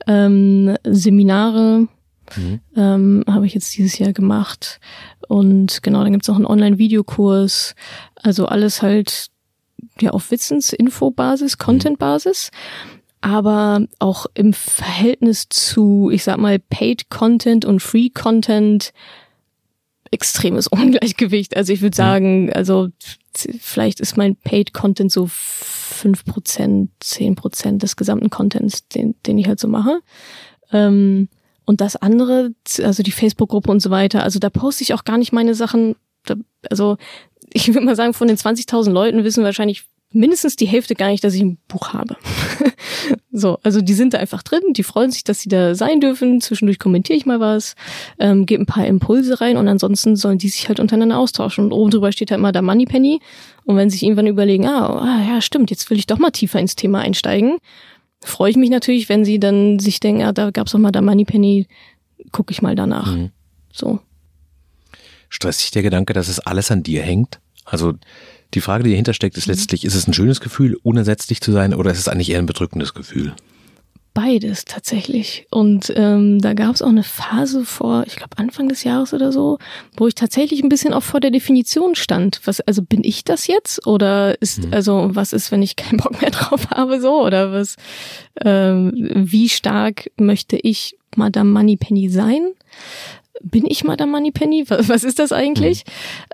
Ähm, 0.06 0.76
Seminare 0.84 1.88
Mhm. 2.36 2.60
ähm, 2.76 3.24
habe 3.28 3.46
ich 3.46 3.54
jetzt 3.54 3.76
dieses 3.76 3.98
Jahr 3.98 4.12
gemacht. 4.12 4.80
Und 5.28 5.82
genau, 5.82 6.02
dann 6.02 6.12
gibt's 6.12 6.28
noch 6.28 6.36
einen 6.36 6.46
Online-Videokurs. 6.46 7.74
Also 8.16 8.46
alles 8.46 8.80
halt 8.82 9.26
ja 10.00 10.10
auf 10.10 10.30
Wissens-Info-Basis, 10.30 11.58
Content-Basis 11.58 12.50
aber 13.22 13.86
auch 14.00 14.26
im 14.34 14.52
Verhältnis 14.52 15.48
zu, 15.48 16.10
ich 16.12 16.24
sag 16.24 16.38
mal, 16.38 16.58
Paid 16.58 17.08
Content 17.08 17.64
und 17.64 17.80
Free 17.80 18.10
Content 18.10 18.92
extremes 20.10 20.66
Ungleichgewicht. 20.68 21.56
Also 21.56 21.72
ich 21.72 21.80
würde 21.80 21.96
sagen, 21.96 22.52
also 22.52 22.88
vielleicht 23.34 24.00
ist 24.00 24.16
mein 24.16 24.36
Paid 24.36 24.74
Content 24.74 25.10
so 25.10 25.24
5%, 25.24 26.88
10% 27.00 27.78
des 27.78 27.96
gesamten 27.96 28.28
Contents, 28.28 28.88
den, 28.88 29.14
den 29.24 29.38
ich 29.38 29.46
halt 29.46 29.60
so 29.60 29.68
mache. 29.68 30.00
Ähm, 30.72 31.28
und 31.64 31.80
das 31.80 31.94
andere, 31.96 32.50
also 32.82 33.04
die 33.04 33.12
Facebook-Gruppe 33.12 33.70
und 33.70 33.80
so 33.80 33.90
weiter, 33.90 34.24
also 34.24 34.40
da 34.40 34.50
poste 34.50 34.82
ich 34.82 34.94
auch 34.94 35.04
gar 35.04 35.16
nicht 35.16 35.32
meine 35.32 35.54
Sachen. 35.54 35.94
Da, 36.24 36.34
also 36.68 36.96
ich 37.52 37.68
würde 37.68 37.86
mal 37.86 37.96
sagen, 37.96 38.14
von 38.14 38.26
den 38.26 38.36
20.000 38.36 38.90
Leuten 38.90 39.22
wissen 39.22 39.44
wahrscheinlich 39.44 39.84
mindestens 40.12 40.56
die 40.56 40.66
Hälfte 40.66 40.94
gar 40.94 41.08
nicht, 41.08 41.24
dass 41.24 41.34
ich 41.34 41.42
ein 41.42 41.58
Buch 41.68 41.92
habe. 41.92 42.16
so, 43.32 43.58
also 43.62 43.80
die 43.80 43.94
sind 43.94 44.14
da 44.14 44.18
einfach 44.18 44.42
drin, 44.42 44.60
die 44.72 44.82
freuen 44.82 45.10
sich, 45.10 45.24
dass 45.24 45.40
sie 45.40 45.48
da 45.48 45.74
sein 45.74 46.00
dürfen. 46.00 46.40
Zwischendurch 46.40 46.78
kommentiere 46.78 47.16
ich 47.16 47.26
mal 47.26 47.40
was, 47.40 47.74
ähm, 48.18 48.46
gebe 48.46 48.62
ein 48.62 48.66
paar 48.66 48.86
Impulse 48.86 49.40
rein 49.40 49.56
und 49.56 49.68
ansonsten 49.68 50.16
sollen 50.16 50.38
die 50.38 50.48
sich 50.48 50.68
halt 50.68 50.80
untereinander 50.80 51.18
austauschen. 51.18 51.64
Und 51.64 51.72
oben 51.72 51.90
drüber 51.90 52.12
steht 52.12 52.30
halt 52.30 52.40
mal 52.40 52.52
der 52.52 52.62
Moneypenny. 52.62 53.20
Und 53.64 53.76
wenn 53.76 53.90
sie 53.90 53.98
sich 53.98 54.04
irgendwann 54.04 54.26
überlegen, 54.26 54.66
ah, 54.66 55.02
ah, 55.02 55.24
ja, 55.26 55.40
stimmt, 55.40 55.70
jetzt 55.70 55.88
will 55.90 55.98
ich 55.98 56.06
doch 56.06 56.18
mal 56.18 56.30
tiefer 56.30 56.58
ins 56.60 56.76
Thema 56.76 57.00
einsteigen, 57.00 57.58
freue 58.20 58.50
ich 58.50 58.56
mich 58.56 58.70
natürlich, 58.70 59.08
wenn 59.08 59.24
sie 59.24 59.38
dann 59.40 59.78
sich 59.78 60.00
denken, 60.00 60.22
ah, 60.22 60.32
da 60.32 60.50
gab's 60.50 60.72
doch 60.72 60.78
mal 60.78 60.92
der 60.92 61.02
Moneypenny, 61.02 61.66
gucke 62.30 62.52
ich 62.52 62.62
mal 62.62 62.74
danach. 62.74 63.14
Mhm. 63.14 63.30
So. 63.72 64.00
Stresst 65.28 65.62
dich 65.62 65.70
der 65.70 65.82
Gedanke, 65.82 66.12
dass 66.12 66.28
es 66.28 66.40
alles 66.40 66.70
an 66.70 66.82
dir 66.82 67.02
hängt? 67.02 67.40
Also 67.64 67.94
die 68.54 68.60
Frage, 68.60 68.84
die 68.84 68.90
dahinter 68.90 69.14
steckt, 69.14 69.36
Mhm. 69.36 69.40
ist 69.40 69.46
letztlich, 69.46 69.84
ist 69.84 69.94
es 69.94 70.06
ein 70.06 70.14
schönes 70.14 70.40
Gefühl, 70.40 70.76
unersetzlich 70.82 71.40
zu 71.40 71.52
sein, 71.52 71.74
oder 71.74 71.90
ist 71.90 71.98
es 71.98 72.08
eigentlich 72.08 72.30
eher 72.30 72.38
ein 72.38 72.46
bedrückendes 72.46 72.94
Gefühl? 72.94 73.34
Beides 74.14 74.66
tatsächlich. 74.66 75.46
Und 75.50 75.90
ähm, 75.96 76.38
da 76.38 76.52
gab 76.52 76.74
es 76.74 76.82
auch 76.82 76.88
eine 76.90 77.02
Phase 77.02 77.64
vor, 77.64 78.04
ich 78.06 78.16
glaube 78.16 78.36
Anfang 78.36 78.68
des 78.68 78.84
Jahres 78.84 79.14
oder 79.14 79.32
so, 79.32 79.56
wo 79.96 80.06
ich 80.06 80.14
tatsächlich 80.14 80.62
ein 80.62 80.68
bisschen 80.68 80.92
auch 80.92 81.02
vor 81.02 81.18
der 81.18 81.30
Definition 81.30 81.94
stand. 81.94 82.42
Was, 82.44 82.60
also 82.60 82.82
bin 82.82 83.04
ich 83.04 83.24
das 83.24 83.46
jetzt? 83.46 83.86
Oder 83.86 84.38
ist, 84.42 84.60
also 84.70 85.08
was 85.14 85.32
ist, 85.32 85.50
wenn 85.50 85.62
ich 85.62 85.76
keinen 85.76 85.96
Bock 85.96 86.20
mehr 86.20 86.30
drauf 86.30 86.68
habe, 86.70 87.00
so? 87.00 87.24
Oder 87.24 87.52
was, 87.52 87.76
ähm, 88.44 88.92
wie 89.14 89.48
stark 89.48 90.10
möchte 90.18 90.56
ich 90.58 90.98
Madame 91.16 91.50
Moneypenny 91.50 92.10
sein? 92.10 92.48
Bin 93.42 93.66
ich 93.66 93.84
Madame 93.84 94.12
Moneypenny? 94.12 94.64
Was, 94.68 94.88
was 94.88 95.04
ist 95.04 95.18
das 95.18 95.32
eigentlich? 95.32 95.84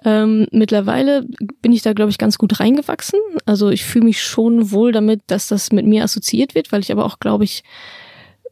Ähm, 0.04 0.46
mittlerweile 0.52 1.26
bin 1.62 1.72
ich 1.72 1.82
da, 1.82 1.92
glaube 1.92 2.10
ich, 2.10 2.18
ganz 2.18 2.38
gut 2.38 2.60
reingewachsen. 2.60 3.18
Also 3.46 3.70
ich 3.70 3.84
fühle 3.84 4.06
mich 4.06 4.22
schon 4.22 4.70
wohl 4.70 4.92
damit, 4.92 5.22
dass 5.26 5.48
das 5.48 5.72
mit 5.72 5.86
mir 5.86 6.04
assoziiert 6.04 6.54
wird, 6.54 6.72
weil 6.72 6.80
ich 6.80 6.92
aber 6.92 7.04
auch, 7.04 7.18
glaube 7.18 7.44
ich, 7.44 7.62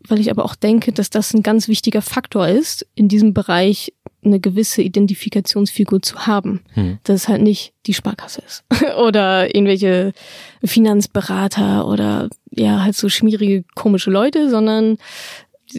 weil 0.09 0.21
ich 0.21 0.31
aber 0.31 0.45
auch 0.45 0.55
denke, 0.55 0.92
dass 0.92 1.11
das 1.11 1.35
ein 1.35 1.42
ganz 1.42 1.69
wichtiger 1.69 2.03
Faktor 2.03 2.49
ist, 2.49 2.87
in 2.95 3.09
diesem 3.09 3.35
Bereich 3.35 3.92
eine 4.25 4.40
gewisse 4.40 4.83
Identifikationsfigur 4.83 6.03
zu 6.03 6.27
haben. 6.27 6.61
Hm. 6.75 6.99
Dass 7.05 7.23
es 7.23 7.29
halt 7.29 7.42
nicht 7.42 7.73
die 7.87 7.95
Sparkasse 7.95 8.42
ist. 8.47 8.64
oder 8.99 9.55
irgendwelche 9.55 10.12
Finanzberater 10.64 11.87
oder 11.87 12.29
ja, 12.51 12.83
halt 12.83 12.97
so 12.97 13.09
schmierige, 13.09 13.64
komische 13.75 14.11
Leute, 14.11 14.51
sondern 14.51 14.99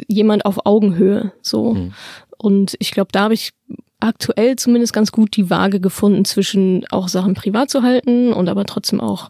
jemand 0.07 0.45
auf 0.45 0.65
Augenhöhe. 0.65 1.33
So. 1.41 1.75
Hm. 1.75 1.93
Und 2.37 2.75
ich 2.79 2.91
glaube, 2.91 3.09
da 3.11 3.21
habe 3.21 3.33
ich 3.33 3.51
aktuell 3.99 4.55
zumindest 4.55 4.93
ganz 4.93 5.11
gut 5.11 5.35
die 5.35 5.49
Waage 5.49 5.79
gefunden 5.79 6.25
zwischen 6.25 6.85
auch 6.89 7.07
Sachen 7.07 7.33
privat 7.33 7.69
zu 7.69 7.81
halten 7.81 8.31
und 8.33 8.47
aber 8.49 8.65
trotzdem 8.65 9.01
auch 9.01 9.29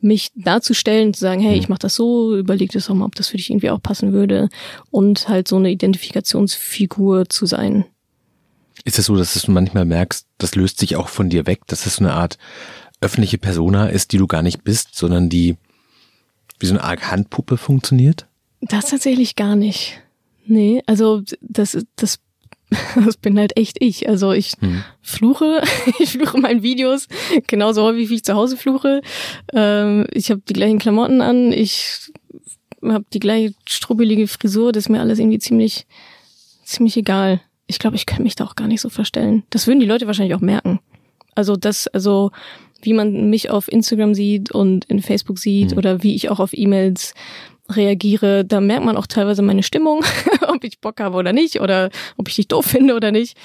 mich 0.00 0.32
darzustellen, 0.34 1.14
zu 1.14 1.20
sagen, 1.20 1.40
hey, 1.40 1.56
ich 1.56 1.68
mache 1.68 1.80
das 1.80 1.94
so, 1.94 2.36
überleg 2.36 2.72
das 2.72 2.86
doch 2.86 2.94
mal, 2.94 3.04
ob 3.04 3.14
das 3.14 3.28
für 3.28 3.36
dich 3.36 3.50
irgendwie 3.50 3.70
auch 3.70 3.80
passen 3.80 4.12
würde 4.12 4.48
und 4.90 5.28
halt 5.28 5.46
so 5.46 5.56
eine 5.56 5.70
Identifikationsfigur 5.70 7.28
zu 7.28 7.46
sein. 7.46 7.84
Ist 8.84 8.98
es 8.98 9.06
so, 9.06 9.16
dass 9.16 9.34
du 9.34 9.52
manchmal 9.52 9.84
merkst, 9.84 10.26
das 10.38 10.56
löst 10.56 10.80
sich 10.80 10.96
auch 10.96 11.08
von 11.08 11.30
dir 11.30 11.46
weg, 11.46 11.60
dass 11.68 11.86
es 11.86 11.96
so 11.96 12.04
eine 12.04 12.14
Art 12.14 12.38
öffentliche 13.00 13.38
Persona 13.38 13.88
ist, 13.88 14.12
die 14.12 14.18
du 14.18 14.26
gar 14.26 14.42
nicht 14.42 14.64
bist, 14.64 14.96
sondern 14.96 15.28
die 15.28 15.56
wie 16.58 16.66
so 16.66 16.74
eine 16.74 16.84
Art 16.84 17.10
Handpuppe 17.10 17.58
funktioniert? 17.58 18.26
Das 18.60 18.86
tatsächlich 18.86 19.36
gar 19.36 19.56
nicht. 19.56 20.00
Nee, 20.46 20.82
also 20.86 21.22
das, 21.40 21.78
das, 21.96 22.18
das 23.04 23.16
bin 23.16 23.38
halt 23.38 23.56
echt 23.56 23.76
ich. 23.80 24.08
Also 24.08 24.32
ich 24.32 24.52
Hm. 24.60 24.82
fluche, 25.00 25.62
ich 25.98 26.12
fluche 26.12 26.36
in 26.36 26.42
meinen 26.42 26.62
Videos 26.62 27.08
genauso 27.46 27.82
häufig, 27.82 28.08
wie 28.10 28.14
ich 28.16 28.24
zu 28.24 28.34
Hause 28.34 28.56
fluche. 28.56 29.00
Ähm, 29.52 30.06
ich 30.12 30.30
habe 30.30 30.42
die 30.48 30.52
gleichen 30.54 30.78
Klamotten 30.78 31.20
an, 31.20 31.52
ich 31.52 32.10
habe 32.82 33.04
die 33.12 33.20
gleiche 33.20 33.54
strubbelige 33.68 34.26
Frisur, 34.26 34.72
das 34.72 34.84
ist 34.84 34.88
mir 34.88 35.00
alles 35.00 35.18
irgendwie 35.18 35.38
ziemlich, 35.38 35.86
ziemlich 36.64 36.96
egal. 36.96 37.40
Ich 37.68 37.78
glaube, 37.78 37.96
ich 37.96 38.06
kann 38.06 38.24
mich 38.24 38.34
da 38.34 38.44
auch 38.44 38.56
gar 38.56 38.66
nicht 38.68 38.80
so 38.80 38.88
verstellen. 38.88 39.44
Das 39.50 39.66
würden 39.66 39.80
die 39.80 39.86
Leute 39.86 40.06
wahrscheinlich 40.06 40.34
auch 40.34 40.40
merken. 40.40 40.80
Also 41.34 41.56
das, 41.56 41.86
also 41.88 42.30
wie 42.82 42.92
man 42.92 43.30
mich 43.30 43.48
auf 43.48 43.70
Instagram 43.70 44.12
sieht 44.14 44.50
und 44.50 44.84
in 44.86 45.00
Facebook 45.00 45.38
sieht 45.38 45.70
Hm. 45.70 45.78
oder 45.78 46.02
wie 46.02 46.14
ich 46.16 46.28
auch 46.28 46.40
auf 46.40 46.52
E-Mails 46.52 47.14
reagiere, 47.68 48.44
da 48.44 48.60
merkt 48.60 48.84
man 48.84 48.96
auch 48.96 49.06
teilweise 49.06 49.42
meine 49.42 49.62
Stimmung, 49.62 50.04
ob 50.48 50.64
ich 50.64 50.80
Bock 50.80 51.00
habe 51.00 51.16
oder 51.16 51.32
nicht 51.32 51.60
oder 51.60 51.90
ob 52.16 52.28
ich 52.28 52.36
dich 52.36 52.48
doof 52.48 52.66
finde 52.66 52.94
oder 52.94 53.12
nicht. 53.12 53.36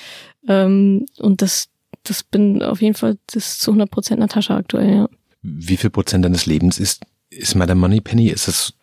Ähm, 0.47 1.05
und 1.19 1.41
das, 1.41 1.69
das 2.03 2.23
bin 2.23 2.63
auf 2.63 2.81
jeden 2.81 2.95
Fall 2.95 3.17
das 3.27 3.59
zu 3.59 3.71
100 3.71 3.89
Prozent 3.89 4.19
Natascha 4.19 4.55
aktuell, 4.57 4.95
ja. 4.95 5.09
Wie 5.41 5.77
viel 5.77 5.89
Prozent 5.89 6.25
deines 6.25 6.45
Lebens 6.45 6.79
ist, 6.79 7.03
ist 7.29 7.55
Madame 7.55 7.79
Moneypenny? 7.79 8.27
Ist 8.27 8.47
es 8.47 8.73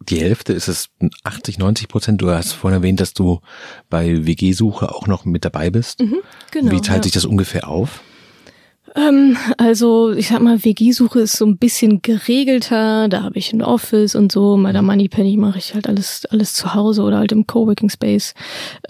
die 0.00 0.20
Hälfte? 0.20 0.52
Ist 0.52 0.68
es 0.68 0.88
80, 1.22 1.58
90 1.58 1.88
Prozent? 1.88 2.20
Du 2.20 2.30
hast 2.30 2.52
vorhin 2.52 2.78
erwähnt, 2.78 3.00
dass 3.00 3.14
du 3.14 3.40
bei 3.90 4.26
WG-Suche 4.26 4.92
auch 4.92 5.06
noch 5.06 5.24
mit 5.24 5.44
dabei 5.44 5.70
bist. 5.70 6.00
Mhm, 6.00 6.18
genau. 6.50 6.72
Wie 6.72 6.80
teilt 6.80 6.98
ja. 6.98 7.02
sich 7.04 7.12
das 7.12 7.24
ungefähr 7.24 7.68
auf? 7.68 8.00
Ähm, 8.94 9.36
also 9.56 10.12
ich 10.12 10.28
sag 10.28 10.40
mal, 10.40 10.64
WG-Suche 10.64 11.20
ist 11.20 11.36
so 11.36 11.46
ein 11.46 11.58
bisschen 11.58 12.02
geregelter. 12.02 13.08
Da 13.08 13.22
habe 13.22 13.38
ich 13.38 13.52
ein 13.52 13.62
Office 13.62 14.14
und 14.14 14.32
so. 14.32 14.56
Bei 14.62 14.72
der 14.72 14.82
Moneypenny 14.82 15.36
mache 15.36 15.58
ich 15.58 15.74
halt 15.74 15.88
alles 15.88 16.26
alles 16.26 16.54
zu 16.54 16.74
Hause 16.74 17.02
oder 17.02 17.18
halt 17.18 17.32
im 17.32 17.46
Coworking 17.46 17.90
Space. 17.90 18.34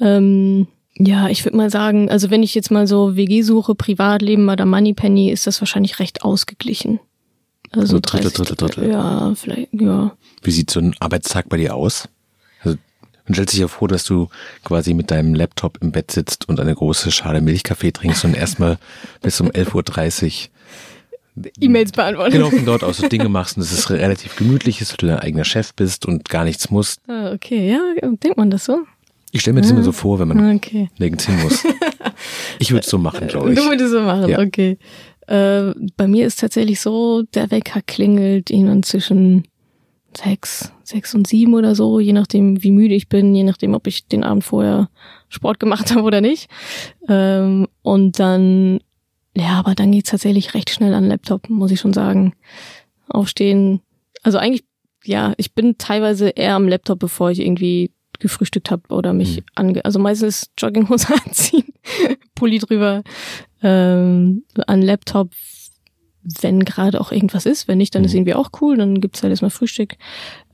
Ähm, 0.01 0.67
ja, 0.95 1.29
ich 1.29 1.45
würde 1.45 1.57
mal 1.57 1.71
sagen, 1.71 2.11
also 2.11 2.31
wenn 2.31 2.43
ich 2.43 2.55
jetzt 2.55 2.71
mal 2.71 2.87
so 2.87 3.17
WG-Suche, 3.17 3.75
Privatleben 3.75 4.47
bei 4.47 4.57
der 4.57 4.67
Moneypenny, 4.67 5.31
ist 5.31 5.47
das 5.47 5.61
wahrscheinlich 5.61 6.01
recht 6.01 6.23
ausgeglichen. 6.23 6.99
Also 7.71 8.01
Drittel, 8.01 8.31
Drittel, 8.31 8.57
Drittel. 8.57 8.91
Ja, 8.91 9.33
vielleicht, 9.35 9.69
ja. 9.73 10.17
Wie 10.43 10.51
sieht 10.51 10.71
so 10.71 10.81
ein 10.81 10.95
Arbeitstag 11.01 11.49
bei 11.49 11.59
dir 11.59 11.75
aus? 11.75 12.09
Man 13.29 13.35
stellt 13.35 13.51
sich 13.51 13.61
ja 13.61 13.69
vor, 13.69 13.89
dass 13.89 14.05
du 14.05 14.29
quasi 14.65 14.95
mit 14.95 15.11
deinem 15.11 15.35
Laptop 15.35 15.79
im 15.83 15.93
Bett 15.93 16.11
sitzt 16.11 16.49
und 16.49 16.59
eine 16.61 16.75
große 16.75 17.11
Schale 17.11 17.41
Milchkaffee 17.41 17.93
trinkst 17.93 18.25
und 18.25 18.35
erstmal 18.35 18.79
bis 19.23 19.41
um 19.41 19.49
11.30 19.49 20.25
Uhr 20.25 20.49
E-Mails 21.61 21.93
beantworten. 21.93 22.33
Genau, 22.33 22.51
von 22.51 22.65
dort 22.65 22.83
aus 22.83 22.97
so 22.97 23.07
Dinge 23.07 23.29
machst 23.29 23.57
und 23.57 23.63
es 23.63 23.71
ist 23.73 23.91
relativ 23.91 24.37
gemütlich 24.37 24.81
ist, 24.81 24.93
weil 24.93 24.97
du 24.97 25.07
dein 25.07 25.21
eigener 25.21 25.45
Chef 25.45 25.73
bist 25.75 26.05
und 26.07 26.29
gar 26.29 26.45
nichts 26.45 26.71
musst. 26.71 27.01
Ah, 27.09 27.33
okay, 27.33 27.71
ja, 27.71 27.81
denkt 28.03 28.37
man 28.37 28.51
das 28.51 28.65
so? 28.65 28.81
Ich 29.31 29.43
stelle 29.43 29.55
mir 29.55 29.61
das 29.61 29.71
ah, 29.71 29.75
immer 29.75 29.85
so 29.85 29.93
vor, 29.93 30.19
wenn 30.19 30.29
man 30.29 30.57
okay. 30.57 30.89
nirgends 30.99 31.27
hin 31.27 31.41
muss. 31.43 31.65
Ich 32.59 32.73
würde 32.73 32.81
es 32.81 32.91
so 32.91 32.99
machen, 32.99 33.29
glaube 33.29 33.53
ich. 33.53 33.59
Du 33.59 33.65
würdest 33.69 33.93
so 33.93 34.01
machen, 34.01 34.29
ja. 34.29 34.41
okay. 34.41 34.77
Äh, 35.29 35.73
bei 35.97 36.09
mir 36.09 36.27
ist 36.27 36.41
tatsächlich 36.41 36.81
so, 36.81 37.23
der 37.35 37.53
Wecker 37.53 37.81
klingelt 37.87 38.51
irgendwann 38.51 38.83
zwischen 38.83 39.47
sechs, 40.17 40.73
sechs 40.89 41.15
und 41.15 41.27
sieben 41.27 41.55
oder 41.55 41.75
so, 41.75 42.01
je 42.01 42.13
nachdem, 42.13 42.63
wie 42.63 42.71
müde 42.71 42.95
ich 42.95 43.09
bin, 43.09 43.35
je 43.35 43.45
nachdem, 43.45 43.75
ob 43.75 43.87
ich 43.87 44.07
den 44.07 44.25
Abend 44.25 44.45
vorher 44.45 44.89
Sport 45.29 45.61
gemacht 45.61 45.91
habe 45.95 46.03
oder 46.03 46.21
nicht. 46.21 46.49
Ähm, 47.09 47.69
und 47.83 48.19
dann, 48.19 48.81
ja, 49.37 49.59
aber 49.59 49.75
dann 49.75 49.93
geht's 49.93 50.11
tatsächlich 50.11 50.55
recht 50.55 50.71
schnell 50.71 50.95
an 50.95 51.05
den 51.05 51.11
Laptop, 51.11 51.49
muss 51.49 51.71
ich 51.71 51.81
schon 51.81 51.93
sagen. 51.93 52.35
Aufstehen. 53.09 53.81
Also 54.23 54.39
eigentlich, 54.39 54.65
ja, 55.05 55.35
ich 55.37 55.55
bin 55.55 55.79
teilweise 55.79 56.31
eher 56.31 56.55
am 56.55 56.69
Laptop, 56.69 56.99
bevor 56.99 57.31
ich 57.31 57.41
irgendwie 57.41 57.93
gefrühstückt 58.19 58.71
habe 58.71 58.83
oder 58.89 59.13
mich 59.13 59.39
mhm. 59.39 59.45
ange... 59.55 59.85
Also 59.85 59.99
meistens 59.99 60.51
Jogginghose 60.59 61.15
anziehen, 61.27 61.73
Pulli 62.35 62.59
drüber, 62.59 63.03
ähm, 63.63 64.45
an 64.67 64.83
Laptop, 64.83 65.31
wenn 66.41 66.65
gerade 66.65 67.01
auch 67.01 67.13
irgendwas 67.13 67.47
ist. 67.47 67.69
Wenn 67.69 67.79
nicht, 67.79 67.95
dann 67.95 68.05
ist 68.05 68.13
mhm. 68.13 68.19
irgendwie 68.19 68.35
auch 68.35 68.51
cool, 68.61 68.77
dann 68.77 69.01
gibt's 69.01 69.23
halt 69.23 69.31
erstmal 69.31 69.51
Frühstück. 69.51 69.97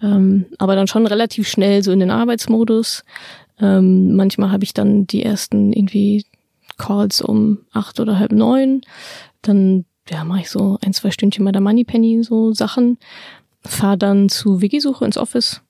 Ähm, 0.03 0.47
aber 0.59 0.77
dann 0.77 0.87
schon 0.87 1.07
relativ 1.07 1.49
schnell 1.49 1.83
so 1.83 1.93
in 1.93 2.01
den 2.01 2.11
Arbeitsmodus. 2.11 3.05
Ähm, 3.61 4.15
manchmal 4.17 4.51
habe 4.51 4.65
ich 4.65 4.75
dann 4.75 5.07
die 5.07 5.23
ersten 5.23 5.73
irgendwie 5.73 6.25
Calls 6.77 7.23
um 7.23 7.59
acht 7.73 8.01
oder 8.01 8.19
halb 8.19 8.33
neun. 8.33 8.83
Dann 9.43 9.85
ja, 10.09 10.25
mache 10.25 10.41
ich 10.41 10.51
so 10.51 10.79
ein, 10.85 10.93
zwei 10.93 11.11
Stündchen 11.11 11.45
bei 11.45 11.53
der 11.53 11.61
Moneypenny 11.61 12.23
so 12.23 12.53
Sachen. 12.53 12.99
Fahr 13.63 13.97
dann 13.97 14.29
zu 14.29 14.61
Wiki-Suche 14.61 15.05
ins 15.05 15.17
Office. 15.17 15.63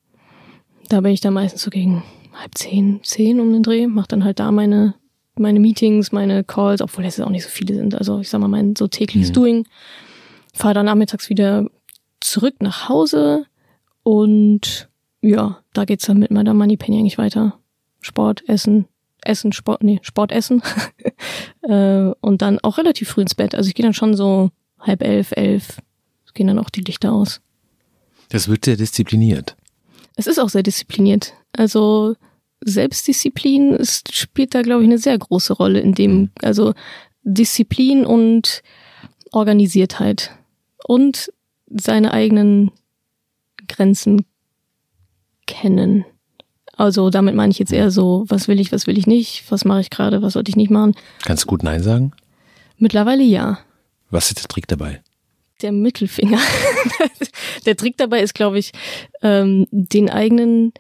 Da 0.89 1.01
bin 1.01 1.13
ich 1.13 1.21
dann 1.21 1.35
meistens 1.35 1.63
so 1.63 1.71
gegen 1.71 2.03
halb 2.35 2.57
zehn, 2.57 3.01
zehn 3.03 3.41
um 3.41 3.53
den 3.53 3.63
Dreh, 3.63 3.87
mach 3.87 4.07
dann 4.07 4.25
halt 4.25 4.41
da 4.41 4.51
meine 4.51 4.95
meine 5.37 5.61
Meetings, 5.61 6.13
meine 6.13 6.45
Calls, 6.45 6.81
obwohl 6.81 7.05
es 7.05 7.21
auch 7.21 7.31
nicht 7.31 7.45
so 7.45 7.51
viele 7.51 7.75
sind. 7.75 7.95
Also 7.95 8.21
ich 8.21 8.29
sag 8.29 8.41
mal, 8.41 8.49
mein 8.49 8.77
so 8.77 8.87
tägliches 8.87 9.31
mhm. 9.31 9.35
Doing. 9.35 9.69
Fahre 10.53 10.75
dann 10.75 10.87
nachmittags 10.87 11.29
wieder 11.29 11.67
zurück 12.21 12.57
nach 12.61 12.89
Hause 12.89 13.47
und 14.03 14.89
ja, 15.21 15.59
da 15.73 15.85
geht's 15.85 16.07
dann 16.07 16.19
mit 16.19 16.31
meiner 16.31 16.55
Moneypenny 16.55 16.99
eigentlich 16.99 17.19
weiter. 17.19 17.59
Sport, 18.01 18.49
Essen, 18.49 18.87
Essen, 19.23 19.53
Sport, 19.53 19.83
nee, 19.83 19.99
Sport, 20.03 20.31
Essen. 20.31 20.63
äh, 21.63 22.13
und 22.21 22.43
dann 22.43 22.59
auch 22.61 22.79
relativ 22.79 23.09
früh 23.09 23.23
ins 23.23 23.35
Bett. 23.35 23.55
Also 23.55 23.69
ich 23.69 23.75
gehe 23.75 23.85
dann 23.85 23.95
schon 23.95 24.15
so 24.15 24.51
halb 24.79 25.03
elf, 25.03 25.33
elf, 25.33 25.79
gehen 26.35 26.49
dann 26.49 26.59
auch 26.59 26.71
die 26.71 26.83
Lichter 26.83 27.13
aus. 27.13 27.41
Das 28.29 28.49
wird 28.49 28.65
sehr 28.65 28.77
diszipliniert. 28.77 29.57
Es 30.17 30.27
ist 30.27 30.39
auch 30.39 30.49
sehr 30.49 30.63
diszipliniert. 30.63 31.33
Also 31.53 32.17
Selbstdisziplin 32.65 33.73
ist, 33.73 34.15
spielt 34.15 34.55
da, 34.55 34.63
glaube 34.63 34.83
ich, 34.83 34.89
eine 34.89 34.99
sehr 34.99 35.19
große 35.19 35.53
Rolle 35.53 35.81
in 35.81 35.95
dem, 35.95 36.13
mhm. 36.13 36.31
also 36.43 36.75
Disziplin 37.23 38.05
und 38.05 38.63
Organisiertheit 39.33 40.31
und 40.87 41.33
seine 41.69 42.13
eigenen 42.13 42.71
Grenzen 43.69 44.25
kennen. 45.47 46.05
Also 46.77 47.11
damit 47.11 47.35
meine 47.35 47.53
ich 47.53 47.59
jetzt 47.59 47.73
eher 47.73 47.91
so, 47.91 48.25
was 48.29 48.49
will 48.49 48.61
ich, 48.61 48.73
was 48.73 48.87
will 48.87 48.99
ich 48.99 49.07
nicht, 49.07 49.45
was 49.51 49.65
mache 49.65 49.81
ich 49.81 49.91
gerade, 49.91 50.23
was 50.23 50.33
sollte 50.33 50.51
ich 50.51 50.57
nicht 50.57 50.71
machen. 50.71 50.95
Kannst 51.25 51.45
du 51.45 51.49
gut 51.49 51.63
Nein 51.63 51.83
sagen? 51.83 52.13
Mittlerweile 52.77 53.23
ja. 53.23 53.59
Was 54.11 54.29
ist 54.29 54.41
der 54.41 54.49
Trick 54.49 54.67
dabei? 54.67 55.03
Der 55.63 55.73
Mittelfinger. 55.73 56.41
der 57.67 57.77
Trick 57.77 57.97
dabei 57.97 58.21
ist, 58.21 58.35
glaube 58.35 58.59
ich, 58.59 58.73
ähm, 59.23 59.67
den 59.71 60.11
eigenen 60.11 60.73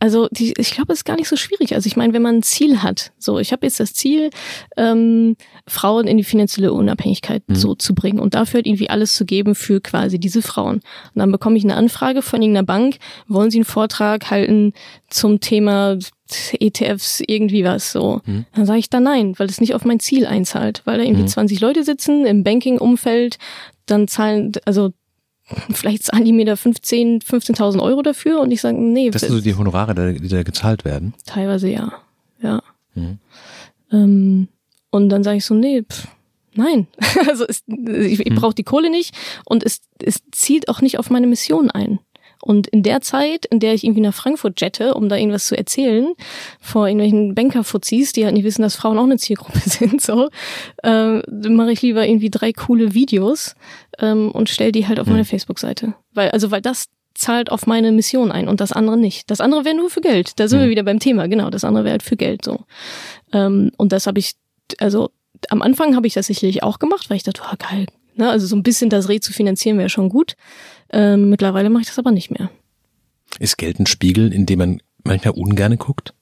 also 0.00 0.28
die, 0.30 0.54
ich 0.56 0.70
glaube, 0.70 0.92
es 0.92 1.00
ist 1.00 1.04
gar 1.04 1.16
nicht 1.16 1.28
so 1.28 1.36
schwierig. 1.36 1.74
Also 1.74 1.86
ich 1.88 1.96
meine, 1.96 2.12
wenn 2.12 2.22
man 2.22 2.36
ein 2.36 2.42
Ziel 2.42 2.82
hat, 2.82 3.12
so 3.18 3.38
ich 3.38 3.52
habe 3.52 3.66
jetzt 3.66 3.80
das 3.80 3.94
Ziel, 3.94 4.30
ähm, 4.76 5.36
Frauen 5.66 6.06
in 6.06 6.16
die 6.16 6.24
finanzielle 6.24 6.72
Unabhängigkeit 6.72 7.42
mhm. 7.48 7.54
so 7.56 7.74
zu 7.74 7.94
bringen 7.94 8.20
und 8.20 8.34
dafür 8.34 8.58
halt 8.58 8.66
irgendwie 8.66 8.90
alles 8.90 9.14
zu 9.14 9.24
geben 9.24 9.54
für 9.54 9.80
quasi 9.80 10.18
diese 10.18 10.42
Frauen. 10.42 10.76
Und 10.76 11.16
dann 11.16 11.32
bekomme 11.32 11.58
ich 11.58 11.64
eine 11.64 11.74
Anfrage 11.74 12.22
von 12.22 12.40
irgendeiner 12.40 12.66
Bank, 12.66 12.98
wollen 13.26 13.50
Sie 13.50 13.58
einen 13.58 13.64
Vortrag 13.64 14.30
halten 14.30 14.72
zum 15.08 15.40
Thema 15.40 15.98
ETFs, 16.60 17.22
irgendwie 17.26 17.64
was 17.64 17.90
so. 17.90 18.20
Mhm. 18.24 18.44
Dann 18.54 18.66
sage 18.66 18.78
ich 18.78 18.90
da 18.90 19.00
nein, 19.00 19.34
weil 19.38 19.48
es 19.48 19.60
nicht 19.60 19.74
auf 19.74 19.84
mein 19.84 19.98
Ziel 19.98 20.26
einzahlt, 20.26 20.82
weil 20.84 20.98
da 20.98 21.04
irgendwie 21.04 21.22
mhm. 21.22 21.28
20 21.28 21.60
Leute 21.60 21.84
sitzen 21.84 22.26
im 22.26 22.44
Banking-Umfeld, 22.44 23.38
dann 23.86 24.06
zahlen, 24.06 24.52
also 24.64 24.92
vielleicht 25.72 26.04
zahlen 26.04 26.24
die 26.24 26.32
mir 26.32 26.44
da 26.44 26.56
15, 26.56 27.20
15.000 27.20 27.80
Euro 27.80 28.02
dafür 28.02 28.40
und 28.40 28.50
ich 28.50 28.60
sage, 28.60 28.78
nee. 28.78 29.10
Das 29.10 29.22
sind 29.22 29.32
so 29.32 29.40
die 29.40 29.54
Honorare, 29.54 30.14
die 30.14 30.28
da 30.28 30.42
gezahlt 30.42 30.84
werden? 30.84 31.14
Teilweise 31.24 31.68
ja, 31.68 31.92
ja. 32.42 32.62
Mhm. 32.94 33.18
Ähm, 33.92 34.48
und 34.90 35.08
dann 35.08 35.22
sage 35.22 35.38
ich 35.38 35.44
so, 35.44 35.54
nee, 35.54 35.82
pff, 35.82 36.08
nein. 36.54 36.86
also 37.28 37.44
es, 37.46 37.62
ich, 37.66 38.20
ich 38.20 38.30
mhm. 38.30 38.34
brauche 38.36 38.54
die 38.54 38.64
Kohle 38.64 38.90
nicht 38.90 39.14
und 39.44 39.64
es, 39.64 39.80
es 40.02 40.22
zielt 40.32 40.68
auch 40.68 40.80
nicht 40.80 40.98
auf 40.98 41.10
meine 41.10 41.26
Mission 41.26 41.70
ein. 41.70 41.98
Und 42.42 42.68
in 42.68 42.82
der 42.82 43.00
Zeit, 43.00 43.46
in 43.46 43.60
der 43.60 43.74
ich 43.74 43.84
irgendwie 43.84 44.00
nach 44.00 44.14
Frankfurt 44.14 44.60
jette, 44.60 44.94
um 44.94 45.08
da 45.08 45.16
irgendwas 45.16 45.46
zu 45.46 45.56
erzählen, 45.56 46.14
vor 46.60 46.86
irgendwelchen 46.86 47.34
Bankerfuzis, 47.34 48.12
die 48.12 48.24
halt 48.24 48.34
nicht 48.34 48.44
wissen, 48.44 48.62
dass 48.62 48.76
Frauen 48.76 48.98
auch 48.98 49.04
eine 49.04 49.18
Zielgruppe 49.18 49.58
sind, 49.64 50.00
so, 50.00 50.28
äh, 50.82 51.18
mache 51.48 51.72
ich 51.72 51.82
lieber 51.82 52.06
irgendwie 52.06 52.30
drei 52.30 52.52
coole 52.52 52.94
Videos 52.94 53.54
ähm, 53.98 54.30
und 54.30 54.48
stell 54.48 54.72
die 54.72 54.86
halt 54.86 55.00
auf 55.00 55.06
mhm. 55.06 55.14
meine 55.14 55.24
Facebook-Seite. 55.24 55.94
Weil, 56.14 56.30
also, 56.30 56.50
weil 56.50 56.62
das 56.62 56.86
zahlt 57.14 57.50
auf 57.50 57.66
meine 57.66 57.90
Mission 57.90 58.30
ein 58.30 58.46
und 58.46 58.60
das 58.60 58.70
andere 58.70 58.96
nicht. 58.96 59.28
Das 59.30 59.40
andere 59.40 59.64
wäre 59.64 59.76
nur 59.76 59.90
für 59.90 60.00
Geld. 60.00 60.38
Da 60.38 60.46
sind 60.46 60.60
mhm. 60.60 60.64
wir 60.64 60.70
wieder 60.70 60.84
beim 60.84 61.00
Thema, 61.00 61.26
genau. 61.26 61.50
Das 61.50 61.64
andere 61.64 61.84
wäre 61.84 61.92
halt 61.92 62.04
für 62.04 62.16
Geld 62.16 62.44
so. 62.44 62.60
Ähm, 63.32 63.72
und 63.76 63.92
das 63.92 64.06
habe 64.06 64.20
ich, 64.20 64.34
also 64.78 65.10
am 65.50 65.62
Anfang 65.62 65.96
habe 65.96 66.06
ich 66.06 66.14
das 66.14 66.26
sicherlich 66.26 66.62
auch 66.62 66.78
gemacht, 66.78 67.10
weil 67.10 67.16
ich 67.16 67.24
dachte, 67.24 67.42
oh, 67.44 67.56
geil. 67.58 67.86
Ne? 68.14 68.28
Also 68.28 68.46
so 68.46 68.56
ein 68.56 68.62
bisschen 68.62 68.90
das 68.90 69.08
Reh 69.08 69.20
zu 69.20 69.32
finanzieren 69.32 69.78
wäre 69.78 69.88
schon 69.88 70.08
gut. 70.08 70.34
Ähm, 70.90 71.30
mittlerweile 71.30 71.70
mache 71.70 71.82
ich 71.82 71.88
das 71.88 71.98
aber 71.98 72.10
nicht 72.10 72.30
mehr. 72.30 72.50
Ist 73.38 73.58
Geld 73.58 73.78
ein 73.78 73.86
Spiegel, 73.86 74.32
in 74.32 74.46
dem 74.46 74.58
man 74.58 74.82
manchmal 75.04 75.34
ungerne 75.34 75.76
guckt? 75.76 76.14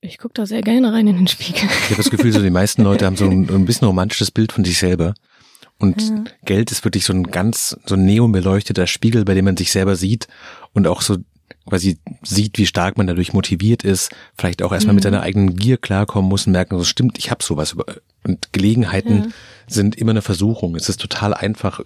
Ich 0.00 0.18
gucke 0.18 0.34
da 0.34 0.46
sehr 0.46 0.62
gerne 0.62 0.92
rein 0.92 1.06
in 1.06 1.16
den 1.16 1.28
Spiegel. 1.28 1.64
Ich 1.64 1.90
habe 1.90 1.96
das 1.96 2.10
Gefühl, 2.10 2.32
so 2.32 2.42
die 2.42 2.50
meisten 2.50 2.82
Leute 2.82 3.06
haben 3.06 3.16
so 3.16 3.24
ein, 3.24 3.48
ein 3.48 3.64
bisschen 3.64 3.86
romantisches 3.86 4.30
Bild 4.30 4.52
von 4.52 4.64
sich 4.64 4.78
selber. 4.78 5.14
Und 5.78 6.00
ja. 6.02 6.24
Geld 6.44 6.70
ist 6.70 6.84
wirklich 6.84 7.04
so 7.04 7.12
ein 7.12 7.24
ganz, 7.24 7.76
so 7.86 7.94
ein 7.94 8.04
neonbeleuchteter 8.04 8.86
Spiegel, 8.86 9.24
bei 9.24 9.34
dem 9.34 9.44
man 9.44 9.56
sich 9.56 9.70
selber 9.72 9.96
sieht 9.96 10.28
und 10.72 10.86
auch 10.86 11.02
so 11.02 11.18
quasi 11.68 11.98
sieht, 12.22 12.58
wie 12.58 12.66
stark 12.66 12.98
man 12.98 13.06
dadurch 13.06 13.32
motiviert 13.32 13.84
ist, 13.84 14.10
vielleicht 14.36 14.62
auch 14.62 14.72
erstmal 14.72 14.94
mhm. 14.94 14.96
mit 14.96 15.04
seiner 15.04 15.22
eigenen 15.22 15.56
Gier 15.56 15.76
klarkommen 15.76 16.28
muss 16.28 16.46
und 16.46 16.52
merken, 16.52 16.76
so 16.78 16.84
stimmt, 16.84 17.18
ich 17.18 17.30
habe 17.30 17.44
sowas. 17.44 17.76
Und 18.24 18.52
Gelegenheiten 18.52 19.16
ja. 19.16 19.28
sind 19.68 19.96
immer 19.96 20.10
eine 20.10 20.22
Versuchung. 20.22 20.74
Es 20.74 20.88
ist 20.88 21.00
total 21.00 21.34
einfach, 21.34 21.80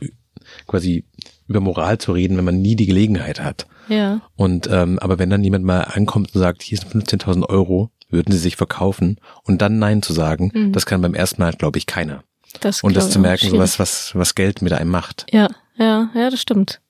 quasi 0.66 1.04
über 1.48 1.60
Moral 1.60 1.98
zu 1.98 2.12
reden, 2.12 2.36
wenn 2.36 2.44
man 2.44 2.60
nie 2.60 2.76
die 2.76 2.86
Gelegenheit 2.86 3.40
hat. 3.40 3.66
Ja. 3.88 4.20
Und 4.34 4.68
ähm, 4.70 4.98
aber 4.98 5.18
wenn 5.18 5.30
dann 5.30 5.44
jemand 5.44 5.64
mal 5.64 5.82
ankommt 5.82 6.34
und 6.34 6.40
sagt, 6.40 6.62
hier 6.62 6.78
sind 6.78 6.92
15.000 6.92 7.48
Euro, 7.48 7.90
würden 8.08 8.32
sie 8.32 8.38
sich 8.38 8.56
verkaufen 8.56 9.18
und 9.44 9.62
dann 9.62 9.78
Nein 9.78 10.02
zu 10.02 10.12
sagen, 10.12 10.50
mhm. 10.54 10.72
das 10.72 10.86
kann 10.86 11.00
beim 11.00 11.14
ersten 11.14 11.42
Mal, 11.42 11.52
glaube 11.52 11.78
ich, 11.78 11.86
keiner. 11.86 12.22
Das 12.60 12.82
und 12.82 12.96
das 12.96 13.10
zu 13.10 13.18
merken, 13.18 13.50
so 13.50 13.58
was, 13.58 13.78
was, 13.78 14.14
was 14.14 14.34
Geld 14.34 14.62
mit 14.62 14.72
einem 14.72 14.90
macht. 14.90 15.26
Ja, 15.30 15.48
ja, 15.76 16.10
ja, 16.14 16.30
das 16.30 16.40
stimmt. 16.40 16.80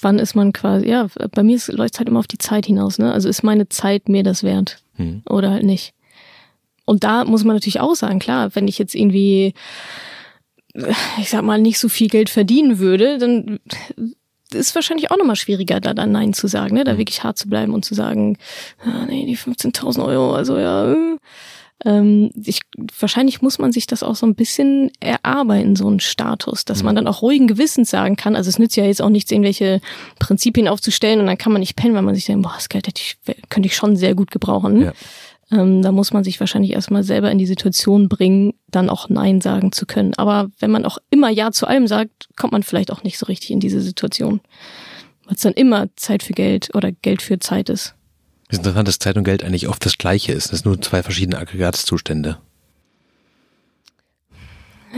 Wann 0.00 0.18
ist 0.18 0.34
man 0.34 0.52
quasi, 0.52 0.88
ja, 0.88 1.08
bei 1.32 1.42
mir 1.42 1.58
läuft 1.68 1.94
es 1.94 1.98
halt 1.98 2.08
immer 2.08 2.20
auf 2.20 2.26
die 2.26 2.38
Zeit 2.38 2.66
hinaus, 2.66 2.98
ne? 2.98 3.12
Also 3.12 3.28
ist 3.28 3.42
meine 3.42 3.68
Zeit 3.68 4.08
mir 4.08 4.22
das 4.22 4.42
wert? 4.42 4.82
Mhm. 4.96 5.22
Oder 5.28 5.50
halt 5.50 5.64
nicht. 5.64 5.92
Und 6.84 7.04
da 7.04 7.24
muss 7.24 7.44
man 7.44 7.56
natürlich 7.56 7.80
auch 7.80 7.94
sagen, 7.94 8.18
klar, 8.18 8.54
wenn 8.54 8.66
ich 8.66 8.78
jetzt 8.78 8.94
irgendwie 8.94 9.54
ich 10.74 11.30
sag 11.30 11.42
mal, 11.42 11.60
nicht 11.60 11.78
so 11.78 11.88
viel 11.88 12.08
Geld 12.08 12.30
verdienen 12.30 12.78
würde, 12.78 13.18
dann 13.18 13.58
ist 14.52 14.74
wahrscheinlich 14.74 15.10
auch 15.10 15.18
nochmal 15.18 15.36
schwieriger, 15.36 15.80
da 15.80 15.94
dann 15.94 16.12
Nein 16.12 16.32
zu 16.32 16.46
sagen, 16.46 16.74
ne? 16.74 16.84
da 16.84 16.94
mhm. 16.94 16.98
wirklich 16.98 17.22
hart 17.22 17.38
zu 17.38 17.48
bleiben 17.48 17.74
und 17.74 17.84
zu 17.84 17.94
sagen, 17.94 18.38
ah, 18.82 19.04
nee, 19.06 19.26
die 19.26 19.36
15.000 19.36 20.04
Euro, 20.04 20.32
also 20.34 20.58
ja. 20.58 20.92
Äh. 20.92 21.16
Ähm, 21.84 22.30
ich, 22.44 22.62
wahrscheinlich 22.98 23.40
muss 23.40 23.58
man 23.60 23.70
sich 23.70 23.86
das 23.86 24.02
auch 24.02 24.16
so 24.16 24.26
ein 24.26 24.34
bisschen 24.34 24.90
erarbeiten, 24.98 25.76
so 25.76 25.86
einen 25.86 26.00
Status, 26.00 26.64
dass 26.64 26.80
mhm. 26.80 26.86
man 26.86 26.96
dann 26.96 27.06
auch 27.06 27.22
ruhigen 27.22 27.46
Gewissens 27.46 27.90
sagen 27.90 28.16
kann. 28.16 28.34
Also 28.34 28.48
es 28.48 28.58
nützt 28.58 28.76
ja 28.76 28.84
jetzt 28.84 29.00
auch 29.00 29.10
nichts, 29.10 29.30
irgendwelche 29.30 29.80
Prinzipien 30.18 30.66
aufzustellen 30.66 31.20
und 31.20 31.26
dann 31.26 31.38
kann 31.38 31.52
man 31.52 31.60
nicht 31.60 31.76
pennen, 31.76 31.94
weil 31.94 32.02
man 32.02 32.16
sich 32.16 32.24
denkt, 32.24 32.42
boah, 32.42 32.54
das 32.54 32.68
Geld 32.68 32.88
hätte 32.88 33.00
ich, 33.00 33.16
könnte 33.48 33.68
ich 33.68 33.76
schon 33.76 33.96
sehr 33.96 34.16
gut 34.16 34.32
gebrauchen. 34.32 34.82
Ja. 34.82 34.92
Ähm, 35.50 35.82
da 35.82 35.92
muss 35.92 36.12
man 36.12 36.24
sich 36.24 36.40
wahrscheinlich 36.40 36.72
erstmal 36.72 37.04
selber 37.04 37.30
in 37.30 37.38
die 37.38 37.46
Situation 37.46 38.08
bringen, 38.08 38.54
dann 38.68 38.90
auch 38.90 39.08
Nein 39.08 39.40
sagen 39.40 39.72
zu 39.72 39.86
können. 39.86 40.14
Aber 40.14 40.50
wenn 40.58 40.70
man 40.70 40.84
auch 40.84 40.98
immer 41.10 41.30
Ja 41.30 41.52
zu 41.52 41.66
allem 41.66 41.86
sagt, 41.86 42.28
kommt 42.36 42.52
man 42.52 42.62
vielleicht 42.62 42.90
auch 42.90 43.02
nicht 43.02 43.18
so 43.18 43.26
richtig 43.26 43.50
in 43.50 43.60
diese 43.60 43.80
Situation. 43.80 44.40
Weil 45.24 45.36
es 45.36 45.42
dann 45.42 45.54
immer 45.54 45.88
Zeit 45.96 46.22
für 46.22 46.34
Geld 46.34 46.74
oder 46.74 46.92
Geld 46.92 47.22
für 47.22 47.38
Zeit 47.38 47.70
ist. 47.70 47.94
Es 48.48 48.54
ist 48.54 48.58
interessant, 48.58 48.88
dass 48.88 48.98
Zeit 48.98 49.16
und 49.16 49.24
Geld 49.24 49.44
eigentlich 49.44 49.68
oft 49.68 49.84
das 49.84 49.98
gleiche 49.98 50.32
ist. 50.32 50.52
Es 50.52 50.60
sind 50.60 50.66
nur 50.66 50.80
zwei 50.80 51.02
verschiedene 51.02 51.38
Aggregatzustände. 51.38 52.38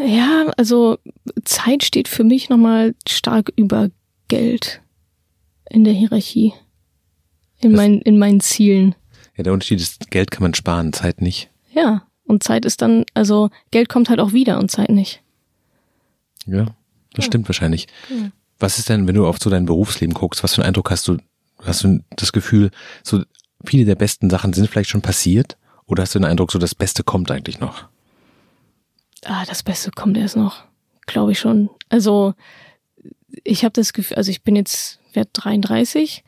Ja, 0.07 0.51
also 0.57 0.99
Zeit 1.45 1.83
steht 1.83 2.09
für 2.09 2.23
mich 2.23 2.49
nochmal 2.49 2.95
stark 3.09 3.53
über 3.57 3.91
Geld 4.29 4.81
in 5.69 5.85
der 5.85 5.93
Hierarchie. 5.93 6.53
In, 7.61 7.73
mein, 7.73 8.01
in 8.01 8.19
meinen 8.19 8.41
Zielen. 8.41 8.95
Ja, 9.37 9.45
der 9.45 9.53
Unterschied 9.53 9.81
ist, 9.81 10.11
Geld 10.11 10.31
kann 10.31 10.43
man 10.43 10.55
sparen, 10.55 10.93
Zeit 10.93 11.21
nicht. 11.21 11.51
Ja, 11.73 12.07
und 12.25 12.43
Zeit 12.43 12.65
ist 12.65 12.83
dann, 12.83 13.05
also 13.15 13.51
Geld 13.71 13.89
kommt 13.89 14.09
halt 14.09 14.21
auch 14.21 14.33
wieder 14.33 14.59
und 14.59 14.71
Zeit 14.71 14.91
nicht. 14.91 15.23
Ja, 16.47 16.67
das 17.15 17.19
ja. 17.19 17.23
stimmt 17.25 17.49
wahrscheinlich. 17.49 17.87
Ja. 18.09 18.31
Was 18.59 18.79
ist 18.79 18.89
denn, 18.89 19.07
wenn 19.09 19.15
du 19.15 19.27
auf 19.27 19.39
so 19.41 19.51
dein 19.51 19.67
Berufsleben 19.67 20.15
guckst, 20.15 20.43
was 20.43 20.55
für 20.55 20.63
einen 20.63 20.69
Eindruck 20.69 20.91
hast 20.91 21.09
du, 21.09 21.19
hast 21.63 21.83
du 21.85 22.01
das 22.17 22.33
Gefühl, 22.33 22.71
so 23.03 23.23
viele 23.65 23.85
der 23.85 23.95
besten 23.95 24.31
Sachen 24.31 24.53
sind 24.53 24.69
vielleicht 24.69 24.91
schon 24.91 25.03
passiert? 25.03 25.57
Oder 25.87 26.03
hast 26.03 26.15
du 26.15 26.19
den 26.19 26.27
Eindruck, 26.27 26.53
so 26.53 26.59
das 26.59 26.75
Beste 26.75 27.03
kommt 27.03 27.31
eigentlich 27.31 27.59
noch? 27.59 27.89
Ah, 29.25 29.45
das 29.47 29.63
Beste 29.63 29.91
kommt 29.91 30.17
erst 30.17 30.37
noch. 30.37 30.65
Glaube 31.07 31.33
ich 31.33 31.39
schon. 31.39 31.69
Also, 31.89 32.35
ich 33.45 33.65
habe 33.65 33.73
das 33.73 33.93
Gefühl, 33.93 34.17
also 34.17 34.31
ich 34.31 34.43
bin 34.43 34.57
jetzt 34.57 35.01
wert 35.13 35.31
33 35.33 36.25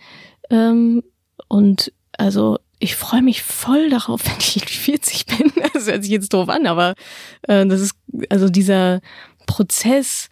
ähm, 0.51 1.03
und 1.49 1.93
also 2.19 2.59
ich 2.83 2.97
freue 2.97 3.23
mich 3.23 3.43
voll 3.43 3.91
darauf, 3.91 4.23
wenn 4.27 4.39
ich 4.39 4.65
40 4.65 5.27
bin. 5.27 5.53
Das 5.73 5.87
hört 5.87 6.03
sich 6.03 6.13
jetzt 6.13 6.33
doof 6.33 6.49
an, 6.49 6.67
aber 6.67 6.95
äh, 7.43 7.67
das 7.67 7.81
ist 7.81 7.95
also 8.29 8.49
dieser 8.49 9.01
Prozess, 9.47 10.29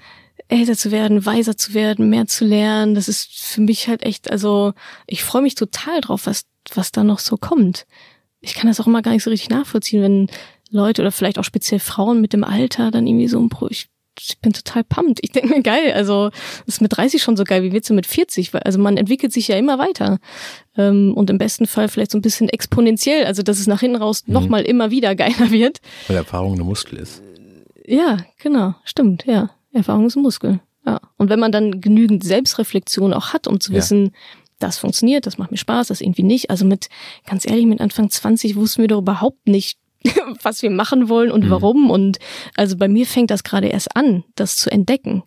älter 0.48 0.76
zu 0.76 0.90
werden, 0.90 1.24
weiser 1.24 1.56
zu 1.56 1.74
werden, 1.74 2.10
mehr 2.10 2.26
zu 2.26 2.44
lernen. 2.44 2.94
Das 2.94 3.08
ist 3.08 3.32
für 3.32 3.60
mich 3.60 3.88
halt 3.88 4.02
echt, 4.02 4.30
also 4.30 4.74
ich 5.06 5.22
freue 5.22 5.42
mich 5.42 5.54
total 5.54 6.00
drauf, 6.00 6.26
was, 6.26 6.42
was 6.74 6.92
da 6.92 7.04
noch 7.04 7.20
so 7.20 7.36
kommt. 7.36 7.86
Ich 8.40 8.54
kann 8.54 8.66
das 8.66 8.80
auch 8.80 8.86
immer 8.86 9.02
gar 9.02 9.12
nicht 9.12 9.22
so 9.22 9.30
richtig 9.30 9.50
nachvollziehen, 9.50 10.02
wenn 10.02 10.26
Leute 10.70 11.02
oder 11.02 11.12
vielleicht 11.12 11.38
auch 11.38 11.44
speziell 11.44 11.80
Frauen 11.80 12.20
mit 12.20 12.32
dem 12.32 12.44
Alter 12.44 12.90
dann 12.90 13.06
irgendwie 13.06 13.28
so 13.28 13.40
ein 13.40 13.48
Pro, 13.48 13.68
ich 13.68 13.88
ich 14.22 14.38
bin 14.40 14.52
total 14.52 14.84
pumped. 14.84 15.20
Ich 15.22 15.32
denke 15.32 15.48
mir, 15.48 15.62
geil, 15.62 15.92
also 15.92 16.30
ist 16.66 16.82
mit 16.82 16.96
30 16.96 17.22
schon 17.22 17.36
so 17.36 17.44
geil, 17.44 17.62
wie 17.62 17.72
wird's 17.72 17.88
denn 17.88 17.96
mit 17.96 18.06
40? 18.06 18.54
Also 18.64 18.78
man 18.78 18.96
entwickelt 18.96 19.32
sich 19.32 19.48
ja 19.48 19.56
immer 19.56 19.78
weiter. 19.78 20.18
Ähm, 20.76 21.14
und 21.14 21.30
im 21.30 21.38
besten 21.38 21.66
Fall 21.66 21.88
vielleicht 21.88 22.10
so 22.10 22.18
ein 22.18 22.22
bisschen 22.22 22.48
exponentiell, 22.48 23.24
also 23.24 23.42
dass 23.42 23.58
es 23.58 23.66
nach 23.66 23.80
hinten 23.80 23.96
raus 23.96 24.24
mhm. 24.26 24.34
nochmal 24.34 24.62
immer 24.62 24.90
wieder 24.90 25.14
geiler 25.14 25.50
wird. 25.50 25.80
Weil 26.08 26.16
Erfahrung 26.16 26.54
eine 26.54 26.64
Muskel 26.64 26.98
ist. 26.98 27.22
Ja, 27.86 28.18
genau, 28.38 28.74
stimmt, 28.84 29.24
ja. 29.26 29.50
Erfahrung 29.72 30.06
ist 30.06 30.16
ein 30.16 30.22
Muskel. 30.22 30.60
Ja. 30.86 31.00
Und 31.16 31.28
wenn 31.28 31.40
man 31.40 31.52
dann 31.52 31.80
genügend 31.80 32.24
Selbstreflexion 32.24 33.12
auch 33.12 33.32
hat, 33.32 33.46
um 33.46 33.60
zu 33.60 33.72
wissen, 33.72 34.06
ja. 34.06 34.10
das 34.58 34.78
funktioniert, 34.78 35.26
das 35.26 35.38
macht 35.38 35.50
mir 35.50 35.56
Spaß, 35.56 35.88
das 35.88 36.00
irgendwie 36.00 36.22
nicht. 36.22 36.50
Also 36.50 36.64
mit, 36.64 36.88
ganz 37.26 37.46
ehrlich, 37.46 37.66
mit 37.66 37.80
Anfang 37.80 38.10
20 38.10 38.56
wussten 38.56 38.82
wir 38.82 38.88
doch 38.88 38.98
überhaupt 38.98 39.46
nicht, 39.46 39.78
was 40.42 40.62
wir 40.62 40.70
machen 40.70 41.08
wollen 41.08 41.30
und 41.30 41.46
mhm. 41.46 41.50
warum. 41.50 41.90
Und 41.90 42.18
also 42.56 42.76
bei 42.76 42.88
mir 42.88 43.06
fängt 43.06 43.30
das 43.30 43.44
gerade 43.44 43.68
erst 43.68 43.96
an, 43.96 44.24
das 44.34 44.56
zu 44.56 44.70
entdecken 44.70 45.22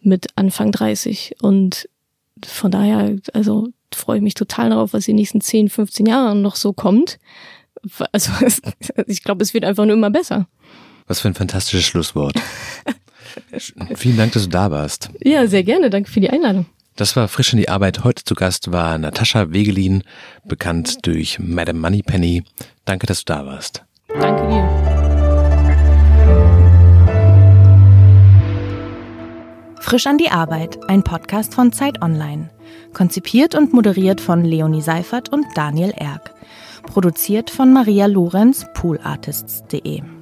mit 0.00 0.26
Anfang 0.36 0.72
30. 0.72 1.36
Und 1.40 1.88
von 2.44 2.70
daher, 2.70 3.16
also 3.32 3.68
freue 3.94 4.18
ich 4.18 4.22
mich 4.22 4.34
total 4.34 4.70
darauf, 4.70 4.92
was 4.92 5.04
die 5.04 5.12
nächsten 5.12 5.40
10, 5.40 5.70
15 5.70 6.06
Jahre 6.06 6.36
noch 6.36 6.56
so 6.56 6.72
kommt. 6.72 7.18
Also 8.10 8.32
ich 9.06 9.22
glaube, 9.22 9.44
es 9.44 9.54
wird 9.54 9.64
einfach 9.64 9.84
nur 9.84 9.94
immer 9.94 10.10
besser. 10.10 10.48
Was 11.06 11.20
für 11.20 11.28
ein 11.28 11.34
fantastisches 11.34 11.86
Schlusswort. 11.86 12.34
Vielen 13.94 14.16
Dank, 14.16 14.32
dass 14.32 14.42
du 14.42 14.48
da 14.48 14.72
warst. 14.72 15.10
Ja, 15.22 15.46
sehr 15.46 15.62
gerne. 15.62 15.88
Danke 15.88 16.10
für 16.10 16.18
die 16.18 16.28
Einladung. 16.28 16.66
Das 16.98 17.14
war 17.14 17.28
frisch 17.28 17.52
in 17.52 17.60
die 17.60 17.68
Arbeit. 17.68 18.02
Heute 18.02 18.24
zu 18.24 18.34
Gast 18.34 18.72
war 18.72 18.98
Natascha 18.98 19.52
Wegelin, 19.52 20.02
bekannt 20.44 21.06
durch 21.06 21.38
Madame 21.38 21.78
Moneypenny. 21.78 22.42
Danke, 22.84 23.06
dass 23.06 23.24
du 23.24 23.32
da 23.32 23.46
warst. 23.46 23.84
Danke 24.08 24.48
dir. 24.48 24.68
Frisch 29.80 30.08
an 30.08 30.18
die 30.18 30.30
Arbeit, 30.30 30.80
ein 30.88 31.04
Podcast 31.04 31.54
von 31.54 31.72
Zeit 31.72 32.02
Online. 32.02 32.50
Konzipiert 32.92 33.54
und 33.54 33.72
moderiert 33.72 34.20
von 34.20 34.44
Leonie 34.44 34.82
Seifert 34.82 35.28
und 35.28 35.46
Daniel 35.54 35.92
Erck. 35.96 36.34
Produziert 36.82 37.48
von 37.48 37.72
Maria 37.72 38.06
Lorenz, 38.06 38.66
poolartists.de. 38.74 40.17